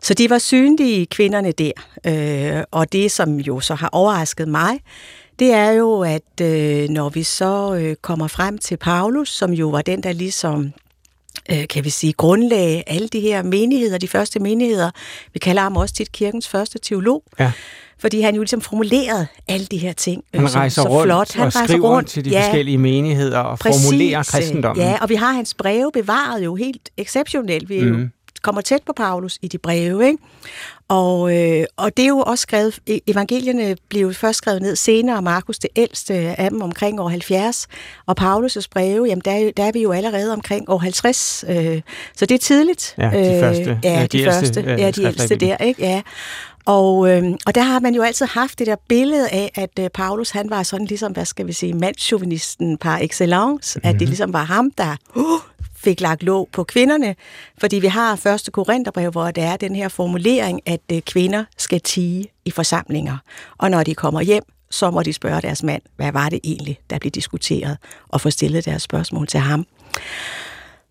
Så 0.00 0.14
de 0.14 0.30
var 0.30 0.38
synlige 0.38 1.06
kvinderne 1.06 1.52
der. 1.52 1.72
Øh, 2.06 2.64
og 2.70 2.92
det, 2.92 3.10
som 3.10 3.36
jo 3.36 3.60
så 3.60 3.74
har 3.74 3.88
overrasket 3.92 4.48
mig, 4.48 4.80
det 5.38 5.52
er 5.52 5.70
jo, 5.70 6.00
at 6.00 6.40
øh, 6.42 6.88
når 6.88 7.08
vi 7.08 7.22
så 7.22 7.74
øh, 7.74 7.96
kommer 7.96 8.28
frem 8.28 8.58
til 8.58 8.76
Paulus, 8.76 9.28
som 9.28 9.52
jo 9.52 9.68
var 9.68 9.82
den, 9.82 10.02
der 10.02 10.12
ligesom 10.12 10.72
øh, 11.50 11.68
kan 11.68 11.84
vi 11.84 11.90
sige, 11.90 12.12
grundlagde 12.12 12.82
alle 12.86 13.08
de 13.08 13.20
her 13.20 13.42
menigheder, 13.42 13.98
de 13.98 14.08
første 14.08 14.40
menigheder. 14.40 14.90
Vi 15.32 15.38
kalder 15.38 15.62
ham 15.62 15.76
også 15.76 15.94
tit 15.94 16.12
kirkens 16.12 16.48
første 16.48 16.78
teolog. 16.78 17.22
Ja 17.38 17.52
fordi 18.02 18.20
han 18.20 18.34
jo 18.34 18.40
ligesom 18.40 18.60
formulerede 18.60 19.26
alle 19.48 19.66
de 19.66 19.78
her 19.78 19.92
ting 19.92 20.24
han 20.34 20.44
øh, 20.44 20.50
rejser 20.50 20.82
så, 20.82 20.86
så 20.86 20.88
rundt 20.88 21.06
flot. 21.06 21.32
Han 21.32 21.46
og 21.46 21.54
rejser 21.54 21.66
skriver 21.66 21.88
rundt 21.88 22.08
til 22.08 22.24
de 22.24 22.30
ja, 22.30 22.46
forskellige 22.46 22.78
menigheder 22.78 23.38
og 23.38 23.58
præcis, 23.58 23.86
formulerer 23.86 24.22
kristendommen. 24.22 24.86
Ja, 24.86 24.96
og 25.02 25.08
vi 25.08 25.14
har 25.14 25.32
hans 25.32 25.54
breve 25.54 25.90
bevaret 25.92 26.44
jo 26.44 26.54
helt 26.54 26.90
exceptionelt. 26.96 27.68
Vi 27.68 27.78
er 27.78 27.84
mm. 27.84 28.00
jo 28.00 28.08
kommer 28.42 28.60
tæt 28.60 28.80
på 28.86 28.92
Paulus 28.92 29.38
i 29.42 29.48
de 29.48 29.58
breve, 29.58 30.06
ikke? 30.06 30.18
Og, 30.88 31.36
øh, 31.36 31.64
og 31.76 31.96
det 31.96 32.02
er 32.02 32.08
jo 32.08 32.18
også 32.18 32.42
skrevet, 32.42 32.78
e, 32.86 33.00
evangelierne 33.06 33.76
blev 33.88 34.14
først 34.14 34.38
skrevet 34.38 34.62
ned 34.62 34.76
senere, 34.76 35.22
Markus 35.22 35.58
det 35.58 35.70
ældste 35.76 36.14
af 36.14 36.50
dem 36.50 36.62
omkring 36.62 37.00
år 37.00 37.08
70, 37.08 37.66
og 38.06 38.14
Paulus' 38.20 38.66
breve, 38.70 39.06
jamen 39.06 39.22
der, 39.24 39.52
der 39.56 39.64
er 39.64 39.72
vi 39.72 39.82
jo 39.82 39.92
allerede 39.92 40.32
omkring 40.32 40.70
år 40.70 40.78
50, 40.78 41.44
øh, 41.48 41.80
så 42.16 42.26
det 42.26 42.34
er 42.34 42.38
tidligt. 42.38 42.94
Ja, 42.98 43.04
de 43.04 43.40
første. 43.40 43.70
Øh, 43.70 43.76
ja, 43.84 44.02
de, 44.02 44.18
de 44.18 44.24
første, 44.24 44.60
øh, 44.60 44.80
ja, 44.80 44.90
de 44.90 45.04
ældste 45.04 45.36
der, 45.36 45.56
ikke? 45.56 45.82
Ja. 45.82 46.02
Og, 46.64 47.10
øh, 47.10 47.22
og 47.46 47.54
der 47.54 47.62
har 47.62 47.80
man 47.80 47.94
jo 47.94 48.02
altid 48.02 48.26
haft 48.26 48.58
det 48.58 48.66
der 48.66 48.76
billede 48.88 49.28
af, 49.28 49.50
at 49.54 49.70
øh, 49.80 49.90
Paulus 49.94 50.30
han 50.30 50.50
var 50.50 50.62
sådan 50.62 50.86
ligesom, 50.86 51.12
hvad 51.12 51.24
skal 51.24 51.46
vi 51.46 51.52
sige, 51.52 51.74
mandsjuvenisten 51.74 52.78
par 52.78 52.98
excellence, 52.98 53.78
mm-hmm. 53.78 53.88
at 53.88 53.92
det 53.92 54.00
mhm. 54.00 54.08
ligesom 54.08 54.32
var 54.32 54.44
ham, 54.44 54.70
der 54.70 54.96
uh, 55.14 55.24
fik 55.84 56.00
lagt 56.00 56.22
låg 56.22 56.48
på 56.52 56.64
kvinderne, 56.64 57.14
fordi 57.58 57.76
vi 57.76 57.86
har 57.86 58.16
første 58.16 58.50
Korintherbrev, 58.50 59.10
hvor 59.10 59.30
der 59.30 59.42
er 59.42 59.56
den 59.56 59.76
her 59.76 59.88
formulering, 59.88 60.60
at 60.66 60.80
øh, 60.92 61.00
kvinder 61.00 61.44
skal 61.58 61.80
tige 61.80 62.28
i 62.44 62.50
forsamlinger, 62.50 63.16
og 63.58 63.70
når 63.70 63.82
de 63.82 63.94
kommer 63.94 64.20
hjem, 64.20 64.42
så 64.70 64.90
må 64.90 65.02
de 65.02 65.12
spørge 65.12 65.40
deres 65.40 65.62
mand, 65.62 65.82
hvad 65.96 66.12
var 66.12 66.28
det 66.28 66.40
egentlig, 66.44 66.78
der 66.90 66.98
blev 66.98 67.10
diskuteret, 67.10 67.78
og 68.08 68.20
få 68.20 68.30
stillet 68.30 68.64
deres 68.64 68.82
spørgsmål 68.82 69.26
til 69.26 69.40
ham. 69.40 69.66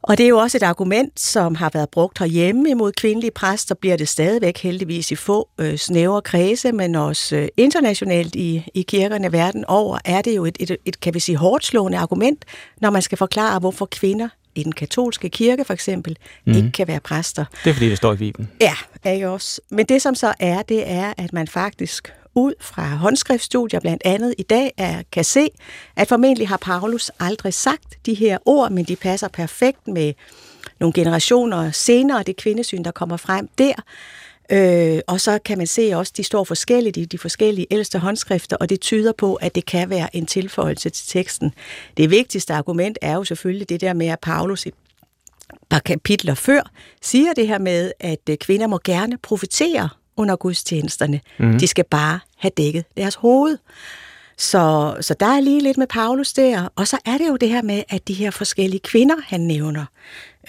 Og 0.04 0.18
det 0.18 0.24
er 0.24 0.28
jo 0.28 0.38
også 0.38 0.58
et 0.58 0.64
argument, 0.64 1.20
som 1.20 1.56
har 1.56 1.70
været 1.74 1.90
brugt 1.90 2.20
herhjemme 2.20 2.70
imod 2.70 2.92
kvindelige 2.92 3.32
præster, 3.32 3.76
bliver 3.76 3.98
det 3.98 4.10
stadigvæk 4.10 4.58
heldigvis 4.58 5.12
i 5.12 5.16
få 5.16 5.50
øh, 5.58 5.78
snævre 5.78 6.22
kredse, 6.22 6.72
men 6.72 6.96
også 6.96 7.36
øh, 7.36 7.48
internationalt 7.58 8.36
i, 8.36 8.64
i 8.74 8.82
kirkerne 8.82 9.32
verden 9.32 9.66
over, 9.66 9.98
er 10.06 10.22
det 10.22 10.36
jo 10.36 10.46
et, 10.46 10.58
et, 10.60 10.78
et, 10.86 11.00
kan 11.00 11.14
vi 11.14 11.20
sige, 11.20 11.36
hårdt 11.36 11.66
slående 11.66 11.98
argument, 11.98 12.46
når 12.82 12.90
man 12.90 13.02
skal 13.02 13.18
forklare, 13.18 13.60
hvorfor 13.60 13.86
kvinder 13.86 14.30
i 14.56 14.64
den 14.64 14.72
katolske 14.72 15.30
kirke 15.30 15.66
for 15.66 15.74
eksempel 15.74 16.18
mm. 16.46 16.54
ikke 16.54 16.72
kan 16.72 16.88
være 16.88 17.00
præster. 17.00 17.46
Det 17.64 17.70
er 17.70 17.74
fordi, 17.74 17.90
det 17.90 17.98
står 17.98 18.14
i 18.14 18.18
Bibelen. 18.18 18.52
Ja, 18.62 18.76
ikke 19.06 19.30
også. 19.30 19.62
Men 19.70 19.86
det 19.86 20.02
som 20.02 20.16
så 20.16 20.34
er, 20.40 20.62
det 20.62 20.92
er, 20.92 21.14
at 21.18 21.34
man 21.34 21.48
faktisk 21.48 22.14
ud 22.36 22.54
fra 22.62 22.96
håndskriftstudier 22.96 23.80
blandt 23.80 24.02
andet 24.06 24.36
i 24.38 24.44
dag 24.44 24.72
er, 24.78 25.04
kan 25.12 25.24
se, 25.24 25.50
at 25.96 26.08
formentlig 26.08 26.48
har 26.48 26.58
Paulus 26.58 27.12
aldrig 27.20 27.54
sagt 27.54 28.06
de 28.06 28.14
her 28.14 28.38
ord, 28.46 28.72
men 28.72 28.86
de 28.86 28.96
passer 28.96 29.28
perfekt 29.28 29.88
med 29.88 30.14
nogle 30.80 30.94
generationer 30.94 31.72
senere, 31.72 32.24
det 32.24 32.38
kvindesyn, 32.38 32.84
der 32.84 32.92
kommer 32.92 33.18
frem 33.18 33.50
der. 33.58 33.74
Øh, 34.52 35.00
og 35.08 35.22
så 35.22 35.40
kan 35.46 35.58
man 35.58 35.68
se 35.68 35.92
også, 35.96 36.12
at 36.14 36.18
de 36.18 36.24
står 36.24 36.44
forskelligt 36.44 36.98
i 36.98 37.06
de 37.06 37.18
forskellige 37.18 37.68
ældste 37.72 38.00
håndskrifter, 38.00 38.58
og 38.58 38.70
det 38.70 38.82
tyder 38.82 39.12
på, 39.12 39.36
at 39.36 39.56
det 39.56 39.66
kan 39.66 39.90
være 39.90 40.16
en 40.16 40.26
tilføjelse 40.26 40.90
til 40.90 41.08
teksten. 41.08 41.54
Det 41.98 42.10
vigtigste 42.10 42.54
argument 42.54 42.98
er 43.02 43.14
jo 43.14 43.24
selvfølgelig 43.24 43.70
det 43.70 43.82
der 43.82 43.94
med, 43.94 44.08
at 44.08 44.20
Paulus 44.20 44.66
et 44.66 44.74
par 45.70 45.80
kapitler 45.80 46.34
før 46.34 46.72
siger 47.02 47.34
det 47.34 47.48
her 47.48 47.60
med, 47.60 47.92
at 48.00 48.30
øh, 48.30 48.38
kvinder 48.38 48.68
må 48.68 48.80
gerne 48.84 49.18
profetere 49.18 49.90
under 50.18 50.36
gudstjenesterne. 50.36 51.22
Mm. 51.40 51.60
De 51.60 51.68
skal 51.68 51.86
bare 51.92 52.20
have 52.38 52.52
dækket 52.58 52.86
deres 52.98 53.16
hoved. 53.16 53.58
Så, 54.38 54.96
så 55.02 55.16
der 55.20 55.26
er 55.26 55.40
lige 55.40 55.62
lidt 55.62 55.78
med 55.78 55.88
Paulus 55.88 56.34
der. 56.34 56.70
Og 56.76 56.88
så 56.88 56.98
er 57.06 57.18
det 57.18 57.28
jo 57.28 57.36
det 57.36 57.50
her 57.50 57.62
med, 57.62 57.84
at 57.90 58.08
de 58.08 58.14
her 58.14 58.32
forskellige 58.32 58.80
kvinder, 58.80 59.16
han 59.24 59.42
nævner, 59.42 59.86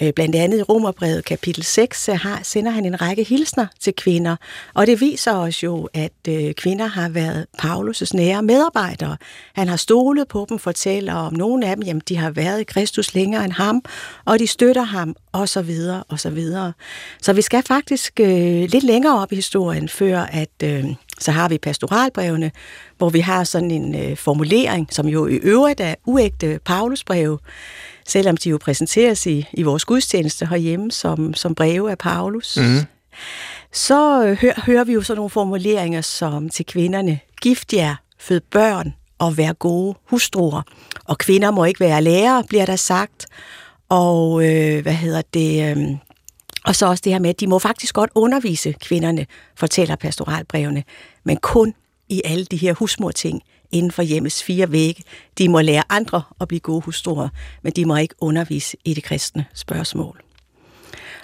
Øh, 0.01 0.13
blandt 0.13 0.35
andet 0.35 0.59
i 0.59 0.61
Romerbrevet 0.61 1.25
kapitel 1.25 1.63
6 1.63 2.05
har, 2.05 2.39
sender 2.43 2.71
han 2.71 2.85
en 2.85 3.01
række 3.01 3.23
hilsner 3.23 3.67
til 3.79 3.93
kvinder, 3.93 4.35
og 4.73 4.87
det 4.87 5.01
viser 5.01 5.33
os 5.33 5.63
jo, 5.63 5.89
at 5.93 6.11
øh, 6.27 6.53
kvinder 6.53 6.85
har 6.85 7.09
været 7.09 7.45
Paulus' 7.61 8.09
nære 8.13 8.43
medarbejdere. 8.43 9.17
Han 9.53 9.67
har 9.67 9.77
stolet 9.77 10.27
på 10.27 10.45
dem, 10.49 10.59
fortæller 10.59 11.13
om 11.13 11.33
nogle 11.33 11.67
af 11.67 11.75
dem, 11.75 11.83
jamen 11.83 12.01
de 12.09 12.17
har 12.17 12.31
været 12.31 12.61
i 12.61 12.63
Kristus 12.63 13.13
længere 13.13 13.45
end 13.45 13.53
ham, 13.53 13.81
og 14.25 14.39
de 14.39 14.47
støtter 14.47 14.83
ham, 14.83 15.15
og 15.31 15.49
så 15.49 15.61
videre, 15.61 16.03
og 16.09 16.19
så 16.19 16.29
videre. 16.29 16.73
Så 17.21 17.33
vi 17.33 17.41
skal 17.41 17.63
faktisk 17.67 18.19
øh, 18.19 18.69
lidt 18.69 18.83
længere 18.83 19.21
op 19.21 19.31
i 19.31 19.35
historien, 19.35 19.89
før 19.89 20.19
at 20.19 20.63
øh, 20.63 20.85
så 21.19 21.31
har 21.31 21.49
vi 21.49 21.57
pastoralbrevene, 21.57 22.51
hvor 22.97 23.09
vi 23.09 23.19
har 23.19 23.43
sådan 23.43 23.71
en 23.71 23.95
øh, 23.95 24.17
formulering, 24.17 24.87
som 24.91 25.07
jo 25.07 25.27
i 25.27 25.35
øvrigt 25.35 25.79
er 25.79 25.95
uægte 26.05 26.59
Paulusbreve, 26.65 27.39
selvom 28.07 28.37
de 28.37 28.49
jo 28.49 28.57
præsenteres 28.57 29.25
i, 29.25 29.45
i 29.53 29.63
vores 29.63 29.85
gudstjeneste 29.85 30.45
herhjemme 30.45 30.91
som, 30.91 31.33
som 31.33 31.55
breve 31.55 31.91
af 31.91 31.97
Paulus. 31.97 32.57
Mm. 32.57 32.79
Så 33.71 34.25
øh, 34.25 34.37
hør, 34.37 34.61
hører 34.65 34.83
vi 34.83 34.93
jo 34.93 35.01
sådan 35.01 35.17
nogle 35.17 35.29
formuleringer 35.29 36.01
som 36.01 36.49
til 36.49 36.65
kvinderne, 36.65 37.19
gift 37.41 37.73
jer, 37.73 37.95
fød 38.19 38.41
børn 38.51 38.93
og 39.19 39.37
vær 39.37 39.53
gode 39.53 39.95
hustruer. 40.09 40.61
Og 41.05 41.17
kvinder 41.17 41.51
må 41.51 41.65
ikke 41.65 41.79
være 41.79 42.01
lærere, 42.01 42.43
bliver 42.43 42.65
der 42.65 42.75
sagt. 42.75 43.25
Og 43.89 44.45
øh, 44.45 44.81
hvad 44.81 44.93
hedder 44.93 45.21
det... 45.33 45.77
Øh, 45.77 45.97
og 46.65 46.75
så 46.75 46.85
også 46.87 47.01
det 47.03 47.11
her 47.11 47.19
med, 47.19 47.29
at 47.29 47.39
de 47.39 47.47
må 47.47 47.59
faktisk 47.59 47.95
godt 47.95 48.09
undervise 48.15 48.73
kvinderne, 48.73 49.25
fortæller 49.55 49.95
pastoralbrevene, 49.95 50.83
men 51.23 51.37
kun 51.37 51.73
i 52.09 52.21
alle 52.25 52.45
de 52.45 52.57
her 52.57 52.73
husmorting 52.73 53.41
inden 53.73 53.91
for 53.91 54.01
hjemmets 54.01 54.43
fire 54.43 54.71
vægge. 54.71 55.03
De 55.37 55.49
må 55.49 55.61
lære 55.61 55.83
andre 55.89 56.21
at 56.41 56.47
blive 56.47 56.59
gode 56.59 56.81
hustruer, 56.81 57.29
men 57.61 57.73
de 57.73 57.85
må 57.85 57.97
ikke 57.97 58.15
undervise 58.19 58.77
i 58.85 58.93
det 58.93 59.03
kristne 59.03 59.45
spørgsmål. 59.53 60.23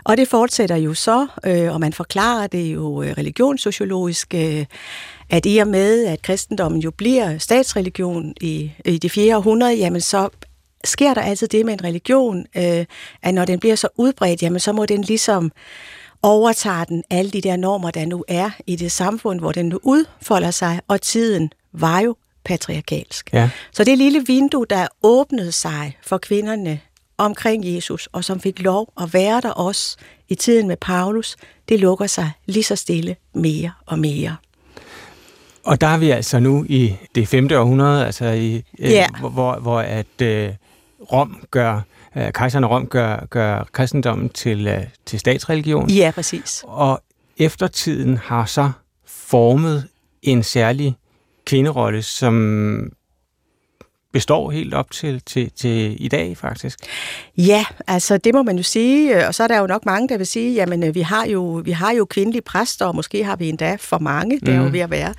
Og 0.04 0.18
det 0.18 0.28
fortsætter 0.28 0.76
jo 0.76 0.94
så, 0.94 1.28
øh, 1.46 1.74
og 1.74 1.80
man 1.80 1.94
forklarer 1.94 2.48
det 2.48 2.74
jo 2.74 3.02
øh, 3.04 3.14
religionssociologisk, 3.18 4.34
øh, 4.36 4.66
at 5.30 5.46
i 5.46 5.58
og 5.58 5.68
med, 5.68 6.06
at 6.06 6.22
kristendommen 6.22 6.82
jo 6.82 6.92
bliver 6.92 7.38
statsreligion 7.38 8.34
i, 8.42 8.72
i 8.86 8.98
det 8.98 9.12
4. 9.12 9.38
århundrede, 9.38 9.76
jamen 9.76 10.02
så 10.02 10.30
sker 10.84 11.14
der 11.14 11.22
altid 11.22 11.48
det 11.48 11.66
med 11.66 11.74
en 11.74 11.84
religion, 11.84 12.46
øh, 12.58 12.86
at 13.22 13.34
når 13.34 13.46
den 13.46 13.60
bliver 13.60 13.76
så 13.76 13.88
udbredt, 13.98 14.44
jamen 14.44 14.60
så 14.60 14.74
må 14.74 14.86
den 14.86 15.02
ligesom 15.02 15.52
overtage 16.22 16.86
den 16.86 17.04
alle 17.10 17.32
de 17.32 17.42
der 17.42 17.56
normer, 17.56 17.92
der 17.92 18.06
nu 18.06 18.24
er 18.28 18.50
i 18.68 18.76
det 18.76 18.92
samfund, 18.92 19.40
hvor 19.40 19.52
den 19.52 19.66
nu 19.66 19.80
udfolder 19.84 20.52
sig, 20.52 20.80
og 20.88 21.02
tiden 21.02 21.52
var 21.74 22.00
jo 22.00 22.16
patriarkalsk. 22.44 23.30
Ja. 23.34 23.50
Så 23.72 23.84
det 23.84 23.98
lille 23.98 24.24
vindue, 24.28 24.66
der 24.70 24.88
åbnede 25.04 25.52
sig 25.52 25.98
for 26.04 26.18
kvinderne 26.18 26.80
omkring 27.18 27.76
Jesus, 27.76 28.10
og 28.12 28.24
som 28.24 28.40
fik 28.40 28.60
lov 28.60 28.94
at 29.02 29.14
være 29.14 29.42
der 29.42 29.50
også 29.50 29.98
i 30.30 30.36
tiden 30.36 30.68
med 30.68 30.78
Paulus, 30.78 31.36
det 31.70 31.80
lukker 31.80 32.08
sig 32.08 32.32
lige 32.46 32.64
så 32.64 32.76
stille 32.76 33.16
mere 33.34 33.72
og 33.86 34.00
mere. 34.00 34.36
Og 35.64 35.82
der 35.82 35.88
er 35.88 35.98
vi 35.98 36.10
altså 36.10 36.40
nu 36.40 36.66
i 36.70 36.96
det 37.16 37.28
5. 37.28 37.50
århundrede, 37.52 38.06
altså 38.06 38.26
i, 38.26 38.56
øh, 38.80 38.92
ja. 38.92 39.08
hvor, 39.20 39.60
hvor, 39.60 39.80
at 39.80 40.22
øh, 40.22 40.50
Rom 41.12 41.44
gør, 41.52 41.82
øh, 42.16 42.32
kejseren 42.32 42.64
af 42.64 42.70
Rom 42.70 42.88
gør, 42.88 43.26
gør 43.30 43.68
kristendommen 43.72 44.30
til, 44.30 44.68
øh, 44.68 44.84
til 45.06 45.20
statsreligion. 45.20 45.90
Ja, 45.90 46.12
præcis. 46.16 46.64
Og 46.68 47.02
eftertiden 47.38 48.18
har 48.18 48.46
så 48.46 48.72
formet 49.06 49.88
en 50.22 50.44
særlig 50.44 50.96
kvinderolle, 51.50 52.02
som 52.02 52.92
består 54.14 54.52
helt 54.52 54.74
op 54.74 54.92
til, 54.92 55.22
til, 55.26 55.52
til 55.52 56.06
i 56.06 56.08
dag, 56.08 56.38
faktisk? 56.38 56.80
Ja, 57.38 57.66
altså 57.88 58.18
det 58.18 58.34
må 58.34 58.44
man 58.44 58.58
jo 58.58 58.64
sige, 58.64 59.28
og 59.28 59.36
så 59.36 59.44
er 59.44 59.48
der 59.48 59.60
jo 59.60 59.68
nok 59.68 59.86
mange, 59.86 60.10
der 60.10 60.18
vil 60.18 60.28
sige, 60.28 60.54
jamen 60.54 60.84
øh, 60.84 60.96
vi 60.96 61.02
har 61.02 61.26
jo, 61.26 61.62
vi 61.66 61.72
har 61.72 61.92
jo 61.92 62.06
kvindelige 62.06 62.42
præster, 62.42 62.86
og 62.86 62.96
måske 62.96 63.24
har 63.24 63.36
vi 63.36 63.50
endda 63.50 63.78
for 63.80 64.00
mange, 64.00 64.40
det 64.40 64.50
er 64.50 64.58
jo 64.58 64.64
mhm. 64.64 64.74
ved 64.74 64.80
at 64.80 64.92
være, 64.92 65.14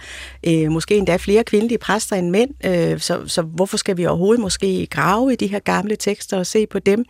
øh, 0.46 0.70
måske 0.70 0.96
endda 0.96 1.16
flere 1.16 1.44
kvindelige 1.44 1.78
præster 1.78 2.16
end 2.16 2.30
mænd, 2.30 2.50
øh, 2.66 3.00
så, 3.00 3.20
så 3.26 3.42
hvorfor 3.42 3.76
skal 3.76 3.96
vi 3.96 4.06
overhovedet 4.06 4.40
måske 4.40 4.86
grave 4.86 5.32
i 5.32 5.36
de 5.36 5.46
her 5.46 5.58
gamle 5.58 5.96
tekster 5.96 6.38
og 6.38 6.46
se 6.46 6.66
på 6.66 6.78
dem? 6.78 7.04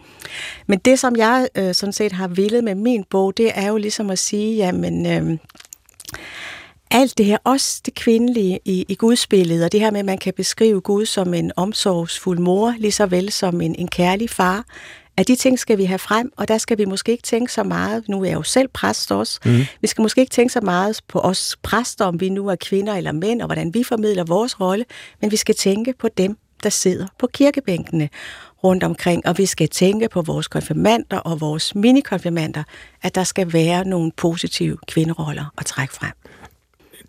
Men 0.66 0.78
det, 0.78 0.98
som 0.98 1.16
jeg 1.16 1.48
øh, 1.56 1.74
sådan 1.74 1.92
set 1.92 2.12
har 2.12 2.28
villet 2.28 2.64
med 2.64 2.74
min 2.74 3.04
bog, 3.10 3.36
det 3.36 3.50
er 3.54 3.68
jo 3.68 3.76
ligesom 3.76 4.10
at 4.10 4.18
sige, 4.18 4.56
jamen... 4.56 5.06
Øh, 5.06 5.38
alt 6.90 7.18
det 7.18 7.26
her, 7.26 7.38
også 7.44 7.80
det 7.86 7.94
kvindelige 7.94 8.60
i, 8.64 8.84
i 8.88 8.94
gudsbilledet, 8.94 9.64
og 9.64 9.72
det 9.72 9.80
her 9.80 9.90
med, 9.90 10.00
at 10.00 10.06
man 10.06 10.18
kan 10.18 10.34
beskrive 10.36 10.80
Gud 10.80 11.06
som 11.06 11.34
en 11.34 11.52
omsorgsfuld 11.56 12.38
mor, 12.38 12.74
lige 12.78 12.92
så 12.92 13.06
vel 13.06 13.32
som 13.32 13.60
en, 13.60 13.74
en 13.74 13.88
kærlig 13.88 14.30
far, 14.30 14.64
at 15.16 15.28
de 15.28 15.36
ting 15.36 15.58
skal 15.58 15.78
vi 15.78 15.84
have 15.84 15.98
frem, 15.98 16.32
og 16.36 16.48
der 16.48 16.58
skal 16.58 16.78
vi 16.78 16.84
måske 16.84 17.12
ikke 17.12 17.22
tænke 17.22 17.52
så 17.52 17.62
meget, 17.62 18.08
nu 18.08 18.20
er 18.20 18.24
jeg 18.24 18.34
jo 18.34 18.42
selv 18.42 18.68
præst 18.68 19.12
også, 19.12 19.40
mm. 19.44 19.60
vi 19.80 19.86
skal 19.86 20.02
måske 20.02 20.20
ikke 20.20 20.30
tænke 20.30 20.52
så 20.52 20.60
meget 20.60 21.00
på 21.08 21.20
os 21.20 21.56
præster, 21.62 22.04
om 22.04 22.20
vi 22.20 22.28
nu 22.28 22.48
er 22.48 22.56
kvinder 22.56 22.94
eller 22.94 23.12
mænd, 23.12 23.42
og 23.42 23.46
hvordan 23.46 23.74
vi 23.74 23.84
formidler 23.84 24.24
vores 24.24 24.60
rolle, 24.60 24.84
men 25.20 25.30
vi 25.30 25.36
skal 25.36 25.54
tænke 25.54 25.94
på 25.98 26.08
dem, 26.08 26.36
der 26.62 26.70
sidder 26.70 27.06
på 27.18 27.26
kirkebænkene 27.26 28.08
rundt 28.64 28.84
omkring, 28.84 29.26
og 29.26 29.38
vi 29.38 29.46
skal 29.46 29.68
tænke 29.68 30.08
på 30.08 30.22
vores 30.22 30.48
konfirmander 30.48 31.18
og 31.18 31.40
vores 31.40 31.74
minikonfirmander, 31.74 32.62
at 33.02 33.14
der 33.14 33.24
skal 33.24 33.52
være 33.52 33.84
nogle 33.84 34.12
positive 34.16 34.78
kvinderoller 34.88 35.44
at 35.58 35.66
trække 35.66 35.94
frem 35.94 36.12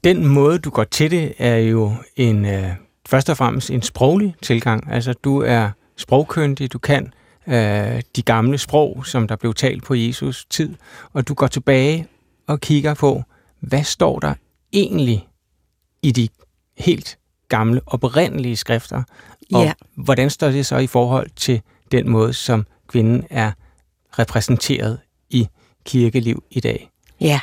den 0.04 0.28
måde, 0.28 0.60
du 0.60 0.70
går 0.70 0.84
til 0.84 1.12
det, 1.12 1.34
er 1.38 1.58
jo 1.58 1.96
en 2.16 2.46
øh, 2.46 2.70
først 3.08 3.30
og 3.30 3.38
fremmest 3.38 3.70
en 3.72 3.82
sproglig 3.82 4.36
tilgang. 4.42 4.92
Altså, 4.92 5.14
du 5.14 5.42
er 5.42 5.70
sprogkyndig, 5.98 6.74
du 6.74 6.80
kan 6.80 7.14
øh, 7.48 8.02
de 8.16 8.22
gamle 8.22 8.58
sprog, 8.58 9.06
som 9.06 9.28
der 9.28 9.36
blev 9.36 9.54
talt 9.54 9.84
på 9.84 9.94
Jesus 9.96 10.46
tid, 10.50 10.76
og 11.14 11.28
du 11.28 11.34
går 11.34 11.48
tilbage 11.48 12.08
og 12.48 12.60
kigger 12.60 12.94
på, 12.94 13.24
hvad 13.60 13.84
står 13.84 14.20
der 14.20 14.34
egentlig 14.74 15.28
i 16.02 16.12
de 16.12 16.30
helt 16.78 17.18
gamle, 17.50 17.82
oprindelige 17.86 18.56
skrifter, 18.56 19.04
og 19.54 19.64
ja. 19.64 19.74
hvordan 19.96 20.30
står 20.30 20.50
det 20.50 20.66
så 20.66 20.78
i 20.78 20.88
forhold 20.88 21.30
til 21.36 21.62
den 21.92 22.10
måde, 22.10 22.34
som 22.34 22.66
kvinden 22.88 23.24
er 23.30 23.52
repræsenteret 24.20 25.00
i 25.30 25.48
kirkeliv 25.86 26.44
i 26.52 26.60
dag? 26.60 26.90
Ja, 27.22 27.40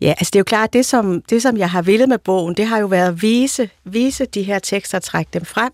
Ja, 0.00 0.08
altså 0.08 0.30
det 0.32 0.36
er 0.36 0.40
jo 0.40 0.44
klart, 0.44 0.68
at 0.68 0.72
det 0.72 0.86
som, 0.86 1.22
det 1.22 1.42
som 1.42 1.56
jeg 1.56 1.70
har 1.70 1.82
ville 1.82 2.06
med 2.06 2.18
bogen, 2.18 2.54
det 2.54 2.66
har 2.66 2.78
jo 2.78 2.86
været 2.86 3.08
at 3.08 3.22
vise, 3.22 3.70
vise 3.84 4.24
de 4.24 4.42
her 4.42 4.58
tekster 4.58 4.98
trække 4.98 5.30
dem 5.32 5.44
frem. 5.44 5.72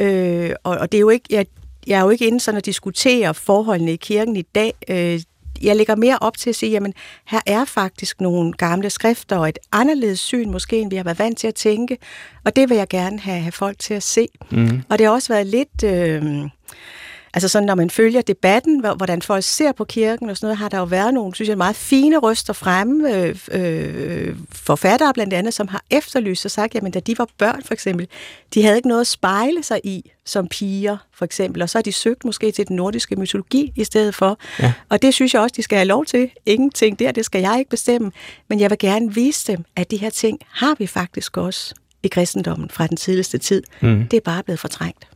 Øh, 0.00 0.50
og, 0.64 0.78
og 0.78 0.92
det 0.92 0.98
er 0.98 1.00
jo 1.00 1.08
ikke, 1.08 1.26
jeg, 1.30 1.46
jeg 1.86 1.98
er 1.98 2.02
jo 2.02 2.10
ikke 2.10 2.26
inde 2.26 2.40
sådan 2.40 2.58
at 2.58 2.66
diskutere 2.66 3.34
forholdene 3.34 3.92
i 3.92 3.96
kirken 3.96 4.36
i 4.36 4.42
dag. 4.42 4.74
Øh, 4.88 5.20
jeg 5.62 5.76
lægger 5.76 5.96
mere 5.96 6.18
op 6.20 6.36
til 6.36 6.50
at 6.50 6.56
sige, 6.56 6.72
jamen 6.72 6.94
her 7.24 7.40
er 7.46 7.64
faktisk 7.64 8.20
nogle 8.20 8.52
gamle 8.52 8.90
skrifter 8.90 9.36
og 9.36 9.48
et 9.48 9.58
anderledes 9.72 10.20
syn 10.20 10.50
måske, 10.50 10.80
end 10.80 10.90
vi 10.90 10.96
har 10.96 11.04
været 11.04 11.18
vant 11.18 11.38
til 11.38 11.48
at 11.48 11.54
tænke. 11.54 11.98
Og 12.44 12.56
det 12.56 12.70
vil 12.70 12.76
jeg 12.76 12.88
gerne 12.88 13.20
have, 13.20 13.40
have 13.40 13.52
folk 13.52 13.78
til 13.78 13.94
at 13.94 14.02
se. 14.02 14.28
Mm. 14.50 14.82
Og 14.88 14.98
det 14.98 15.06
har 15.06 15.12
også 15.12 15.32
været 15.32 15.46
lidt... 15.46 15.84
Øh, 15.84 16.48
Altså 17.34 17.48
sådan, 17.48 17.66
når 17.66 17.74
man 17.74 17.90
følger 17.90 18.22
debatten, 18.22 18.84
hvordan 18.96 19.22
folk 19.22 19.44
ser 19.44 19.72
på 19.72 19.84
kirken 19.84 20.30
og 20.30 20.36
sådan 20.36 20.46
noget, 20.46 20.58
har 20.58 20.68
der 20.68 20.78
jo 20.78 20.84
været 20.84 21.14
nogle, 21.14 21.34
synes 21.34 21.48
jeg, 21.48 21.58
meget 21.58 21.76
fine 21.76 22.18
røster 22.18 22.52
fremme. 22.52 23.16
Øh, 23.16 23.36
øh, 23.52 24.36
forfattere 24.52 25.12
blandt 25.14 25.34
andet, 25.34 25.54
som 25.54 25.68
har 25.68 25.82
efterlyst 25.90 26.44
og 26.44 26.50
sagt, 26.50 26.74
jamen 26.74 26.92
da 26.92 27.00
de 27.00 27.18
var 27.18 27.28
børn 27.38 27.62
for 27.62 27.74
eksempel, 27.74 28.08
de 28.54 28.62
havde 28.62 28.76
ikke 28.76 28.88
noget 28.88 29.00
at 29.00 29.06
spejle 29.06 29.62
sig 29.62 29.80
i 29.84 30.10
som 30.24 30.48
piger 30.48 30.96
for 31.14 31.24
eksempel, 31.24 31.62
og 31.62 31.70
så 31.70 31.78
har 31.78 31.82
de 31.82 31.92
søgt 31.92 32.24
måske 32.24 32.50
til 32.50 32.68
den 32.68 32.76
nordiske 32.76 33.16
mytologi 33.16 33.72
i 33.76 33.84
stedet 33.84 34.14
for. 34.14 34.38
Ja. 34.58 34.72
Og 34.88 35.02
det 35.02 35.14
synes 35.14 35.34
jeg 35.34 35.42
også, 35.42 35.54
de 35.56 35.62
skal 35.62 35.76
have 35.76 35.88
lov 35.88 36.04
til. 36.04 36.30
Ingenting 36.46 36.98
der, 36.98 37.12
det 37.12 37.24
skal 37.24 37.40
jeg 37.40 37.56
ikke 37.58 37.70
bestemme. 37.70 38.12
Men 38.48 38.60
jeg 38.60 38.70
vil 38.70 38.78
gerne 38.78 39.14
vise 39.14 39.52
dem, 39.52 39.64
at 39.76 39.90
de 39.90 39.96
her 39.96 40.10
ting 40.10 40.38
har 40.50 40.74
vi 40.78 40.86
faktisk 40.86 41.36
også 41.36 41.74
i 42.02 42.08
kristendommen 42.08 42.68
fra 42.68 42.86
den 42.86 42.96
tidligste 42.96 43.38
tid. 43.38 43.62
Mm. 43.80 44.06
Det 44.10 44.16
er 44.16 44.20
bare 44.20 44.42
blevet 44.42 44.60
fortrængt. 44.60 45.11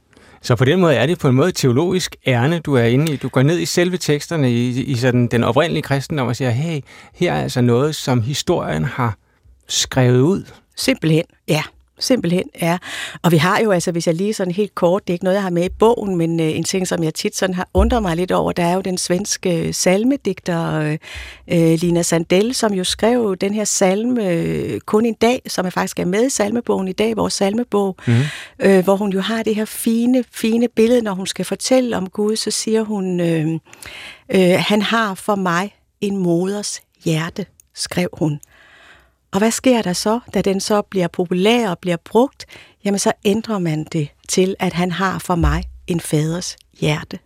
Så 0.47 0.57
på 0.57 0.64
den 0.64 0.80
måde 0.80 0.94
er 0.94 1.07
det 1.07 1.18
på 1.18 1.28
en 1.28 1.34
måde 1.34 1.53
teologisk 1.53 2.16
ærne, 2.26 2.59
du 2.59 2.74
er 2.74 2.82
inde 2.82 3.12
i. 3.12 3.16
Du 3.16 3.28
går 3.28 3.42
ned 3.42 3.59
i 3.59 3.64
selve 3.64 3.97
teksterne 3.97 4.53
i, 4.53 4.82
i 4.82 4.94
sådan 4.94 5.26
den 5.26 5.44
oprindelige 5.44 5.82
kristendom 5.82 6.28
og 6.28 6.36
siger, 6.36 6.51
hey, 6.51 6.80
her 7.14 7.32
er 7.32 7.42
altså 7.42 7.61
noget, 7.61 7.94
som 7.94 8.22
historien 8.22 8.84
har 8.84 9.16
skrevet 9.68 10.20
ud. 10.20 10.44
Simpelthen, 10.76 11.24
ja. 11.49 11.62
Simpelthen, 11.99 12.44
ja. 12.62 12.78
Og 13.22 13.32
vi 13.32 13.36
har 13.36 13.61
jo 13.61 13.70
altså, 13.70 13.92
hvis 13.92 14.07
jeg 14.07 14.14
lige 14.14 14.34
sådan 14.34 14.53
helt 14.53 14.74
kort, 14.74 15.07
det 15.07 15.12
er 15.12 15.14
ikke 15.14 15.24
noget, 15.24 15.34
jeg 15.34 15.42
har 15.42 15.51
med 15.51 15.64
i 15.64 15.68
bogen, 15.68 16.16
men 16.16 16.40
øh, 16.40 16.47
en 16.47 16.64
ting, 16.64 16.88
som 16.88 17.03
jeg 17.03 17.14
tit 17.14 17.36
sådan 17.36 17.55
har 17.55 17.68
undret 17.74 18.03
mig 18.03 18.16
lidt 18.16 18.32
over, 18.32 18.53
der 18.53 18.64
er 18.64 18.74
jo 18.74 18.80
den 18.80 18.99
svenske 18.99 19.72
salmedigter 19.72 20.80
øh, 20.80 20.99
øh, 21.49 21.78
Lina 21.80 22.03
Sandell, 22.03 22.55
som 22.55 22.74
jo 22.74 22.84
skrev 22.84 23.36
den 23.36 23.55
her 23.55 23.64
salme 23.64 24.28
øh, 24.28 24.80
kun 24.80 25.07
en 25.07 25.14
dag, 25.14 25.42
som 25.47 25.66
er 25.66 25.70
faktisk 25.70 25.99
er 25.99 26.05
med 26.05 26.26
i 26.26 26.30
salmebogen 26.30 26.88
i 26.88 26.92
dag, 26.92 27.16
vores 27.16 27.34
salmebog, 27.34 27.97
mm. 28.07 28.14
øh, 28.59 28.84
hvor 28.84 28.97
hun 28.97 29.12
jo 29.12 29.20
har 29.20 29.42
det 29.42 29.55
her 29.55 29.64
fine, 29.64 30.24
fine 30.30 30.68
billede, 30.68 31.03
når 31.03 31.14
hun 31.14 31.26
skal 31.26 31.44
fortælle 31.44 31.97
om 31.97 32.09
Gud, 32.09 32.36
så 32.36 32.51
siger 32.51 32.82
hun, 32.82 33.20
øh, 33.20 33.47
øh, 34.28 34.59
han 34.59 34.82
har 34.82 35.14
for 35.14 35.34
mig 35.34 35.74
en 36.01 36.16
moders 36.16 36.80
hjerte, 37.05 37.47
skrev 37.74 38.09
hun. 38.12 38.40
Og 39.37 39.41
hvad 39.41 39.51
sker 39.51 39.82
der 39.82 39.93
så, 39.93 40.20
da 40.34 40.41
den 40.41 40.61
så 40.61 40.82
bliver 40.82 41.09
populær 41.09 41.70
og 41.70 41.78
bliver 41.78 41.97
brugt? 42.05 42.47
Jamen 42.84 42.99
så 42.99 43.12
ændrer 43.24 43.59
man 43.59 43.84
det 43.84 44.09
til, 44.28 44.55
at 44.59 44.72
han 44.72 44.93
har 44.93 45.18
for 45.18 45.34
mig 45.34 45.64
en 45.87 46.01
faders 46.01 46.57
hjerte. 46.80 47.18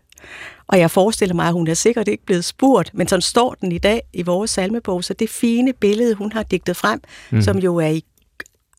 Og 0.67 0.79
jeg 0.79 0.91
forestiller 0.91 1.35
mig, 1.35 1.47
at 1.47 1.53
hun 1.53 1.69
er 1.69 1.75
sikkert 1.75 2.09
ikke 2.09 2.27
blevet 2.27 2.45
spurgt, 2.45 2.95
men 2.95 3.09
sådan 3.09 3.23
står 3.23 3.55
den 3.61 3.73
i 3.73 3.79
dag 3.79 4.03
i 4.13 4.23
vores 4.23 4.51
salmebog, 4.51 5.05
så 5.05 5.15
det 5.15 5.31
fine 5.31 5.73
billede, 5.73 6.15
hun 6.15 6.33
har 6.33 6.43
digtet 6.43 6.77
frem, 6.77 7.01
mm. 7.31 7.43
som 7.43 7.59
jo 7.59 7.77
er 7.77 7.89
i 7.89 8.05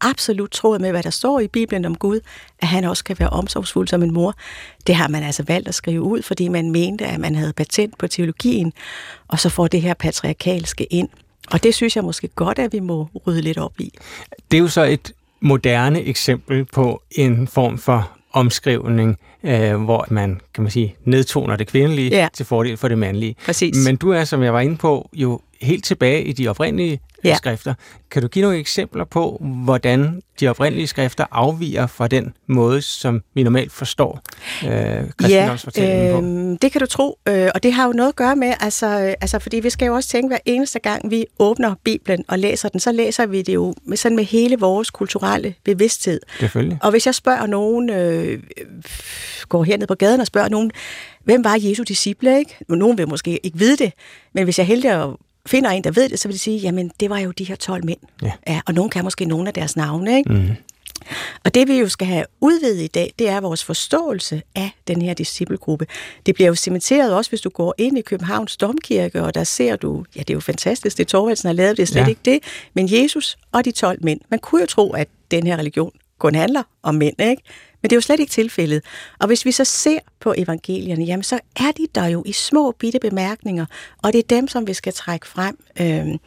absolut 0.01 0.51
tråd 0.51 0.79
med, 0.79 0.91
hvad 0.91 1.03
der 1.03 1.09
står 1.09 1.39
i 1.39 1.47
Bibelen 1.47 1.85
om 1.85 1.95
Gud, 1.95 2.19
at 2.59 2.67
han 2.67 2.83
også 2.83 3.03
kan 3.03 3.19
være 3.19 3.29
omsorgsfuld 3.29 3.87
som 3.87 4.03
en 4.03 4.13
mor. 4.13 4.35
Det 4.87 4.95
har 4.95 5.07
man 5.07 5.23
altså 5.23 5.43
valgt 5.43 5.67
at 5.67 5.75
skrive 5.75 6.01
ud, 6.01 6.21
fordi 6.21 6.47
man 6.47 6.71
mente, 6.71 7.05
at 7.05 7.19
man 7.19 7.35
havde 7.35 7.53
patent 7.53 7.97
på 7.97 8.07
teologien, 8.07 8.73
og 9.27 9.39
så 9.39 9.49
får 9.49 9.67
det 9.67 9.81
her 9.81 9.93
patriarkalske 9.93 10.83
ind. 10.83 11.09
Og 11.51 11.63
det 11.63 11.75
synes 11.75 11.95
jeg 11.95 12.03
måske 12.03 12.27
godt, 12.27 12.59
at 12.59 12.73
vi 12.73 12.79
må 12.79 13.07
rydde 13.27 13.41
lidt 13.41 13.57
op 13.57 13.79
i. 13.79 13.93
Det 14.51 14.57
er 14.57 14.61
jo 14.61 14.67
så 14.67 14.83
et 14.83 15.13
moderne 15.39 16.01
eksempel 16.03 16.65
på 16.65 17.03
en 17.11 17.47
form 17.47 17.77
for 17.77 18.11
omskrivning, 18.33 19.17
øh, 19.43 19.83
hvor 19.83 20.05
man, 20.09 20.41
kan 20.53 20.63
man 20.63 20.71
sige, 20.71 20.95
nedtoner 21.05 21.55
det 21.55 21.67
kvindelige 21.67 22.09
ja. 22.09 22.27
til 22.33 22.45
fordel 22.45 22.77
for 22.77 22.87
det 22.87 22.97
mandlige. 22.97 23.35
Præcis. 23.45 23.85
Men 23.85 23.95
du 23.95 24.11
er, 24.11 24.23
som 24.23 24.43
jeg 24.43 24.53
var 24.53 24.59
inde 24.59 24.77
på, 24.77 25.09
jo 25.13 25.41
helt 25.61 25.83
tilbage 25.85 26.23
i 26.23 26.33
de 26.33 26.47
oprindelige 26.47 26.99
ja. 27.23 27.35
skrifter. 27.35 27.73
Kan 28.11 28.21
du 28.21 28.27
give 28.27 28.43
nogle 28.43 28.57
eksempler 28.57 29.03
på, 29.05 29.41
hvordan 29.41 30.21
de 30.39 30.47
oprindelige 30.47 30.87
skrifter 30.87 31.25
afviger 31.31 31.87
fra 31.87 32.07
den 32.07 32.33
måde, 32.47 32.81
som 32.81 33.23
vi 33.33 33.43
normalt 33.43 33.71
forstår 33.71 34.21
øh, 34.65 35.09
kristendomsfortællingen 35.17 36.07
ja, 36.07 36.17
øh, 36.17 36.53
på? 36.53 36.57
det 36.61 36.71
kan 36.71 36.81
du 36.81 36.85
tro, 36.85 37.19
øh, 37.27 37.49
og 37.55 37.63
det 37.63 37.73
har 37.73 37.85
jo 37.85 37.91
noget 37.91 38.09
at 38.09 38.15
gøre 38.15 38.35
med, 38.35 38.53
altså, 38.59 38.87
altså 39.21 39.39
fordi 39.39 39.59
vi 39.59 39.69
skal 39.69 39.85
jo 39.85 39.95
også 39.95 40.09
tænke, 40.09 40.27
hver 40.27 40.37
eneste 40.45 40.79
gang 40.79 41.11
vi 41.11 41.25
åbner 41.39 41.75
Bibelen 41.83 42.25
og 42.27 42.39
læser 42.39 42.69
den, 42.69 42.79
så 42.79 42.91
læser 42.91 43.25
vi 43.25 43.41
det 43.41 43.53
jo 43.53 43.73
med, 43.85 43.97
sådan 43.97 44.15
med 44.15 44.23
hele 44.23 44.59
vores 44.59 44.89
kulturelle 44.89 45.53
bevidsthed. 45.63 46.19
Selvfølgelig. 46.39 46.79
Og 46.81 46.91
hvis 46.91 47.05
jeg 47.05 47.15
spørger 47.15 47.45
nogen, 47.45 47.89
øh, 47.89 48.39
går 49.49 49.63
herned 49.63 49.87
på 49.87 49.95
gaden 49.95 50.21
og 50.21 50.27
spørger 50.27 50.49
nogen, 50.49 50.71
hvem 51.23 51.43
var 51.43 51.57
Jesu 51.61 51.83
disciple, 51.83 52.39
ikke? 52.39 52.57
Nogen 52.69 52.97
vil 52.97 53.07
måske 53.07 53.45
ikke 53.45 53.57
vide 53.57 53.77
det, 53.77 53.93
men 54.33 54.43
hvis 54.43 54.57
jeg 54.57 54.67
heldig 54.67 54.91
at 54.91 55.09
finder 55.45 55.69
en, 55.69 55.83
der 55.83 55.91
ved 55.91 56.09
det, 56.09 56.19
så 56.19 56.27
vil 56.27 56.33
de 56.33 56.39
sige, 56.39 56.57
jamen 56.57 56.91
det 56.99 57.09
var 57.09 57.19
jo 57.19 57.31
de 57.31 57.43
her 57.43 57.55
12 57.55 57.85
mænd. 57.85 57.99
Ja. 58.21 58.31
ja 58.47 58.61
og 58.67 58.73
nogen 58.73 58.89
kan 58.89 59.03
måske 59.03 59.25
nogle 59.25 59.47
af 59.47 59.53
deres 59.53 59.75
navne, 59.75 60.17
ikke? 60.17 60.33
Mm. 60.33 60.49
Og 61.45 61.55
det 61.55 61.67
vi 61.67 61.79
jo 61.79 61.89
skal 61.89 62.07
have 62.07 62.25
udvidet 62.41 62.83
i 62.83 62.87
dag, 62.87 63.13
det 63.19 63.29
er 63.29 63.41
vores 63.41 63.63
forståelse 63.63 64.41
af 64.55 64.71
den 64.87 65.01
her 65.01 65.13
disciplegruppe. 65.13 65.87
Det 66.25 66.35
bliver 66.35 66.47
jo 66.47 66.55
cementeret 66.55 67.15
også, 67.15 67.31
hvis 67.31 67.41
du 67.41 67.49
går 67.49 67.75
ind 67.77 67.97
i 67.97 68.01
Københavns 68.01 68.57
Domkirke, 68.57 69.23
og 69.23 69.33
der 69.33 69.43
ser 69.43 69.75
du, 69.75 70.05
ja 70.15 70.19
det 70.19 70.29
er 70.29 70.33
jo 70.33 70.39
fantastisk, 70.39 70.97
det 70.97 71.07
Torvaldsen 71.07 71.47
har 71.47 71.53
lavet, 71.53 71.77
det 71.77 71.83
er 71.83 71.87
slet 71.87 72.01
ja. 72.01 72.07
ikke 72.07 72.21
det, 72.25 72.39
men 72.73 72.87
Jesus 72.91 73.37
og 73.51 73.65
de 73.65 73.71
12 73.71 73.99
mænd. 74.03 74.21
Man 74.29 74.39
kunne 74.39 74.61
jo 74.61 74.67
tro, 74.67 74.93
at 74.93 75.07
den 75.31 75.47
her 75.47 75.57
religion 75.57 75.91
kun 76.19 76.35
handler 76.35 76.63
om 76.83 76.95
mænd, 76.95 77.21
ikke? 77.21 77.41
Men 77.81 77.89
det 77.89 77.91
er 77.91 77.97
jo 77.97 78.01
slet 78.01 78.19
ikke 78.19 78.31
tilfældet. 78.31 78.81
Og 79.19 79.27
hvis 79.27 79.45
vi 79.45 79.51
så 79.51 79.65
ser 79.65 79.99
på 80.19 80.33
evangelierne, 80.37 81.03
jamen 81.03 81.23
så 81.23 81.39
er 81.55 81.71
de 81.77 81.87
der 81.95 82.05
jo 82.05 82.23
i 82.25 82.31
små 82.31 82.71
bitte 82.71 82.99
bemærkninger, 82.99 83.65
og 84.03 84.13
det 84.13 84.19
er 84.19 84.27
dem, 84.29 84.47
som 84.47 84.67
vi 84.67 84.73
skal 84.73 84.93
trække 84.93 85.27
frem. 85.27 85.57
Øhm, 85.81 86.17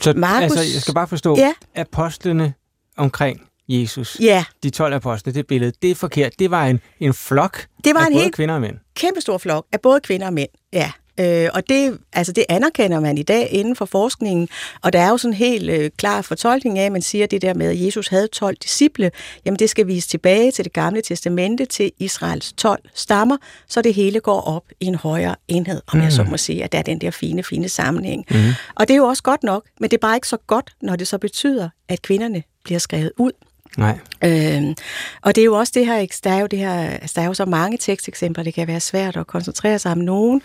så 0.00 0.12
Markus, 0.16 0.42
altså, 0.42 0.60
jeg 0.74 0.82
skal 0.82 0.94
bare 0.94 1.08
forstå, 1.08 1.36
ja. 1.36 1.52
apostlene 1.74 2.54
omkring 2.96 3.40
Jesus, 3.68 4.16
ja. 4.20 4.44
de 4.62 4.70
12 4.70 4.94
apostle, 4.94 5.32
det 5.32 5.46
billede, 5.46 5.72
det 5.82 5.90
er 5.90 5.94
forkert. 5.94 6.32
Det 6.38 6.50
var 6.50 6.66
en, 6.66 6.80
en 7.00 7.14
flok 7.14 7.66
det 7.84 7.94
var 7.94 8.00
af 8.00 8.06
en 8.06 8.12
både 8.12 8.22
helt 8.22 8.34
kvinder 8.34 8.54
og 8.54 8.60
mænd. 8.60 8.76
kæmpe 8.94 9.20
stor 9.20 9.38
flok 9.38 9.66
af 9.72 9.80
både 9.80 10.00
kvinder 10.00 10.26
og 10.26 10.32
mænd, 10.32 10.48
ja. 10.72 10.92
Øh, 11.18 11.48
og 11.54 11.68
det, 11.68 11.98
altså 12.12 12.32
det 12.32 12.44
anerkender 12.48 13.00
man 13.00 13.18
i 13.18 13.22
dag 13.22 13.48
inden 13.50 13.76
for 13.76 13.84
forskningen, 13.84 14.48
og 14.82 14.92
der 14.92 15.00
er 15.00 15.08
jo 15.08 15.16
sådan 15.16 15.32
en 15.32 15.36
helt 15.36 15.70
øh, 15.70 15.90
klar 15.96 16.22
fortolkning 16.22 16.78
af, 16.78 16.86
at 16.86 16.92
man 16.92 17.02
siger 17.02 17.26
det 17.26 17.42
der 17.42 17.54
med, 17.54 17.66
at 17.66 17.84
Jesus 17.84 18.08
havde 18.08 18.26
12 18.26 18.56
disciple, 18.56 19.10
jamen 19.44 19.58
det 19.58 19.70
skal 19.70 19.86
vise 19.86 20.08
tilbage 20.08 20.50
til 20.50 20.64
det 20.64 20.72
gamle 20.72 21.02
testamente, 21.02 21.64
til 21.64 21.92
Israels 21.98 22.52
12 22.52 22.82
stammer, 22.94 23.36
så 23.68 23.82
det 23.82 23.94
hele 23.94 24.20
går 24.20 24.40
op 24.40 24.64
i 24.80 24.84
en 24.84 24.94
højere 24.94 25.36
enhed, 25.48 25.82
om 25.86 25.98
mm. 25.98 26.04
jeg 26.04 26.12
så 26.12 26.22
må 26.22 26.36
sige, 26.36 26.64
at 26.64 26.72
der 26.72 26.78
er 26.78 26.82
den 26.82 27.00
der 27.00 27.10
fine, 27.10 27.42
fine 27.42 27.68
sammenhæng. 27.68 28.24
Mm. 28.30 28.36
Og 28.74 28.88
det 28.88 28.94
er 28.94 28.98
jo 28.98 29.04
også 29.04 29.22
godt 29.22 29.42
nok, 29.42 29.64
men 29.80 29.90
det 29.90 29.96
er 29.96 30.00
bare 30.00 30.16
ikke 30.16 30.28
så 30.28 30.36
godt, 30.46 30.74
når 30.82 30.96
det 30.96 31.08
så 31.08 31.18
betyder, 31.18 31.68
at 31.88 32.02
kvinderne 32.02 32.42
bliver 32.64 32.78
skrevet 32.78 33.12
ud. 33.18 33.32
Nej. 33.76 33.98
Øhm, 34.24 34.74
og 35.22 35.34
det 35.34 35.40
er 35.40 35.44
jo 35.44 35.54
også 35.54 35.72
det 35.76 35.86
her, 35.86 36.06
der 36.24 36.30
er 36.30 36.40
jo, 36.40 36.46
det 36.46 36.58
her, 36.58 36.72
altså 36.72 37.12
der 37.16 37.22
er 37.22 37.26
jo 37.26 37.34
så 37.34 37.44
mange 37.44 37.78
teksteksempler, 37.78 38.44
det 38.44 38.54
kan 38.54 38.68
være 38.68 38.80
svært 38.80 39.16
at 39.16 39.26
koncentrere 39.26 39.78
sig 39.78 39.92
om 39.92 39.98
nogen, 39.98 40.42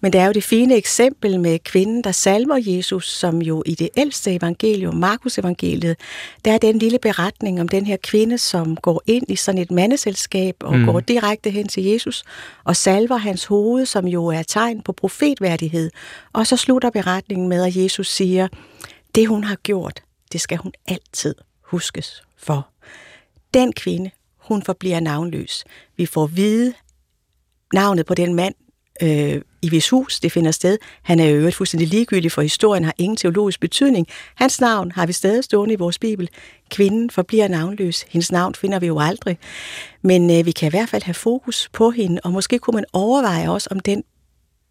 men 0.00 0.12
det 0.12 0.20
er 0.20 0.26
jo 0.26 0.32
det 0.32 0.44
fine 0.44 0.74
eksempel 0.74 1.40
med 1.40 1.58
kvinden, 1.58 2.04
der 2.04 2.12
salver 2.12 2.58
Jesus, 2.60 3.10
som 3.10 3.42
jo 3.42 3.62
i 3.66 3.74
det 3.74 3.88
ældste 3.96 4.34
evangelium, 4.34 4.94
Markus 4.94 5.38
evangeliet, 5.38 5.96
der 6.44 6.52
er 6.52 6.58
den 6.58 6.78
lille 6.78 6.98
beretning 6.98 7.60
om 7.60 7.68
den 7.68 7.86
her 7.86 7.96
kvinde, 8.02 8.38
som 8.38 8.76
går 8.76 9.02
ind 9.06 9.30
i 9.30 9.36
sådan 9.36 9.60
et 9.60 9.70
mandeselskab 9.70 10.54
og 10.60 10.78
mm. 10.78 10.84
går 10.84 11.00
direkte 11.00 11.50
hen 11.50 11.68
til 11.68 11.84
Jesus 11.84 12.24
og 12.64 12.76
salver 12.76 13.16
hans 13.16 13.44
hoved, 13.44 13.86
som 13.86 14.06
jo 14.06 14.26
er 14.26 14.42
tegn 14.42 14.82
på 14.82 14.92
profetværdighed. 14.92 15.90
Og 16.32 16.46
så 16.46 16.56
slutter 16.56 16.90
beretningen 16.90 17.48
med, 17.48 17.64
at 17.64 17.76
Jesus 17.76 18.08
siger, 18.08 18.48
det 19.14 19.28
hun 19.28 19.44
har 19.44 19.56
gjort, 19.56 20.02
det 20.32 20.40
skal 20.40 20.58
hun 20.58 20.72
altid 20.88 21.34
huskes 21.62 22.25
for. 22.38 22.68
Den 23.54 23.72
kvinde, 23.72 24.10
hun 24.38 24.62
forbliver 24.62 25.00
navnløs. 25.00 25.64
Vi 25.96 26.06
får 26.06 26.26
vide 26.26 26.74
navnet 27.72 28.06
på 28.06 28.14
den 28.14 28.34
mand, 28.34 28.54
øh, 29.02 29.42
i 29.62 29.68
hvis 29.68 29.90
hus 29.90 30.20
det 30.20 30.32
finder 30.32 30.50
sted. 30.50 30.78
Han 31.02 31.20
er 31.20 31.24
jo 31.24 31.36
øvrigt 31.36 31.56
fuldstændig 31.56 31.88
ligegyldig, 31.88 32.32
for 32.32 32.42
historien 32.42 32.84
har 32.84 32.94
ingen 32.98 33.16
teologisk 33.16 33.60
betydning. 33.60 34.06
Hans 34.34 34.60
navn 34.60 34.92
har 34.92 35.06
vi 35.06 35.12
stadig 35.12 35.44
stående 35.44 35.74
i 35.74 35.76
vores 35.76 35.98
bibel. 35.98 36.28
Kvinden 36.70 37.10
forbliver 37.10 37.48
navnløs. 37.48 38.02
Hendes 38.08 38.32
navn 38.32 38.54
finder 38.54 38.78
vi 38.78 38.86
jo 38.86 38.98
aldrig. 38.98 39.38
Men 40.02 40.38
øh, 40.38 40.46
vi 40.46 40.50
kan 40.50 40.66
i 40.66 40.70
hvert 40.70 40.88
fald 40.88 41.02
have 41.02 41.14
fokus 41.14 41.68
på 41.72 41.90
hende, 41.90 42.20
og 42.24 42.32
måske 42.32 42.58
kunne 42.58 42.74
man 42.74 42.84
overveje 42.92 43.50
også, 43.50 43.68
om 43.70 43.80
den 43.80 44.04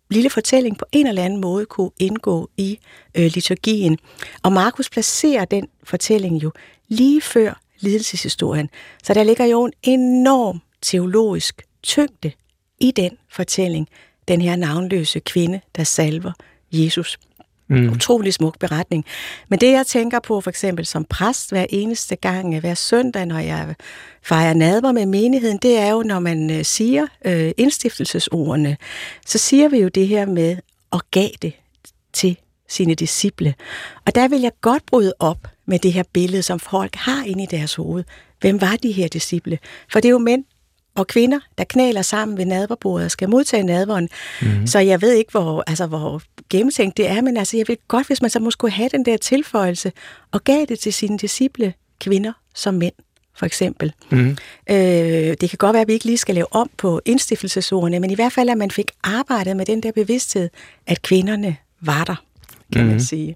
lille 0.10 0.30
fortælling 0.30 0.78
på 0.78 0.86
en 0.92 1.08
eller 1.08 1.24
anden 1.24 1.42
måde 1.42 1.66
kunne 1.66 1.92
indgå 2.00 2.50
i 2.58 2.80
øh, 3.16 3.32
liturgien. 3.34 3.98
Og 4.44 4.54
Markus 4.54 4.90
placerer 4.90 5.46
den 5.46 5.68
fortælling 5.84 6.44
jo 6.44 6.52
lige 6.88 7.22
før 7.22 7.60
lidelseshistorien. 7.80 8.70
Så 9.04 9.14
der 9.14 9.24
ligger 9.24 9.46
jo 9.46 9.66
en 9.66 9.74
enorm 9.84 10.62
teologisk 10.82 11.62
tyngde 11.84 12.32
i 12.80 12.92
den 12.92 13.18
fortælling, 13.30 13.88
den 14.28 14.42
her 14.42 14.56
navnløse 14.56 15.20
kvinde, 15.20 15.62
der 15.76 15.84
salver 15.84 16.32
Jesus. 16.72 17.18
Mm. 17.68 17.90
Utrolig 17.90 18.34
smuk 18.34 18.60
beretning. 18.60 19.06
Men 19.50 19.60
det, 19.60 19.72
jeg 19.72 19.86
tænker 19.88 20.20
på 20.20 20.42
for 20.42 20.50
eksempel 20.50 20.86
som 20.86 21.06
præst 21.06 21.50
hver 21.52 21.66
eneste 21.70 22.16
gang, 22.16 22.60
hver 22.60 22.74
søndag, 22.74 23.26
når 23.26 23.40
jeg 23.40 23.76
fejrer 24.24 24.54
nadver 24.54 24.92
med 24.92 25.06
menigheden, 25.06 25.58
det 25.58 25.78
er 25.78 25.90
jo, 25.90 26.04
når 26.04 26.20
man 26.20 26.52
øh, 26.52 26.66
siger 26.66 27.08
øh, 27.26 27.52
indstiftelsesordene, 27.58 28.78
så 29.26 29.38
siger 29.38 29.70
vi 29.70 29.78
jo 29.78 29.88
det 29.88 30.08
her 30.08 30.26
med 30.26 30.58
at 30.94 31.02
gav 31.12 31.30
det 31.42 31.54
til 32.14 32.38
sine 32.70 32.96
disciple. 32.96 33.56
Og 34.06 34.16
der 34.16 34.28
vil 34.28 34.42
jeg 34.42 34.52
godt 34.62 34.86
bryde 34.86 35.14
op 35.20 35.48
med 35.66 35.80
det 35.80 35.94
her 35.94 36.04
billede, 36.14 36.42
som 36.42 36.60
folk 36.60 36.96
har 36.96 37.24
inde 37.24 37.44
i 37.44 37.46
deres 37.46 37.76
hoved. 37.76 38.04
Hvem 38.42 38.62
var 38.62 38.76
de 38.84 38.92
her 38.92 39.08
disciple? 39.08 39.60
For 39.92 40.00
det 40.00 40.08
er 40.08 40.12
jo 40.12 40.18
mænd 40.18 40.44
og 40.96 41.08
kvinder, 41.08 41.40
der 41.58 41.64
knæler 41.64 42.02
sammen 42.02 42.38
ved 42.38 42.46
nadverbordet 42.46 43.06
og 43.06 43.12
skal 43.12 43.30
modtage 43.30 43.64
nadveren. 43.64 44.10
Mm-hmm. 44.42 44.68
Så 44.68 44.80
jeg 44.80 45.02
ved 45.02 45.14
ikke, 45.14 45.32
hvor, 45.32 45.64
altså, 45.68 45.86
hvor 45.86 46.22
gennemtænkt 46.50 46.98
det 46.98 47.10
er, 47.10 47.22
men 47.22 47.38
altså, 47.38 47.58
jeg 47.58 47.68
ved 47.68 47.78
godt, 47.88 48.08
hvis 48.08 48.22
man 48.22 48.30
så 48.30 48.40
måske 48.40 48.70
have 48.70 48.90
den 48.90 49.06
der 49.06 49.18
tilføjelse 49.18 49.92
og 50.32 50.44
gav 50.44 50.66
det 50.70 50.80
til 50.80 50.94
sine 50.94 51.18
disciple, 51.18 51.74
kvinder 52.00 52.34
som 52.56 52.74
mænd 52.74 52.94
for 53.38 53.46
eksempel. 53.46 53.94
Mm. 54.12 54.38
Øh, 54.70 54.78
det 55.42 55.50
kan 55.50 55.58
godt 55.58 55.74
være, 55.74 55.82
at 55.82 55.88
vi 55.88 55.94
ikke 55.94 56.06
lige 56.06 56.18
skal 56.18 56.36
lave 56.36 56.54
om 56.54 56.70
på 56.78 57.02
indstiftelsesordene, 57.06 58.00
men 58.00 58.12
i 58.12 58.16
hvert 58.16 58.34
fald, 58.34 58.50
at 58.50 58.58
man 58.58 58.72
fik 58.72 58.92
arbejdet 59.04 59.58
med 59.58 59.66
den 59.66 59.84
der 59.84 59.92
bevidsthed, 59.92 60.50
at 60.88 61.02
kvinderne 61.02 61.58
var 61.82 62.04
der 62.04 62.25
kan 62.76 62.84
mm. 62.84 62.88
man 62.88 62.96
mhm. 62.96 63.06
sige. 63.06 63.36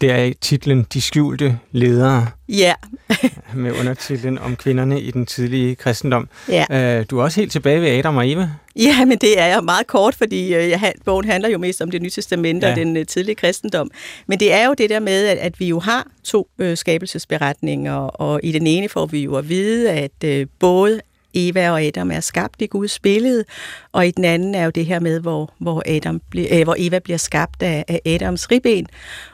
Det 0.00 0.10
er 0.10 0.32
titlen 0.40 0.86
De 0.92 1.00
skjulte 1.00 1.58
ledere. 1.72 2.26
Ja. 2.48 2.74
med 3.54 3.72
undertitlen 3.72 4.38
om 4.38 4.56
kvinderne 4.56 5.00
i 5.00 5.10
den 5.10 5.26
tidlige 5.26 5.74
kristendom. 5.74 6.28
Ja. 6.48 6.98
Øh, 6.98 7.06
du 7.10 7.18
er 7.18 7.22
også 7.22 7.40
helt 7.40 7.52
tilbage 7.52 7.80
ved 7.80 7.88
Adam 7.88 8.16
og 8.16 8.30
Eva. 8.30 8.50
Ja, 8.76 9.04
men 9.04 9.18
det 9.18 9.40
er 9.40 9.46
jeg 9.46 9.64
meget 9.64 9.86
kort, 9.86 10.14
fordi 10.14 10.54
øh, 10.54 10.68
jeg, 10.68 10.92
bogen 11.04 11.24
handler 11.24 11.48
jo 11.48 11.58
mest 11.58 11.80
om 11.80 11.90
det 11.90 12.02
nye 12.02 12.10
testament 12.10 12.62
ja. 12.62 12.70
og 12.70 12.76
den 12.76 12.96
uh, 12.96 13.02
tidlige 13.02 13.34
kristendom. 13.34 13.90
Men 14.26 14.40
det 14.40 14.52
er 14.52 14.66
jo 14.66 14.74
det 14.74 14.90
der 14.90 15.00
med, 15.00 15.26
at, 15.26 15.38
at 15.38 15.60
vi 15.60 15.68
jo 15.68 15.80
har 15.80 16.06
to 16.24 16.48
uh, 16.58 16.74
skabelsesberetninger, 16.74 17.94
og 17.94 18.40
i 18.42 18.52
den 18.52 18.66
ene 18.66 18.88
får 18.88 19.06
vi 19.06 19.24
jo 19.24 19.34
at 19.34 19.48
vide, 19.48 19.90
at 19.90 20.24
uh, 20.24 20.48
både 20.58 21.00
Eva 21.34 21.70
og 21.70 21.82
Adam 21.82 22.10
er 22.10 22.20
skabt 22.20 22.62
i 22.62 22.66
Guds 22.66 22.98
billede, 22.98 23.44
og 23.92 24.06
i 24.06 24.10
den 24.10 24.24
anden 24.24 24.54
er 24.54 24.64
jo 24.64 24.70
det 24.70 24.86
her 24.86 25.00
med, 25.00 25.20
hvor, 25.20 25.52
hvor, 25.58 25.82
Adam 25.86 26.20
bli, 26.30 26.48
øh, 26.48 26.64
hvor 26.64 26.76
Eva 26.78 26.98
bliver 26.98 27.16
skabt 27.16 27.62
af, 27.62 27.84
af 27.88 28.00
Adams 28.06 28.50
ribben, 28.50 28.86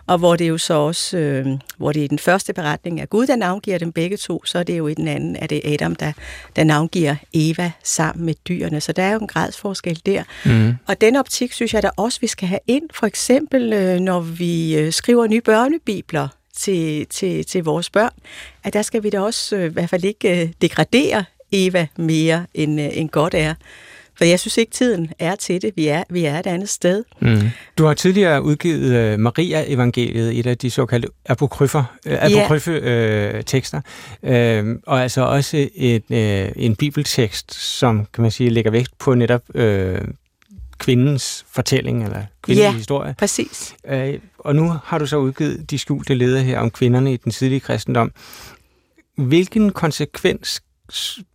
og 0.06 0.18
hvor 0.18 0.36
det 0.36 0.48
jo 0.48 0.58
så 0.58 0.74
også, 0.74 1.18
øh, 1.18 1.46
hvor 1.76 1.92
det 1.92 2.00
i 2.00 2.06
den 2.06 2.18
første 2.18 2.52
beretning 2.52 3.00
er 3.00 3.06
Gud, 3.06 3.26
der 3.26 3.36
navngiver 3.36 3.78
dem 3.78 3.92
begge 3.92 4.16
to, 4.16 4.44
så 4.44 4.58
er 4.58 4.62
det 4.62 4.78
jo 4.78 4.86
i 4.86 4.94
den 4.94 5.08
anden, 5.08 5.36
at 5.36 5.50
det 5.50 5.68
er 5.68 5.74
Adam, 5.74 5.94
der, 5.94 6.12
der 6.56 6.64
navngiver 6.64 7.16
Eva 7.34 7.72
sammen 7.82 8.26
med 8.26 8.34
dyrene. 8.48 8.80
Så 8.80 8.92
der 8.92 9.02
er 9.02 9.12
jo 9.12 9.18
en 9.18 9.26
gradsforskel 9.26 10.00
der. 10.06 10.22
Mm. 10.44 10.74
Og 10.86 11.00
den 11.00 11.16
optik 11.16 11.52
synes 11.52 11.74
jeg 11.74 11.82
da 11.82 11.90
også, 11.96 12.20
vi 12.20 12.26
skal 12.26 12.48
have 12.48 12.60
ind, 12.66 12.88
for 12.94 13.06
eksempel 13.06 13.72
øh, 13.72 14.00
når 14.00 14.20
vi 14.20 14.76
øh, 14.76 14.92
skriver 14.92 15.26
nye 15.26 15.40
børnebibler, 15.40 16.28
til, 16.56 17.06
til, 17.06 17.46
til 17.46 17.64
vores 17.64 17.90
børn, 17.90 18.12
at 18.64 18.72
der 18.72 18.82
skal 18.82 19.02
vi 19.02 19.10
da 19.10 19.20
også 19.20 19.56
øh, 19.56 19.64
i 19.64 19.68
hvert 19.72 19.90
fald 19.90 20.04
ikke 20.04 20.42
øh, 20.42 20.52
degradere 20.62 21.24
Eva 21.52 21.86
mere, 21.96 22.46
end, 22.54 22.80
øh, 22.80 22.88
end 22.92 23.08
godt 23.08 23.34
er. 23.34 23.54
For 24.18 24.24
jeg 24.24 24.40
synes 24.40 24.56
ikke, 24.56 24.72
tiden 24.72 25.10
er 25.18 25.34
til 25.34 25.62
det. 25.62 25.72
Vi 25.76 25.86
er, 25.86 26.02
vi 26.10 26.24
er 26.24 26.38
et 26.38 26.46
andet 26.46 26.68
sted. 26.68 27.04
Mm. 27.20 27.38
Du 27.78 27.84
har 27.84 27.94
tidligere 27.94 28.42
udgivet 28.42 29.14
uh, 29.14 29.20
Maria-evangeliet, 29.20 30.38
et 30.38 30.46
af 30.46 30.58
de 30.58 30.70
såkaldte 30.70 31.08
apokryfer, 31.26 31.84
uh, 32.06 32.12
apokryfe 32.12 32.72
uh, 33.34 33.40
tekster, 33.46 33.80
uh, 34.22 34.76
og 34.86 35.02
altså 35.02 35.20
også 35.20 35.68
et, 35.74 36.02
uh, 36.10 36.62
en 36.64 36.76
bibeltekst, 36.76 37.54
som 37.54 38.06
kan 38.14 38.22
man 38.22 38.30
sige 38.30 38.50
lægger 38.50 38.70
vægt 38.70 38.98
på 38.98 39.14
netop 39.14 39.42
uh, 39.54 39.62
kvindens 40.78 41.44
fortælling 41.54 42.04
eller 42.04 42.22
kvindens 42.42 42.64
Ja. 42.64 42.72
historie. 42.72 43.14
Præcis. 43.18 43.74
Uh, 43.92 44.14
og 44.38 44.56
nu 44.56 44.72
har 44.84 44.98
du 44.98 45.06
så 45.06 45.16
udgivet 45.16 45.70
de 45.70 45.78
skjulte 45.78 46.14
leder 46.14 46.40
her 46.40 46.58
om 46.58 46.70
kvinderne 46.70 47.12
i 47.12 47.16
den 47.16 47.32
tidlige 47.32 47.60
kristendom. 47.60 48.12
Hvilken 49.16 49.70
konsekvens 49.70 50.62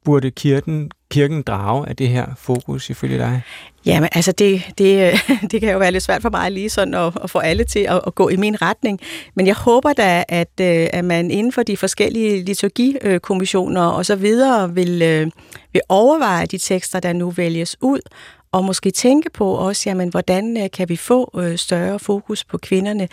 burde 0.06 0.32
kirken, 0.32 0.92
kirken 1.12 1.42
drage 1.42 1.90
af 1.90 1.96
det 1.96 2.10
her 2.10 2.26
fokus 2.38 2.90
ifølge 2.90 3.18
dig? 3.18 3.42
Jamen, 3.86 4.10
altså 4.12 4.32
det, 4.32 4.64
det, 4.78 5.14
det 5.52 5.62
kan 5.62 5.72
jo 5.72 5.78
være 5.78 5.92
lidt 5.92 6.04
svært 6.04 6.22
for 6.22 6.30
mig 6.30 6.52
lige 6.52 6.70
sådan 6.70 6.94
at, 6.94 7.14
at 7.24 7.30
få 7.30 7.40
alle 7.40 7.64
til 7.64 7.80
at, 7.80 8.02
at 8.08 8.16
gå 8.16 8.30
i 8.30 8.36
min 8.36 8.62
retning. 8.62 9.00
Men 9.36 9.48
jeg 9.48 9.56
håber 9.56 9.94
da, 9.94 10.24
at, 10.28 10.52
øh, 10.62 10.88
at 10.94 11.06
man 11.06 11.32
inden 11.32 11.52
for 11.52 11.64
de 11.64 11.78
forskellige 11.78 12.44
liturgikommissioner 12.44 13.82
og 13.82 14.06
så 14.06 14.16
videre 14.16 14.74
vil, 14.74 15.02
øh, 15.02 15.32
vil 15.74 15.82
overveje 15.90 16.46
de 16.46 16.58
tekster, 16.58 17.00
der 17.00 17.14
nu 17.14 17.30
vælges 17.30 17.78
ud, 17.82 18.00
og 18.52 18.66
måske 18.66 18.92
tænke 18.92 19.30
på 19.30 19.52
også, 19.52 19.90
jamen, 19.90 20.10
hvordan 20.10 20.58
øh, 20.64 20.72
kan 20.72 20.90
vi 20.90 20.96
få 20.96 21.40
øh, 21.40 21.58
større 21.58 22.00
fokus 22.00 22.44
på 22.44 22.58
kvinderne. 22.58 23.08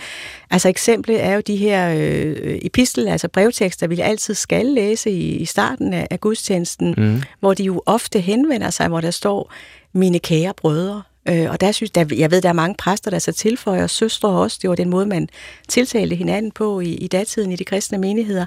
Altså 0.51 0.69
eksemplet 0.69 1.25
er 1.25 1.35
jo 1.35 1.41
de 1.41 1.57
her 1.57 1.95
øh, 1.97 2.59
epistel, 2.63 3.09
altså 3.09 3.29
brevtekster, 3.29 3.87
vi 3.87 4.01
altid 4.01 4.35
skal 4.35 4.67
læse 4.67 5.11
i, 5.11 5.37
i 5.37 5.45
starten 5.45 5.93
af, 5.93 6.07
af 6.11 6.21
gudstjenesten, 6.21 6.95
mm. 6.99 7.23
hvor 7.41 7.55
de 7.55 7.65
jo 7.65 7.83
ofte 7.87 8.21
henvender 8.21 8.71
sig, 8.71 8.89
hvor 8.89 9.01
der 9.01 9.11
står, 9.11 9.53
mine 9.93 10.19
kære 10.19 10.55
brødre. 10.57 11.03
Øh, 11.29 11.51
og 11.51 11.61
der 11.61 11.73
synes, 11.73 11.91
der, 11.91 12.05
jeg 12.17 12.31
ved, 12.31 12.43
der 12.43 12.49
er 12.49 12.53
mange 12.53 12.75
præster, 12.79 13.11
der 13.11 13.19
så 13.19 13.33
tilføjer 13.33 13.87
søstre 13.87 14.29
også. 14.29 14.59
Det 14.63 14.71
var 14.71 14.77
den 14.77 14.89
måde, 14.89 15.07
man 15.07 15.29
tiltalte 15.69 16.17
hinanden 16.17 16.51
på 16.51 16.81
i, 16.81 16.95
i 16.95 17.07
datiden 17.07 17.53
i 17.53 17.57
de 17.57 17.65
kristne 17.65 17.99
menigheder. 17.99 18.47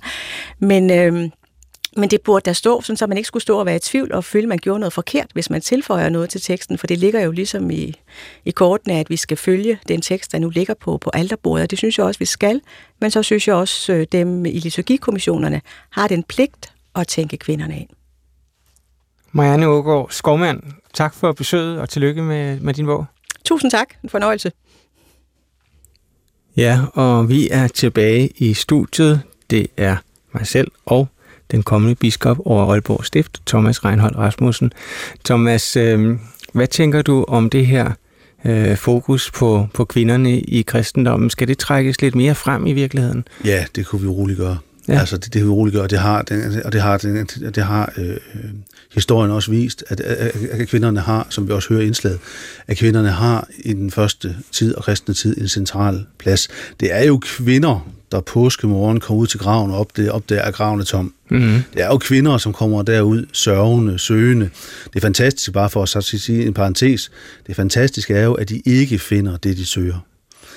Men... 0.60 0.92
Øh, 0.92 1.30
men 1.98 2.10
det 2.10 2.22
burde 2.22 2.46
der 2.46 2.54
stå, 2.54 2.82
sådan, 2.82 2.98
så 2.98 3.08
man 3.08 3.18
ikke 3.18 3.28
skulle 3.28 3.44
stå 3.44 3.60
og 3.60 3.66
være 3.66 3.76
i 3.76 3.80
tvivl 3.80 4.12
og 4.12 4.24
føle, 4.24 4.44
at 4.44 4.50
man 4.50 4.58
gjorde 4.58 4.80
noget 4.80 4.94
forkert, 4.94 5.28
hvis 5.34 5.50
man 5.50 5.62
tilføjer 5.62 6.10
noget 6.10 6.30
til 6.30 6.42
teksten, 6.42 6.78
for 6.78 6.88
det 6.88 6.98
ligger 6.98 7.22
jo 7.22 7.32
ligesom 7.32 7.72
i, 7.72 7.94
i 8.46 8.52
kortene, 8.52 8.94
at 8.94 9.10
vi 9.10 9.16
skal 9.16 9.38
følge 9.38 9.80
den 9.88 10.02
tekst, 10.02 10.32
der 10.32 10.40
nu 10.40 10.50
ligger 10.50 10.74
på, 10.74 10.98
på 10.98 11.10
alterbordet, 11.14 11.64
og 11.64 11.72
det 11.72 11.78
synes 11.78 11.98
jeg 11.98 12.06
også, 12.06 12.20
vi 12.20 12.26
skal. 12.26 12.62
Men 13.02 13.12
så 13.12 13.24
synes 13.24 13.48
jeg 13.48 13.56
også, 13.56 13.94
øh, 13.94 14.08
dem 14.12 14.46
i 14.46 14.60
liturgikommissionerne 14.60 15.62
har 15.90 16.08
den 16.08 16.24
pligt 16.24 16.74
at 16.96 17.08
tænke 17.08 17.38
kvinderne 17.38 17.80
ind. 17.80 17.90
Marianne 19.32 19.68
Ågaard, 19.68 20.08
skovmand, 20.10 20.64
tak 20.94 21.14
for 21.14 21.32
besøget, 21.32 21.80
og 21.80 21.90
tillykke 21.90 22.22
med, 22.22 22.60
med 22.60 22.74
din 22.74 22.86
bog. 22.86 23.06
Tusind 23.46 23.72
tak. 23.72 23.88
En 24.04 24.10
fornøjelse. 24.10 24.52
Ja, 26.58 26.80
og 26.94 27.30
vi 27.30 27.50
er 27.50 27.68
tilbage 27.68 28.30
i 28.38 28.54
studiet. 28.54 29.22
Det 29.50 29.68
er 29.78 29.96
mig 30.34 30.48
selv 30.48 30.72
og 30.86 31.08
den 31.52 31.64
kommende 31.64 31.96
biskop 31.96 32.38
over 32.46 32.72
Aalborg 32.72 33.06
Stift, 33.06 33.42
Thomas 33.46 33.86
Reinhold 33.86 34.16
Rasmussen. 34.16 34.72
Thomas, 35.26 35.76
øh, 35.76 36.18
hvad 36.54 36.68
tænker 36.68 37.02
du 37.02 37.26
om 37.28 37.50
det 37.50 37.68
her 37.68 37.92
øh, 38.46 38.78
fokus 38.78 39.32
på, 39.32 39.68
på 39.74 39.86
kvinderne 39.86 40.40
i 40.40 40.62
kristendommen? 40.62 41.30
Skal 41.30 41.48
det 41.48 41.58
trækkes 41.58 42.02
lidt 42.02 42.16
mere 42.16 42.36
frem 42.36 42.68
i 42.68 42.74
virkeligheden? 42.74 43.24
Ja, 43.46 43.66
det 43.76 43.86
kunne 43.86 44.02
vi 44.02 44.08
roligt 44.08 44.40
gøre. 44.40 44.58
Ja. 44.88 45.00
Altså, 45.00 45.18
det, 45.18 45.34
det 45.34 45.44
og 45.82 45.90
det 45.90 46.00
har, 46.00 46.22
det, 46.22 46.64
og 46.66 46.74
det 46.74 46.82
har, 46.82 46.98
det, 46.98 47.56
det 47.56 47.64
har 47.64 47.94
øh, 47.98 48.18
historien 48.94 49.32
også 49.32 49.52
vist, 49.52 49.84
at, 49.88 50.00
at, 50.00 50.36
at 50.52 50.68
kvinderne 50.68 51.00
har, 51.00 51.28
som 51.30 51.48
vi 51.48 51.54
også 51.54 51.70
hører 51.70 51.82
indslaget, 51.82 52.20
at 52.68 52.78
kvinderne 52.78 53.10
har 53.10 53.48
i 53.60 53.74
den 53.74 53.92
første 53.92 54.36
tid 54.52 54.76
og 54.76 54.84
kristne 54.84 55.14
tid 55.14 55.38
en 55.38 55.48
central 55.48 56.06
plads. 56.20 56.48
Det 56.80 56.94
er 56.94 57.04
jo 57.04 57.18
kvinder, 57.18 57.92
der 58.12 58.22
påskemorgen 58.22 59.00
kommer 59.00 59.22
ud 59.22 59.28
til 59.28 59.40
graven 59.40 59.72
og 59.72 59.80
opdager, 59.80 60.12
opdager 60.12 60.42
at 60.42 60.54
graven 60.54 60.80
er 60.80 60.84
tom. 60.84 61.14
Mm-hmm. 61.30 61.64
Det 61.74 61.84
er 61.84 61.88
jo 61.88 61.98
kvinder, 61.98 62.38
som 62.38 62.54
kommer 62.54 62.82
derud 62.82 63.26
sørgende, 63.34 64.00
søgende. 64.00 64.50
Det 64.84 64.96
er 64.96 65.02
fantastisk, 65.02 65.54
bare 65.54 65.70
for 65.70 65.84
at 65.84 65.90
så 65.90 66.02
sige 66.02 66.46
en 66.46 66.54
parentes, 66.54 67.12
det 67.48 67.56
fantastiske 67.56 68.14
er 68.14 68.24
jo, 68.24 68.34
at 68.34 68.50
de 68.50 68.62
ikke 68.66 69.00
finder 69.00 69.38
det, 69.38 69.58
de 69.58 69.66
søger. 69.66 70.06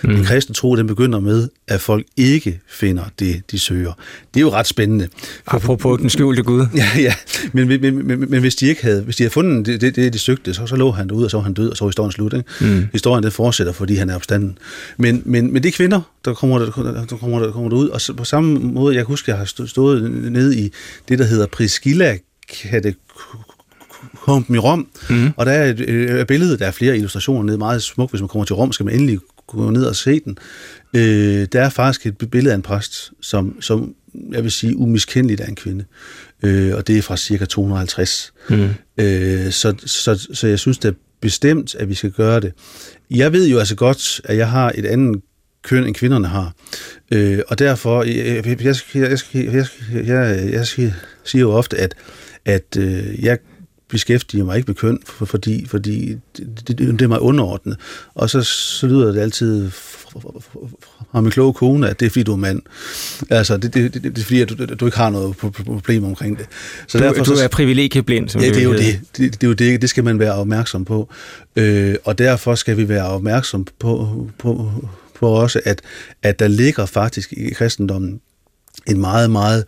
Mm. 0.09 0.15
Den 0.15 0.25
kristne 0.25 0.55
tro, 0.55 0.77
den 0.77 0.87
begynder 0.87 1.21
med, 1.21 1.49
at 1.69 1.81
folk 1.81 2.07
ikke 2.17 2.61
finder 2.69 3.05
det, 3.19 3.43
de 3.51 3.59
søger. 3.59 3.93
Det 4.35 4.41
er 4.41 4.43
jo 4.45 4.53
ret 4.53 4.67
spændende. 4.67 5.09
Apropos 5.47 6.01
den 6.01 6.11
skjulte 6.11 6.43
Gud. 6.43 6.67
Ja, 6.77 6.89
ja. 6.99 7.15
Men, 7.53 7.69
men, 7.69 7.81
men, 7.81 8.07
men, 8.07 8.31
men 8.31 8.41
hvis 8.41 8.55
de 8.55 8.67
ikke 8.67 8.83
havde, 8.83 9.03
hvis 9.03 9.17
de 9.17 9.23
havde 9.23 9.33
fundet 9.33 9.67
det, 9.67 9.81
det, 9.81 9.97
det 9.97 10.13
de 10.13 10.19
søgte, 10.19 10.55
så, 10.55 10.67
så 10.67 10.77
lå 10.77 10.91
han 10.91 11.09
derude, 11.09 11.25
og 11.25 11.31
så 11.31 11.37
var 11.37 11.45
han 11.45 11.55
død, 11.55 11.71
og 11.71 11.77
så 11.77 11.85
var 11.85 11.89
historien 11.89 12.13
slut. 12.13 12.33
Ikke? 12.33 12.45
Mm. 12.61 12.87
Historien 12.93 13.23
den 13.23 13.33
fortsætter, 13.33 13.73
fordi 13.73 13.95
han 13.95 14.11
er 14.11 14.15
opstanden. 14.15 14.59
Men, 14.97 15.23
men, 15.25 15.53
men 15.53 15.63
det 15.63 15.69
er 15.69 15.73
kvinder, 15.73 16.01
der 16.25 16.35
kommer, 16.35 16.59
der, 16.59 16.65
der 16.65 16.73
kommer, 17.17 17.39
der 17.39 17.53
kommer 17.53 17.69
derud, 17.69 17.89
og 17.89 18.01
så, 18.01 18.13
på 18.13 18.25
samme 18.25 18.59
måde, 18.59 18.97
jeg 18.97 19.05
husker, 19.05 19.33
jeg 19.33 19.39
har 19.39 19.45
stå- 19.45 19.67
stået 19.67 20.11
nede 20.33 20.59
i 20.59 20.73
det, 21.09 21.19
der 21.19 21.25
hedder 21.25 21.47
Priscilla 21.47 22.19
Katakomben 22.49 24.55
i 24.55 24.59
Rom, 24.59 24.87
mm. 25.11 25.31
og 25.37 25.47
der 25.47 25.53
er 25.53 25.71
et, 25.71 25.81
et 26.21 26.27
billede, 26.27 26.59
der 26.59 26.67
er 26.67 26.71
flere 26.71 26.97
illustrationer 26.97 27.43
nede, 27.43 27.59
meget 27.59 27.83
smukt, 27.83 28.13
hvis 28.13 28.21
man 28.21 28.29
kommer 28.29 28.45
til 28.45 28.55
Rom, 28.55 28.73
skal 28.73 28.87
man 28.87 28.95
endelig 28.95 29.19
gå 29.47 29.71
ned 29.71 29.85
og 29.85 29.97
se 29.97 30.21
den. 30.21 30.39
Øh, 30.95 31.47
der 31.53 31.63
er 31.63 31.69
faktisk 31.69 32.07
et 32.07 32.31
billede 32.31 32.53
af 32.53 32.57
en 32.57 32.63
præst, 32.63 33.13
som, 33.21 33.57
som 33.61 33.95
jeg 34.33 34.43
vil 34.43 34.53
sige, 34.53 34.77
umiskendeligt 34.77 35.41
er 35.41 35.47
en 35.47 35.55
kvinde. 35.55 35.85
Øh, 36.43 36.75
og 36.75 36.87
det 36.87 36.99
er 36.99 37.03
fra 37.03 37.17
cirka 37.17 37.45
250. 37.45 38.33
Mm. 38.51 38.69
Øh, 38.99 39.53
så, 39.53 39.75
så, 39.87 40.29
så 40.33 40.47
jeg 40.47 40.59
synes 40.59 40.79
det 40.79 40.89
er 40.89 40.95
bestemt, 41.21 41.75
at 41.75 41.89
vi 41.89 41.95
skal 41.95 42.11
gøre 42.11 42.41
det. 42.41 42.53
Jeg 43.11 43.33
ved 43.33 43.49
jo 43.49 43.59
altså 43.59 43.75
godt, 43.75 44.21
at 44.25 44.37
jeg 44.37 44.51
har 44.51 44.73
et 44.75 44.87
andet 44.87 45.23
køn, 45.63 45.85
end 45.87 45.95
kvinderne 45.95 46.29
har. 46.29 46.53
Øh, 47.13 47.39
og 47.49 47.59
derfor, 47.59 48.03
jeg, 48.03 48.47
jeg, 48.47 48.65
jeg, 48.65 48.77
jeg, 48.95 49.19
jeg, 49.93 50.07
jeg, 50.07 50.53
jeg 50.53 50.67
siger 51.25 51.41
jo 51.41 51.53
ofte, 51.53 51.77
at, 51.77 51.95
at 52.45 52.77
øh, 52.79 53.25
jeg 53.25 53.39
beskæftiger 53.95 54.45
mig 54.45 54.57
ikke 54.57 54.67
med 54.67 54.75
køn, 54.75 54.99
for, 55.07 55.25
fordi, 55.25 55.67
fordi 55.67 56.17
det, 56.37 56.69
det, 56.69 56.79
det 56.79 57.03
er 57.03 57.07
mig 57.07 57.21
underordnet. 57.21 57.77
Og 58.15 58.31
så, 58.31 58.43
så 58.43 58.87
lyder 58.87 59.13
det 59.13 59.21
altid 59.21 59.71
fra 59.71 61.21
min 61.21 61.31
kloge 61.31 61.55
kone, 61.55 61.89
at 61.89 62.01
det 62.01 62.07
er 62.07 62.11
fordi, 62.11 62.23
du 62.23 62.33
er 62.33 62.37
mand. 62.37 62.63
Altså, 63.31 63.57
det, 63.57 63.75
det, 63.75 63.95
det, 63.95 64.03
det 64.03 64.19
er 64.19 64.23
fordi, 64.23 64.41
at 64.41 64.49
du, 64.49 64.65
du 64.65 64.85
ikke 64.87 64.99
har 64.99 65.11
noget 65.11 65.37
problem 65.37 66.05
omkring 66.05 66.39
det. 66.39 66.47
Så 66.87 66.99
du, 66.99 67.05
derfor, 67.05 67.25
du 67.25 67.33
er 67.33 67.49
privilegieblind, 67.49 68.29
som 68.29 68.41
ja, 68.41 68.49
det 68.49 68.59
er 68.59 68.63
jo 68.63 68.73
det. 68.73 69.01
Det, 69.17 69.33
det 69.33 69.45
er 69.45 69.49
jo 69.49 69.53
det. 69.53 69.83
Det 69.83 69.91
skal 69.91 70.05
man 70.05 70.19
være 70.19 70.33
opmærksom 70.33 70.85
på. 70.85 71.13
Øh, 71.57 71.95
og 72.05 72.19
derfor 72.19 72.55
skal 72.55 72.77
vi 72.77 72.89
være 72.89 73.05
opmærksom 73.05 73.67
på, 73.79 74.27
på, 74.39 74.73
på 75.19 75.29
også, 75.29 75.61
at, 75.65 75.83
at 76.23 76.39
der 76.39 76.49
ligger 76.49 76.87
faktisk 76.87 77.33
i 77.33 77.51
kristendommen 77.51 78.21
en 78.87 79.01
meget, 79.01 79.31
meget 79.31 79.65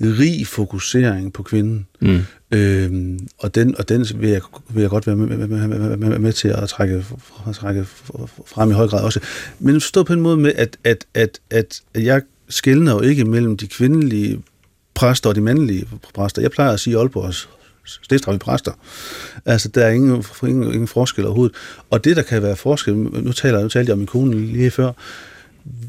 rig 0.00 0.46
fokusering 0.46 1.32
på 1.32 1.42
kvinden. 1.42 1.86
Mm. 2.00 2.20
Øhm, 2.50 3.28
og 3.38 3.54
den, 3.54 3.74
og 3.78 3.88
den 3.88 4.06
vil, 4.14 4.30
jeg, 4.30 4.40
vil 4.68 4.80
jeg 4.80 4.90
godt 4.90 5.06
være 5.06 5.16
med, 5.16 5.26
med, 5.26 5.66
med, 5.68 5.96
med, 5.96 6.18
med 6.18 6.32
til 6.32 6.48
at 6.48 6.68
trække, 6.68 7.04
at 7.48 7.54
trække 7.54 7.84
frem 8.46 8.70
i 8.70 8.74
høj 8.74 8.88
grad 8.88 9.02
også. 9.02 9.20
Men 9.58 9.80
forstå 9.80 10.02
på 10.02 10.12
en 10.12 10.20
måde 10.20 10.36
med, 10.36 10.52
at, 10.56 10.76
at, 10.84 11.04
at, 11.14 11.38
at 11.50 11.82
jeg 11.94 12.22
skældner 12.48 12.92
jo 12.92 13.00
ikke 13.00 13.24
mellem 13.24 13.56
de 13.56 13.66
kvindelige 13.66 14.42
præster 14.94 15.28
og 15.28 15.34
de 15.34 15.40
mandlige 15.40 15.88
præster. 16.14 16.42
Jeg 16.42 16.50
plejer 16.50 16.72
at 16.72 16.80
sige 16.80 16.98
Aalborgs 16.98 17.48
stiftsrige 17.84 18.38
præster. 18.38 18.72
Altså, 19.46 19.68
der 19.68 19.84
er 19.84 19.90
ingen, 19.90 20.24
ingen, 20.42 20.72
ingen 20.72 20.88
forskel 20.88 21.24
overhovedet. 21.24 21.56
Og 21.90 22.04
det, 22.04 22.16
der 22.16 22.22
kan 22.22 22.42
være 22.42 22.56
forskel, 22.56 22.94
nu 22.96 23.32
taler 23.32 23.62
nu 23.62 23.68
talte 23.68 23.88
jeg 23.88 23.92
om 23.92 23.98
min 23.98 24.06
kone 24.06 24.46
lige 24.46 24.70
før, 24.70 24.92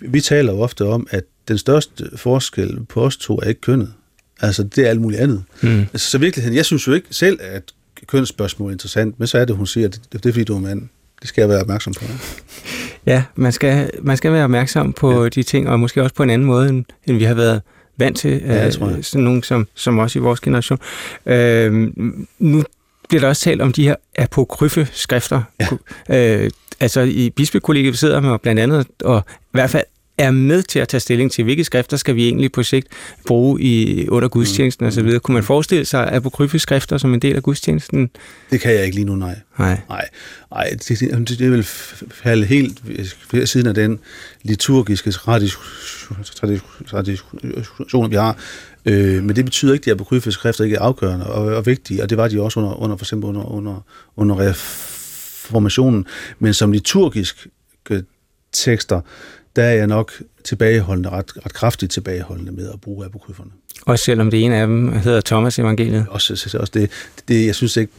vi 0.02 0.22
taler 0.22 0.54
jo 0.54 0.60
ofte 0.60 0.86
om, 0.86 1.08
at 1.10 1.24
den 1.48 1.58
største 1.58 2.10
forskel 2.16 2.86
på 2.86 3.06
os 3.06 3.18
to 3.18 3.38
er 3.38 3.48
ikke 3.48 3.62
kønnet. 3.62 3.94
Altså, 4.42 4.64
det 4.64 4.86
er 4.86 4.90
alt 4.90 5.02
muligt 5.02 5.22
andet. 5.22 5.44
Mm. 5.62 5.80
Altså, 5.80 6.10
så 6.10 6.18
virkeligheden, 6.18 6.58
jeg 6.58 6.66
synes 6.66 6.88
jo 6.88 6.94
ikke 6.94 7.08
selv, 7.12 7.40
at 7.42 7.64
kønsspørgsmål 8.08 8.70
er 8.70 8.72
interessant, 8.72 9.20
men 9.20 9.28
så 9.28 9.38
er 9.38 9.46
det, 9.46 9.56
hun 9.56 9.68
siger, 9.68 9.88
at 9.88 9.94
det, 9.94 10.24
det 10.24 10.30
er 10.30 10.34
fordi, 10.34 10.44
du 10.44 10.56
er 10.56 10.60
mand. 10.60 10.82
Det 11.22 11.28
skal 11.30 11.42
jeg 11.42 11.50
være 11.50 11.62
opmærksom 11.62 11.94
på. 11.94 12.06
Ja, 13.06 13.24
man 13.36 13.52
skal, 13.52 13.92
man 14.02 14.18
skal 14.18 14.32
være 14.32 14.44
opmærksom 14.44 14.94
på 14.94 15.24
ja. 15.24 15.30
de 15.30 15.44
ting, 15.44 15.70
og 15.70 15.80
måske 15.80 16.04
også 16.04 16.16
på 16.16 16.24
en 16.24 16.30
anden 16.30 16.46
måde, 16.46 16.70
end, 16.70 16.86
end 17.06 17.18
vi 17.18 17.24
har 17.24 17.34
været 17.34 17.62
vant 17.98 18.18
til. 18.18 18.42
Ja, 18.46 18.66
det 18.66 18.74
tror 18.74 18.90
jeg. 18.90 19.06
Sådan 19.06 19.24
nogen 19.24 19.44
som, 19.44 19.68
som 19.76 19.98
også 19.98 20.20
i 20.20 20.22
vores 20.22 20.40
generation. 20.40 20.80
Øh, 21.26 21.74
nu 22.40 22.64
bliver 23.10 23.22
der 23.22 23.28
også 23.28 23.42
talt 23.42 23.62
om 23.62 23.74
de 23.74 23.84
her 23.84 23.96
apokryfe 24.18 24.88
skrifter. 24.92 25.42
Ja. 26.10 26.44
Øh, 26.44 26.50
altså 26.80 27.02
i 27.02 27.30
bispekollegiet 27.30 27.98
sidder 27.98 28.20
man 28.20 28.40
blandt 28.40 28.62
andet, 28.62 28.88
og 29.04 29.24
i 29.30 29.52
hvert 29.52 29.70
fald 29.70 29.86
er 30.20 30.32
med 30.32 30.64
til 30.64 30.80
at 30.80 30.88
tage 30.88 31.02
stilling 31.02 31.32
til, 31.32 31.44
hvilke 31.44 31.64
skrifter 31.64 31.98
skal 31.98 32.16
vi 32.16 32.26
egentlig 32.28 32.52
på 32.52 32.64
sigt 32.64 32.88
bruge 33.28 33.62
i, 33.62 34.08
under 34.08 34.28
gudstjenesten 34.28 34.86
osv. 34.86 35.20
Kunne 35.20 35.34
man 35.34 35.44
forestille 35.44 35.86
sig 35.86 36.14
apokryfe 36.14 36.60
skrifter 36.60 36.98
som 36.98 37.14
en 37.14 37.20
del 37.20 37.36
af 37.36 37.44
gudstjenesten? 37.44 38.10
Det 38.52 38.62
kan 38.62 38.74
jeg 38.74 38.84
ikke 38.86 38.96
lige 38.96 39.06
nu, 39.06 39.16
nej. 39.16 39.36
Nej. 39.60 39.82
Nej, 39.90 40.08
nej 40.52 40.70
det, 40.70 41.00
det, 41.00 41.28
det, 41.28 41.40
det 41.40 41.52
vil 41.52 41.64
falde 42.12 42.46
helt 42.46 42.82
ved 43.32 43.46
siden 43.46 43.68
af 43.68 43.74
den 43.74 44.00
liturgiske 44.44 45.12
tradition, 46.86 48.12
vi 48.12 48.16
har. 48.16 48.38
Øh, 48.86 49.24
men 49.24 49.36
det 49.36 49.46
betyder 49.46 49.74
ikke, 49.74 49.82
at 49.82 49.86
de 49.86 49.92
apokryfe 49.92 50.32
skrifter 50.32 50.64
ikke 50.64 50.76
er 50.76 50.82
afgørende 50.82 51.28
og, 51.28 51.56
og 51.56 51.66
vigtige, 51.66 52.04
og 52.04 52.10
det 52.10 52.18
var 52.18 52.28
de 52.28 52.42
også 52.42 52.60
under, 52.60 52.74
under 52.82 52.98
for 52.98 53.06
eksempel 53.06 53.28
under, 53.30 53.52
under, 53.52 53.86
under 54.18 54.40
reformationen. 54.40 56.06
Men 56.40 56.54
som 56.54 56.72
liturgisk 56.72 57.48
tekster, 58.52 59.02
der 59.56 59.64
er 59.64 59.74
jeg 59.74 59.88
nok 59.88 60.14
tilbageholdende, 60.44 61.10
ret, 61.10 61.46
ret 61.46 61.54
kraftigt 61.54 61.92
tilbageholdende 61.92 62.52
med 62.52 62.70
at 62.74 62.82
bruge 62.82 63.06
apokryferne. 63.06 63.52
Også 63.86 64.06
selvom 64.06 64.32
det 64.32 64.44
ene 64.44 64.56
af 64.56 64.68
dem 64.68 64.92
hedder 64.92 65.22
Thomas 65.22 65.60
evangeliet? 65.60 66.06
Også, 66.10 66.58
også 66.60 66.72
det, 66.74 66.90
det, 67.28 67.46
jeg 67.46 67.56
synes 67.56 67.78
ikke 67.78 67.94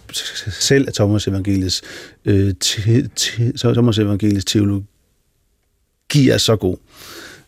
selv, 0.51 0.89
at 0.89 0.95
Thomas 0.95 1.29
evangeliets, 1.29 1.83
øh, 2.25 2.55
te, 2.61 3.09
te, 3.17 3.53
Thomas 3.53 3.99
evangeliets 3.99 4.45
teologi 4.45 6.29
er 6.31 6.39
så 6.39 6.57
god. 6.57 6.77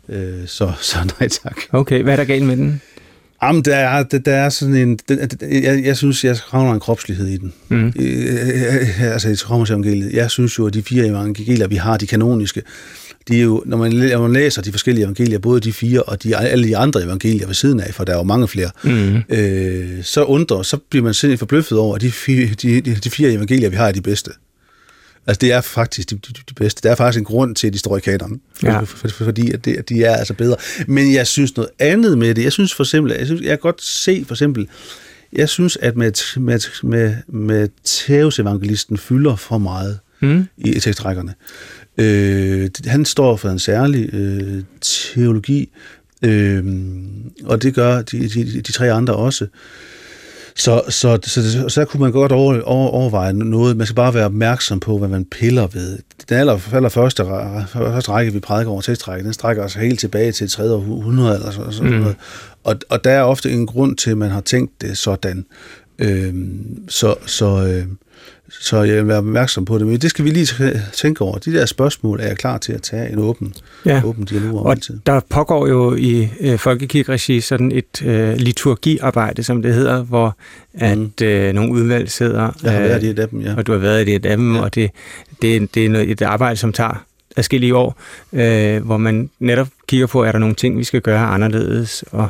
Øh, 0.08 0.46
så, 0.46 0.72
så 0.80 0.98
nej 1.20 1.28
tak. 1.28 1.56
Okay, 1.72 2.02
hvad 2.02 2.12
er 2.12 2.16
der 2.16 2.24
galt 2.24 2.44
med 2.44 2.56
den? 2.56 2.80
Jamen, 3.42 3.62
der 3.62 3.76
er, 3.76 4.02
der, 4.02 4.18
der 4.18 4.34
er 4.34 4.48
sådan 4.48 4.74
en... 4.74 4.98
Jeg, 5.40 5.84
jeg 5.84 5.96
synes, 5.96 6.24
jeg 6.24 6.36
savner 6.36 6.72
en 6.72 6.80
kropslighed 6.80 7.26
i 7.26 7.36
den. 7.36 7.52
Mm. 7.68 7.92
Øh, 7.98 9.02
altså, 9.02 9.28
i 9.28 9.36
Thomas 9.36 9.70
evangeliet. 9.70 10.12
Jeg 10.12 10.30
synes 10.30 10.58
jo, 10.58 10.66
at 10.66 10.74
de 10.74 10.82
fire 10.82 11.06
evangelier, 11.06 11.66
vi 11.66 11.76
har, 11.76 11.96
de 11.96 12.06
kanoniske, 12.06 12.62
de 13.28 13.38
er 13.38 13.42
jo, 13.42 13.62
når 13.66 13.76
man, 13.76 13.92
når 13.92 14.22
man 14.22 14.32
læser 14.32 14.62
de 14.62 14.70
forskellige 14.70 15.04
evangelier, 15.04 15.38
både 15.38 15.60
de 15.60 15.72
fire 15.72 16.02
og 16.02 16.22
de, 16.22 16.36
alle 16.36 16.68
de 16.68 16.76
andre 16.76 17.02
evangelier 17.02 17.46
ved 17.46 17.54
siden 17.54 17.80
af, 17.80 17.94
for 17.94 18.04
der 18.04 18.12
er 18.12 18.16
jo 18.16 18.22
mange 18.22 18.48
flere, 18.48 18.70
mm. 18.84 19.16
øh, 19.28 20.04
så 20.04 20.24
undrer, 20.24 20.62
så 20.62 20.76
bliver 20.76 21.04
man 21.04 21.14
simpelthen 21.14 21.38
forbløffet 21.38 21.78
over, 21.78 21.94
at 21.94 22.00
de 22.00 22.10
fire, 22.10 22.46
de, 22.46 22.80
de 22.80 23.10
fire 23.10 23.32
evangelier, 23.32 23.68
vi 23.68 23.76
har, 23.76 23.88
er 23.88 23.92
de 23.92 24.02
bedste. 24.02 24.30
Altså, 25.26 25.38
det 25.38 25.52
er 25.52 25.60
faktisk 25.60 26.10
de, 26.10 26.14
de, 26.14 26.32
de 26.48 26.54
bedste. 26.54 26.80
Der 26.82 26.90
er 26.90 26.94
faktisk 26.94 27.18
en 27.18 27.24
grund 27.24 27.54
til, 27.54 27.66
at 27.66 27.72
de 27.72 27.78
står 27.78 27.96
i 27.96 28.00
kanonen. 28.00 28.40
Ja. 28.62 28.78
For, 28.78 28.84
for, 28.84 29.08
for, 29.08 29.24
fordi 29.24 29.52
at, 29.52 29.64
det, 29.64 29.76
at 29.76 29.88
de 29.88 30.04
er 30.04 30.16
altså 30.16 30.34
bedre. 30.34 30.56
Men 30.86 31.14
jeg 31.14 31.26
synes 31.26 31.56
noget 31.56 31.70
andet 31.78 32.18
med 32.18 32.34
det. 32.34 32.44
Jeg 32.44 32.52
synes 32.52 32.74
for 32.74 32.82
eksempel, 32.82 33.14
jeg, 33.18 33.26
synes, 33.26 33.40
jeg 33.40 33.48
kan 33.48 33.58
godt 33.58 33.82
se 33.82 34.24
for 34.26 34.34
eksempel, 34.34 34.68
jeg 35.32 35.48
synes, 35.48 35.76
at 35.76 35.96
med, 35.96 36.40
med, 36.40 36.60
med, 36.82 37.16
med 37.28 38.38
evangelisten 38.38 38.98
fylder 38.98 39.36
for 39.36 39.58
meget 39.58 39.98
mm. 40.20 40.48
i 40.58 40.80
tekstrækkerne. 40.80 41.34
Øh, 41.98 42.70
han 42.86 43.04
står 43.04 43.36
for 43.36 43.48
en 43.48 43.58
særlig 43.58 44.14
øh, 44.14 44.62
teologi, 44.80 45.68
øh, 46.22 46.64
og 47.44 47.62
det 47.62 47.74
gør 47.74 48.02
de, 48.02 48.28
de, 48.28 48.60
de 48.60 48.72
tre 48.72 48.92
andre 48.92 49.16
også. 49.16 49.46
Så, 50.56 50.82
så, 50.88 51.18
så, 51.22 51.50
så, 51.52 51.68
så 51.68 51.84
kunne 51.84 52.00
man 52.00 52.12
godt 52.12 52.32
over, 52.32 52.60
over, 52.60 52.88
overveje 52.88 53.32
noget. 53.32 53.76
Man 53.76 53.86
skal 53.86 53.94
bare 53.94 54.14
være 54.14 54.24
opmærksom 54.24 54.80
på, 54.80 54.98
hvad 54.98 55.08
man 55.08 55.24
piller 55.24 55.66
ved. 55.66 55.98
Den 56.28 56.36
aller, 56.36 56.74
aller 56.74 56.88
første, 56.88 57.24
første 57.72 58.10
række, 58.10 58.32
vi 58.32 58.40
prædiker 58.40 58.70
over 58.70 58.80
tekstrække, 58.80 59.24
den 59.24 59.32
strækker 59.32 59.68
sig 59.68 59.82
helt 59.82 60.00
tilbage 60.00 60.32
til 60.32 60.50
3. 60.50 60.72
århundrede 60.72 61.34
eller 61.34 61.70
sådan, 61.70 61.92
mm. 61.92 61.98
noget. 61.98 62.16
Og, 62.64 62.76
og 62.88 63.04
der 63.04 63.10
er 63.10 63.22
ofte 63.22 63.50
en 63.50 63.66
grund 63.66 63.96
til, 63.96 64.10
at 64.10 64.18
man 64.18 64.30
har 64.30 64.40
tænkt 64.40 64.80
det 64.80 64.98
sådan. 64.98 65.44
Øhm, 65.98 66.88
så, 66.88 67.14
så, 67.26 67.66
øh, 67.66 67.86
så 68.50 68.82
jeg 68.82 68.96
vil 68.96 69.08
være 69.08 69.18
opmærksom 69.18 69.64
på 69.64 69.78
det. 69.78 69.86
Men 69.86 69.96
det 69.96 70.10
skal 70.10 70.24
vi 70.24 70.30
lige 70.30 70.82
tænke 70.92 71.22
over. 71.22 71.38
De 71.38 71.52
der 71.52 71.66
spørgsmål 71.66 72.20
er 72.20 72.26
jeg 72.26 72.36
klar 72.36 72.58
til 72.58 72.72
at 72.72 72.82
tage 72.82 73.12
en 73.12 73.18
åben, 73.18 73.54
ja. 73.86 74.02
åben 74.04 74.24
dialog 74.24 74.60
om. 74.60 74.66
Og 74.66 74.76
der 75.06 75.20
pågår 75.30 75.66
jo 75.66 75.94
i 75.94 76.28
øh, 76.40 76.58
folkekirkeregi 76.58 77.40
sådan 77.40 77.72
et 77.72 78.02
øh, 78.04 78.36
liturgiarbejde, 78.36 79.42
som 79.42 79.62
det 79.62 79.74
hedder, 79.74 80.02
hvor 80.02 80.36
at 80.74 80.98
mm. 80.98 81.12
øh, 81.22 81.52
nogle 81.52 81.72
udvalg 81.72 82.10
sidder. 82.10 82.52
Jeg 82.62 82.72
har 82.72 82.80
øh, 82.80 82.84
været 82.84 83.02
i 83.02 83.06
et 83.06 83.18
af 83.18 83.28
dem, 83.28 83.40
ja. 83.40 83.54
Og 83.56 83.66
du 83.66 83.72
har 83.72 83.78
været 83.78 84.08
i 84.08 84.14
et 84.14 84.26
af 84.26 84.36
dem, 84.36 84.54
ja. 84.56 84.62
og 84.62 84.74
det, 84.74 84.90
det, 85.42 85.74
det 85.74 85.86
er 85.86 86.04
et 86.08 86.22
arbejde, 86.22 86.56
som 86.56 86.72
tager 86.72 87.04
adskillige 87.36 87.76
år, 87.76 88.00
øh, 88.32 88.84
hvor 88.84 88.96
man 88.96 89.30
netop 89.38 89.68
kigger 89.86 90.06
på, 90.06 90.22
er 90.22 90.32
der 90.32 90.38
nogle 90.38 90.54
ting, 90.54 90.78
vi 90.78 90.84
skal 90.84 91.00
gøre 91.00 91.26
anderledes, 91.26 92.04
og, 92.10 92.28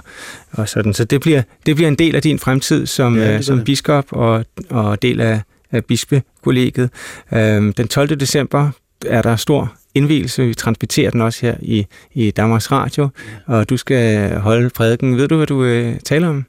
og 0.53 0.69
sådan. 0.69 0.95
Så 0.95 1.05
det 1.05 1.21
bliver, 1.21 1.43
det 1.67 1.77
bliver 1.77 1.89
en 1.89 1.95
del 1.95 2.17
af 2.17 2.23
din 2.23 2.39
fremtid 2.39 2.87
som, 2.87 3.17
ja, 3.17 3.37
øh, 3.37 3.43
som 3.43 3.65
biskop, 3.65 4.05
og, 4.11 4.45
og 4.71 5.03
del 5.03 5.21
af 5.21 5.41
bispekollegiet. 5.81 6.91
Øh, 7.33 7.73
den 7.77 7.89
12. 7.89 8.09
december 8.09 8.71
er 9.07 9.23
der 9.23 9.37
stor 9.37 9.73
indvielse. 9.95 10.43
Vi 10.43 10.55
transporterer 10.55 11.11
den 11.11 11.21
også 11.21 11.47
her 11.47 11.55
i, 11.63 11.87
i 12.15 12.31
Danmarks 12.31 12.73
Radio, 12.73 13.09
og 13.47 13.71
du 13.71 13.77
skal 13.77 14.35
holde 14.39 14.71
prædiken. 14.71 15.17
Ved 15.17 15.29
du, 15.29 15.37
hvad 15.37 15.47
du 15.47 15.65
øh, 15.65 15.95
taler 16.05 16.29
om? 16.29 16.45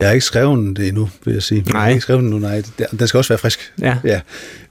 Jeg 0.00 0.08
har 0.08 0.14
ikke 0.14 0.26
skrevet 0.26 0.76
det 0.76 0.88
endnu, 0.88 1.08
vil 1.24 1.34
jeg 1.34 1.42
sige. 1.42 1.60
Nej. 1.60 1.72
Jeg 1.72 1.82
har 1.82 1.88
ikke 1.88 2.00
skrevet 2.00 2.22
den 2.22 2.30
nu, 2.30 2.38
nej. 2.38 2.62
Den 2.98 3.08
skal 3.08 3.18
også 3.18 3.28
være 3.28 3.38
frisk. 3.38 3.72
Ja. 3.80 3.96
Ja, 4.04 4.20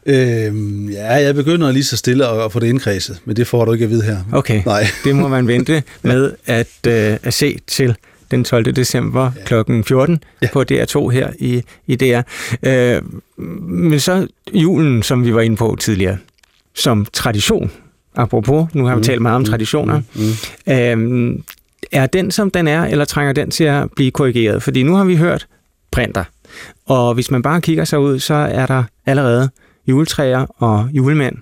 øhm, 0.06 0.90
ja 0.90 1.14
jeg 1.14 1.36
begynder 1.36 1.72
lige 1.72 1.84
så 1.84 1.98
stille 1.98 2.28
at, 2.28 2.52
få 2.52 2.60
det 2.60 2.68
indkredset, 2.68 3.22
men 3.26 3.36
det 3.36 3.48
får 3.48 3.66
du 3.66 3.74
ikke 3.74 3.86
at 3.86 3.92
vide 3.92 4.04
her. 4.04 4.18
Okay, 4.34 4.64
nej. 4.66 4.88
det 5.04 5.16
må 5.16 5.28
man 5.28 5.48
vente 5.48 5.84
med 6.02 6.32
at, 6.46 6.68
øh, 6.88 7.18
at 7.24 7.34
se 7.34 7.60
til 7.68 7.96
den 8.32 8.44
12. 8.44 8.74
december 8.74 9.32
ja. 9.52 9.64
kl. 9.64 9.84
14 9.84 10.24
ja. 10.42 10.48
på 10.54 10.66
DR2 10.72 11.10
her 11.10 11.30
i, 11.40 11.62
i 11.88 11.96
DR. 11.96 12.22
Øh, 12.64 13.02
men 13.38 14.00
så 14.00 14.28
julen, 14.54 15.04
som 15.04 15.26
vi 15.26 15.34
var 15.34 15.42
inde 15.42 15.58
på 15.58 15.78
tidligere, 15.80 16.18
som 16.76 17.06
tradition, 17.14 17.72
apropos, 18.16 18.68
nu 18.74 18.86
har 18.86 18.96
vi 18.96 19.00
mm. 19.00 19.04
talt 19.04 19.22
meget 19.22 19.36
om 19.36 19.42
mm. 19.42 19.46
traditioner, 19.46 20.02
mm. 20.16 20.22
Mm. 20.68 21.34
Øh, 21.34 21.40
er 21.92 22.06
den, 22.06 22.32
som 22.32 22.52
den 22.52 22.68
er, 22.68 22.86
eller 22.86 23.06
trænger 23.06 23.34
den 23.34 23.52
til 23.52 23.64
at 23.64 23.92
blive 23.96 24.12
korrigeret? 24.12 24.64
Fordi 24.64 24.84
nu 24.84 24.96
har 24.96 25.04
vi 25.04 25.16
hørt 25.16 25.48
printer, 25.92 26.24
og 26.86 27.14
hvis 27.14 27.32
man 27.32 27.42
bare 27.42 27.62
kigger 27.62 27.86
sig 27.86 28.00
ud, 28.00 28.20
så 28.20 28.34
er 28.34 28.66
der 28.66 28.84
allerede 29.06 29.50
juletræer 29.88 30.46
og 30.58 30.90
julemænd 30.92 31.36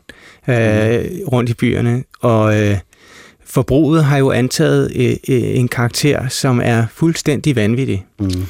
øh, 0.48 0.56
mm. 0.56 1.28
rundt 1.28 1.50
i 1.50 1.54
byerne, 1.54 2.04
og 2.22 2.62
øh, 2.62 2.78
forbruget 3.50 4.04
har 4.04 4.18
jo 4.18 4.32
antaget 4.32 4.92
øh, 4.96 5.10
øh, 5.10 5.58
en 5.60 5.68
karakter, 5.68 6.28
som 6.28 6.62
er 6.64 6.86
fuldstændig 6.94 7.56
vanvittig. 7.56 8.06
Mm. 8.20 8.46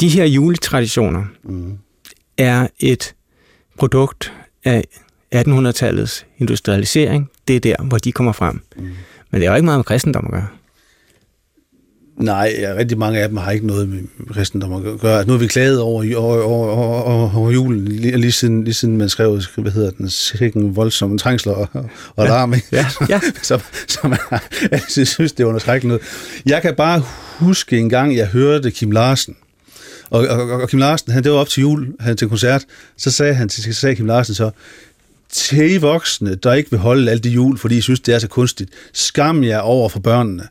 De 0.00 0.08
her 0.08 0.24
juletraditioner 0.24 1.24
mm. 1.44 1.78
er 2.38 2.66
et 2.80 3.14
produkt 3.78 4.32
af 4.64 4.84
1800-tallets 5.34 6.26
industrialisering. 6.38 7.30
Det 7.48 7.56
er 7.56 7.60
der, 7.60 7.76
hvor 7.82 7.98
de 7.98 8.12
kommer 8.12 8.32
frem. 8.32 8.60
Mm. 8.76 8.82
Men 9.30 9.40
det 9.40 9.46
er 9.46 9.50
jo 9.50 9.56
ikke 9.56 9.64
meget 9.64 9.78
med 9.78 9.84
kristendom 9.84 10.26
at 10.26 10.32
gøre. 10.32 10.46
Nej, 12.18 12.74
rigtig 12.78 12.98
mange 12.98 13.20
af 13.20 13.28
dem 13.28 13.36
har 13.36 13.50
ikke 13.50 13.66
noget 13.66 13.88
med 13.88 14.00
kristendom 14.34 14.72
at 14.72 15.00
gøre. 15.00 15.26
Nu 15.26 15.32
har 15.32 15.38
vi 15.38 15.46
klaget 15.46 15.80
over, 15.80 16.16
over, 16.16 16.42
over, 16.42 16.70
over, 16.72 17.36
over 17.36 17.50
julen, 17.50 17.84
lige, 17.84 18.16
lige, 18.16 18.32
siden, 18.32 18.64
lige 18.64 18.74
siden 18.74 18.96
man 18.96 19.08
skrev, 19.08 19.40
hvad 19.56 19.72
hedder 19.72 19.90
den, 19.90 20.10
sikken 20.10 20.76
voldsomme 20.76 21.18
trængsler 21.18 21.52
og, 21.52 21.68
og 22.16 22.24
ja. 22.24 22.30
larm, 22.30 22.54
ja, 22.72 22.86
ja. 23.08 23.20
så, 23.42 23.60
så 23.88 23.98
man 24.02 24.18
jeg 24.96 25.06
synes, 25.06 25.32
det 25.32 25.40
er 25.40 25.44
underskrækkeligt 25.44 25.88
noget. 25.88 26.02
Jeg 26.46 26.62
kan 26.62 26.74
bare 26.74 27.02
huske 27.38 27.78
en 27.78 27.88
gang, 27.88 28.16
jeg 28.16 28.26
hørte 28.26 28.70
Kim 28.70 28.90
Larsen, 28.90 29.36
og, 30.10 30.28
og, 30.28 30.50
og 30.50 30.68
Kim 30.68 30.78
Larsen, 30.78 31.12
han, 31.12 31.24
det 31.24 31.32
var 31.32 31.38
op 31.38 31.48
til 31.48 31.60
jul, 31.60 31.86
han 32.00 32.16
til 32.16 32.28
koncert, 32.28 32.64
så 32.96 33.10
sagde 33.10 33.34
han 33.34 33.48
til 33.48 33.74
sagde 33.74 33.96
Kim 33.96 34.06
Larsen 34.06 34.34
så, 34.34 34.50
til 35.32 35.80
voksne, 35.80 36.34
der 36.34 36.52
ikke 36.52 36.70
vil 36.70 36.80
holde 36.80 37.10
alt 37.10 37.24
det 37.24 37.30
jul, 37.30 37.58
fordi 37.58 37.76
de 37.76 37.82
synes, 37.82 38.00
det 38.00 38.14
er 38.14 38.18
så 38.18 38.28
kunstigt. 38.28 38.70
Skam 38.92 39.44
jer 39.44 39.58
over 39.58 39.88
for 39.88 40.00
børnene. 40.00 40.42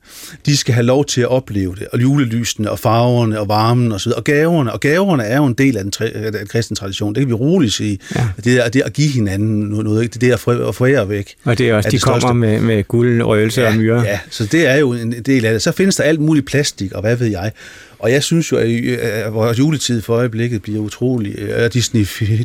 De 0.45 0.57
skal 0.57 0.73
have 0.73 0.85
lov 0.85 1.05
til 1.05 1.21
at 1.21 1.27
opleve 1.27 1.75
det, 1.75 1.87
og 1.93 2.01
julelysene, 2.01 2.71
og 2.71 2.79
farverne, 2.79 3.39
og 3.39 3.47
varmen, 3.47 3.91
og 3.91 4.01
så 4.01 4.09
videre. 4.09 4.19
Og 4.19 4.23
gaverne, 4.23 4.73
og 4.73 4.79
gaverne 4.79 5.23
er 5.23 5.37
jo 5.37 5.45
en 5.45 5.53
del 5.53 5.77
af 5.77 5.83
den, 5.83 5.93
af 5.99 6.31
den 6.31 6.47
kristne 6.47 6.75
tradition. 6.75 7.15
Det 7.15 7.21
kan 7.21 7.29
vi 7.29 7.33
roligt 7.33 7.73
sige. 7.73 7.99
Ja. 8.15 8.27
Det, 8.43 8.65
er, 8.65 8.69
det 8.69 8.81
at 8.81 8.93
give 8.93 9.09
hinanden 9.09 9.59
noget, 9.59 10.21
det 10.21 10.29
er 10.29 10.33
at 10.67 10.75
forære 10.75 11.09
væk. 11.09 11.35
Og 11.43 11.57
det 11.57 11.69
er 11.69 11.73
også, 11.75 11.89
de 11.89 11.95
det 11.95 12.03
kommer 12.03 12.33
med, 12.33 12.59
med 12.61 12.83
guld, 12.83 13.23
røgelse 13.23 13.61
ja, 13.61 13.67
og 13.67 13.75
myre. 13.75 14.01
Ja, 14.01 14.19
så 14.29 14.45
det 14.45 14.67
er 14.67 14.75
jo 14.75 14.93
en 14.93 15.11
del 15.11 15.45
af 15.45 15.53
det. 15.53 15.61
Så 15.61 15.71
findes 15.71 15.95
der 15.95 16.03
alt 16.03 16.19
muligt 16.19 16.45
plastik, 16.45 16.91
og 16.91 17.01
hvad 17.01 17.15
ved 17.15 17.27
jeg. 17.27 17.51
Og 17.99 18.11
jeg 18.11 18.23
synes 18.23 18.51
jo, 18.51 18.57
at 18.57 19.33
vores 19.33 19.59
juletid 19.59 20.01
for 20.01 20.13
øjeblikket 20.13 20.61
bliver 20.61 20.79
utrolig 20.79 21.35
uh, 21.43 21.65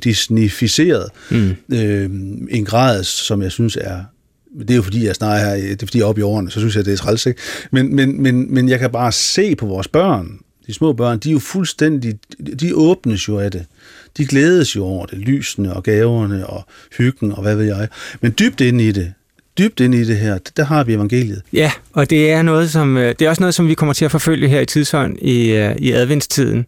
disnificeret 0.04 1.10
mm. 1.30 1.56
øh, 1.72 2.10
en 2.50 2.64
grad, 2.64 3.04
som 3.04 3.42
jeg 3.42 3.52
synes 3.52 3.76
er 3.76 4.02
det 4.58 4.70
er 4.70 4.74
jo 4.74 4.82
fordi, 4.82 5.06
jeg 5.06 5.14
snart 5.14 5.40
her, 5.40 5.54
det 5.54 5.82
er 5.82 5.86
fordi 5.86 5.98
jeg 5.98 6.04
er 6.04 6.08
oppe 6.08 6.20
i 6.20 6.22
årene, 6.22 6.50
så 6.50 6.60
synes 6.60 6.76
jeg, 6.76 6.84
det 6.84 6.92
er 6.92 6.96
træls, 6.96 7.26
ikke? 7.26 7.40
Men, 7.70 7.96
men, 7.96 8.22
men, 8.22 8.54
men 8.54 8.68
jeg 8.68 8.78
kan 8.78 8.90
bare 8.90 9.12
se 9.12 9.56
på 9.56 9.66
vores 9.66 9.88
børn, 9.88 10.38
de 10.66 10.74
små 10.74 10.92
børn, 10.92 11.18
de 11.18 11.28
er 11.28 11.32
jo 11.32 11.38
fuldstændig, 11.38 12.18
de 12.60 12.74
åbnes 12.74 13.28
jo 13.28 13.38
af 13.38 13.50
det. 13.50 13.64
De 14.16 14.26
glædes 14.26 14.76
jo 14.76 14.84
over 14.84 15.06
det, 15.06 15.18
lysene 15.18 15.74
og 15.74 15.82
gaverne 15.82 16.46
og 16.46 16.66
hyggen 16.98 17.32
og 17.32 17.42
hvad 17.42 17.56
ved 17.56 17.64
jeg. 17.64 17.88
Men 18.20 18.34
dybt 18.38 18.60
inde 18.60 18.88
i 18.88 18.92
det, 18.92 19.12
dybt 19.58 19.80
ind 19.80 19.94
i 19.94 20.04
det 20.04 20.16
her, 20.16 20.38
der 20.56 20.64
har 20.64 20.84
vi 20.84 20.94
evangeliet. 20.94 21.42
Ja, 21.52 21.72
og 21.92 22.10
det 22.10 22.30
er 22.30 22.42
noget, 22.42 22.70
som 22.70 22.96
øh, 22.96 23.14
det 23.18 23.22
er 23.22 23.28
også 23.28 23.42
noget, 23.42 23.54
som 23.54 23.68
vi 23.68 23.74
kommer 23.74 23.92
til 23.92 24.04
at 24.04 24.10
forfølge 24.10 24.48
her 24.48 24.60
i 24.60 24.66
tidshånd 24.66 25.18
i, 25.18 25.50
øh, 25.50 25.76
i 25.76 25.92
adventstiden. 25.92 26.66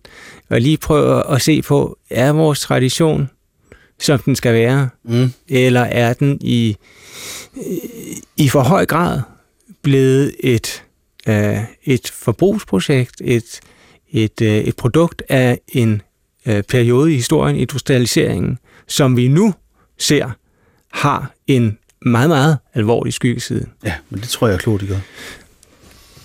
Og 0.51 0.61
lige 0.61 0.77
prøve 0.77 1.31
at 1.31 1.43
se 1.43 1.63
på, 1.63 1.99
er 2.11 2.33
vores 2.33 2.61
tradition, 2.61 3.31
som 4.01 4.19
den 4.19 4.37
skal 4.37 4.55
være, 4.55 4.89
mm. 5.05 5.33
eller 5.49 5.81
er 5.81 6.13
den 6.13 6.39
i, 6.41 6.77
i 8.37 8.49
for 8.49 8.63
høj 8.63 8.87
grad 8.87 9.21
blevet 9.83 10.33
et, 10.41 10.83
øh, 11.29 11.57
et 11.85 12.11
forbrugsprojekt, 12.15 13.21
et, 13.25 13.61
et, 14.13 14.41
øh, 14.43 14.57
et 14.57 14.77
produkt 14.77 15.23
af 15.29 15.59
en 15.69 16.03
øh, 16.47 16.63
periode 16.63 17.13
i 17.13 17.17
historien, 17.17 17.57
industrialiseringen, 17.57 18.59
som 18.89 19.17
vi 19.17 19.29
nu 19.29 19.55
ser 19.99 20.31
har 20.93 21.35
en 21.47 21.79
meget, 22.05 22.29
meget 22.29 22.59
alvorlig 22.75 23.13
skyggeside. 23.13 23.67
Ja, 23.85 23.93
men 24.11 24.21
det 24.21 24.29
tror 24.29 24.47
jeg 24.47 24.55
er 24.55 24.59
klogt, 24.59 24.81
de 24.83 24.87
gør. 24.87 24.97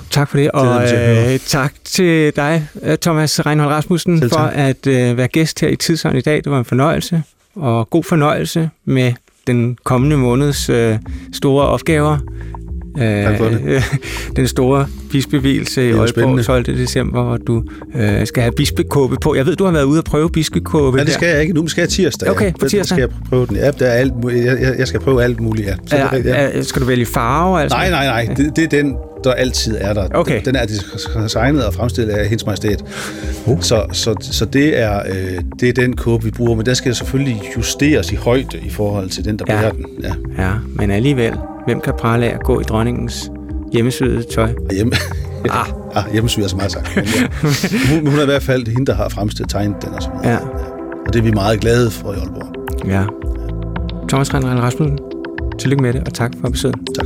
Tak 0.10 0.30
for 0.30 0.38
det, 0.38 0.52
og 0.52 0.84
øh, 0.94 1.40
tak 1.40 1.74
til 1.84 2.36
dig, 2.36 2.68
øh, 2.84 2.98
Thomas 2.98 3.46
Reinhold 3.46 3.70
Rasmussen, 3.70 4.30
for 4.30 4.40
at 4.40 4.88
øh, 4.88 5.18
være 5.18 5.28
gæst 5.28 5.60
her 5.60 5.68
i 5.68 5.76
Tidsånd 5.76 6.18
i 6.18 6.22
dag. 6.22 6.36
Det 6.36 6.52
var 6.52 6.60
en 6.60 6.66
fornøjelse, 6.66 7.24
og 7.56 7.90
god 7.90 8.04
fornøjelse 8.04 8.70
med 8.86 9.14
den 9.48 9.78
kommende 9.84 10.18
måneds 10.18 10.70
øh, 10.70 10.98
store 11.34 11.66
opgaver. 11.66 12.18
Det. 13.00 13.62
Øh, 13.66 13.84
den 14.36 14.48
store 14.48 14.88
bispevielse 15.12 15.90
i 15.90 15.92
Aalborg 15.92 16.46
12. 16.46 16.66
december, 16.66 17.24
hvor 17.24 17.38
du 17.38 17.64
øh, 17.96 18.28
skal 18.28 18.44
have 18.44 18.54
bispekåbe 18.58 19.16
på. 19.22 19.36
Jeg 19.36 19.46
ved, 19.46 19.56
du 19.56 19.66
har 19.66 19.72
været 19.72 19.84
ude 19.84 20.00
og 20.00 20.06
prøve 20.06 20.30
bispekåbe. 20.30 20.98
Ja, 20.98 21.04
det 21.04 21.14
skal 21.14 21.30
jeg 21.30 21.42
ikke. 21.42 21.54
Nu 21.54 21.68
skal 21.68 21.82
jeg 21.82 21.90
tirsdag. 21.90 22.32
Okay, 22.32 22.52
på 22.60 22.70
tirsdag. 22.70 22.86
skal 22.86 23.00
jeg 23.00 23.10
prøve 23.30 23.46
den. 23.46 23.56
Ja, 23.56 23.72
der 23.72 23.86
er 23.86 23.92
alt, 23.92 24.14
jeg, 24.24 24.76
jeg 24.78 24.88
skal 24.88 25.00
prøve 25.00 25.24
alt 25.24 25.40
muligt, 25.40 25.68
ja. 25.68 25.74
Så 25.86 25.96
er, 25.96 26.10
det, 26.10 26.26
ja. 26.26 26.36
Er, 26.36 26.62
skal 26.62 26.82
du 26.82 26.88
vælge 26.88 27.06
farve? 27.06 27.62
Altså? 27.62 27.78
Nej, 27.78 27.90
nej, 27.90 28.06
nej. 28.06 28.36
Det, 28.36 28.56
det 28.56 28.64
er 28.64 28.68
den, 28.68 28.96
der 29.24 29.34
altid 29.34 29.78
er 29.80 29.94
der. 29.94 30.08
Okay. 30.14 30.42
Den 30.46 30.56
er 30.56 30.66
designet 30.66 31.66
og 31.66 31.74
fremstillet 31.74 32.14
af 32.14 32.28
hendes 32.28 32.46
majestæt. 32.46 32.84
Uh. 33.46 33.62
Så, 33.62 33.86
så, 33.92 34.16
så 34.22 34.46
det, 34.46 34.80
er, 34.80 35.00
øh, 35.00 35.42
det 35.60 35.70
er 35.70 35.74
den 35.74 35.96
kåbe, 35.96 36.24
vi 36.24 36.32
bruger, 36.32 36.56
men 36.56 36.66
der 36.66 36.74
skal 36.74 36.96
selvfølgelig 36.96 37.42
justeres 37.58 38.12
i 38.12 38.16
højde 38.16 38.60
i 38.66 38.70
forhold 38.70 39.10
til 39.10 39.26
den, 39.26 39.40
der 39.40 39.46
ja. 39.48 39.62
bærer 39.62 39.72
den. 39.72 39.86
Ja. 40.04 40.44
ja, 40.44 40.52
men 40.76 40.92
alligevel, 40.92 41.34
hvem 41.70 41.82
kan 41.82 41.94
prale 42.00 42.26
af 42.26 42.34
at 42.34 42.44
gå 42.44 42.60
i 42.60 42.64
dronningens 42.64 43.32
hjemmesyede 43.74 44.24
tøj? 44.24 44.54
Hjemme. 44.72 44.94
ah. 45.50 45.68
ah, 45.96 46.12
hjemmesyde 46.12 46.46
er 46.46 46.50
så 46.50 46.56
meget 46.56 46.72
sagt. 46.72 46.96
Men, 46.96 47.06
ja. 47.06 47.28
hun, 47.96 48.08
hun 48.08 48.20
er 48.20 48.24
i 48.24 48.26
hvert 48.26 48.44
fald 48.44 48.68
hende, 48.68 48.86
der 48.86 48.94
har 48.94 49.10
fremstillet 49.10 49.50
tegnet 49.50 49.82
den 49.82 49.90
og 49.90 50.02
så 50.02 50.10
Ja. 50.24 50.30
ja. 50.30 50.38
Og 51.08 51.14
det 51.14 51.20
er 51.20 51.24
vi 51.24 51.32
meget 51.32 51.60
glade 51.60 51.92
for 51.92 52.14
i 52.14 52.16
Aalborg. 52.16 52.88
Ja. 52.88 53.04
Thomas 54.10 54.34
Reinhold 54.34 54.60
Rasmussen, 54.60 55.00
tillykke 55.60 55.84
med 55.84 55.94
det, 55.94 56.04
og 56.08 56.14
tak 56.14 56.32
for 56.42 56.50
besøget. 56.50 56.76
Tak. 56.96 57.06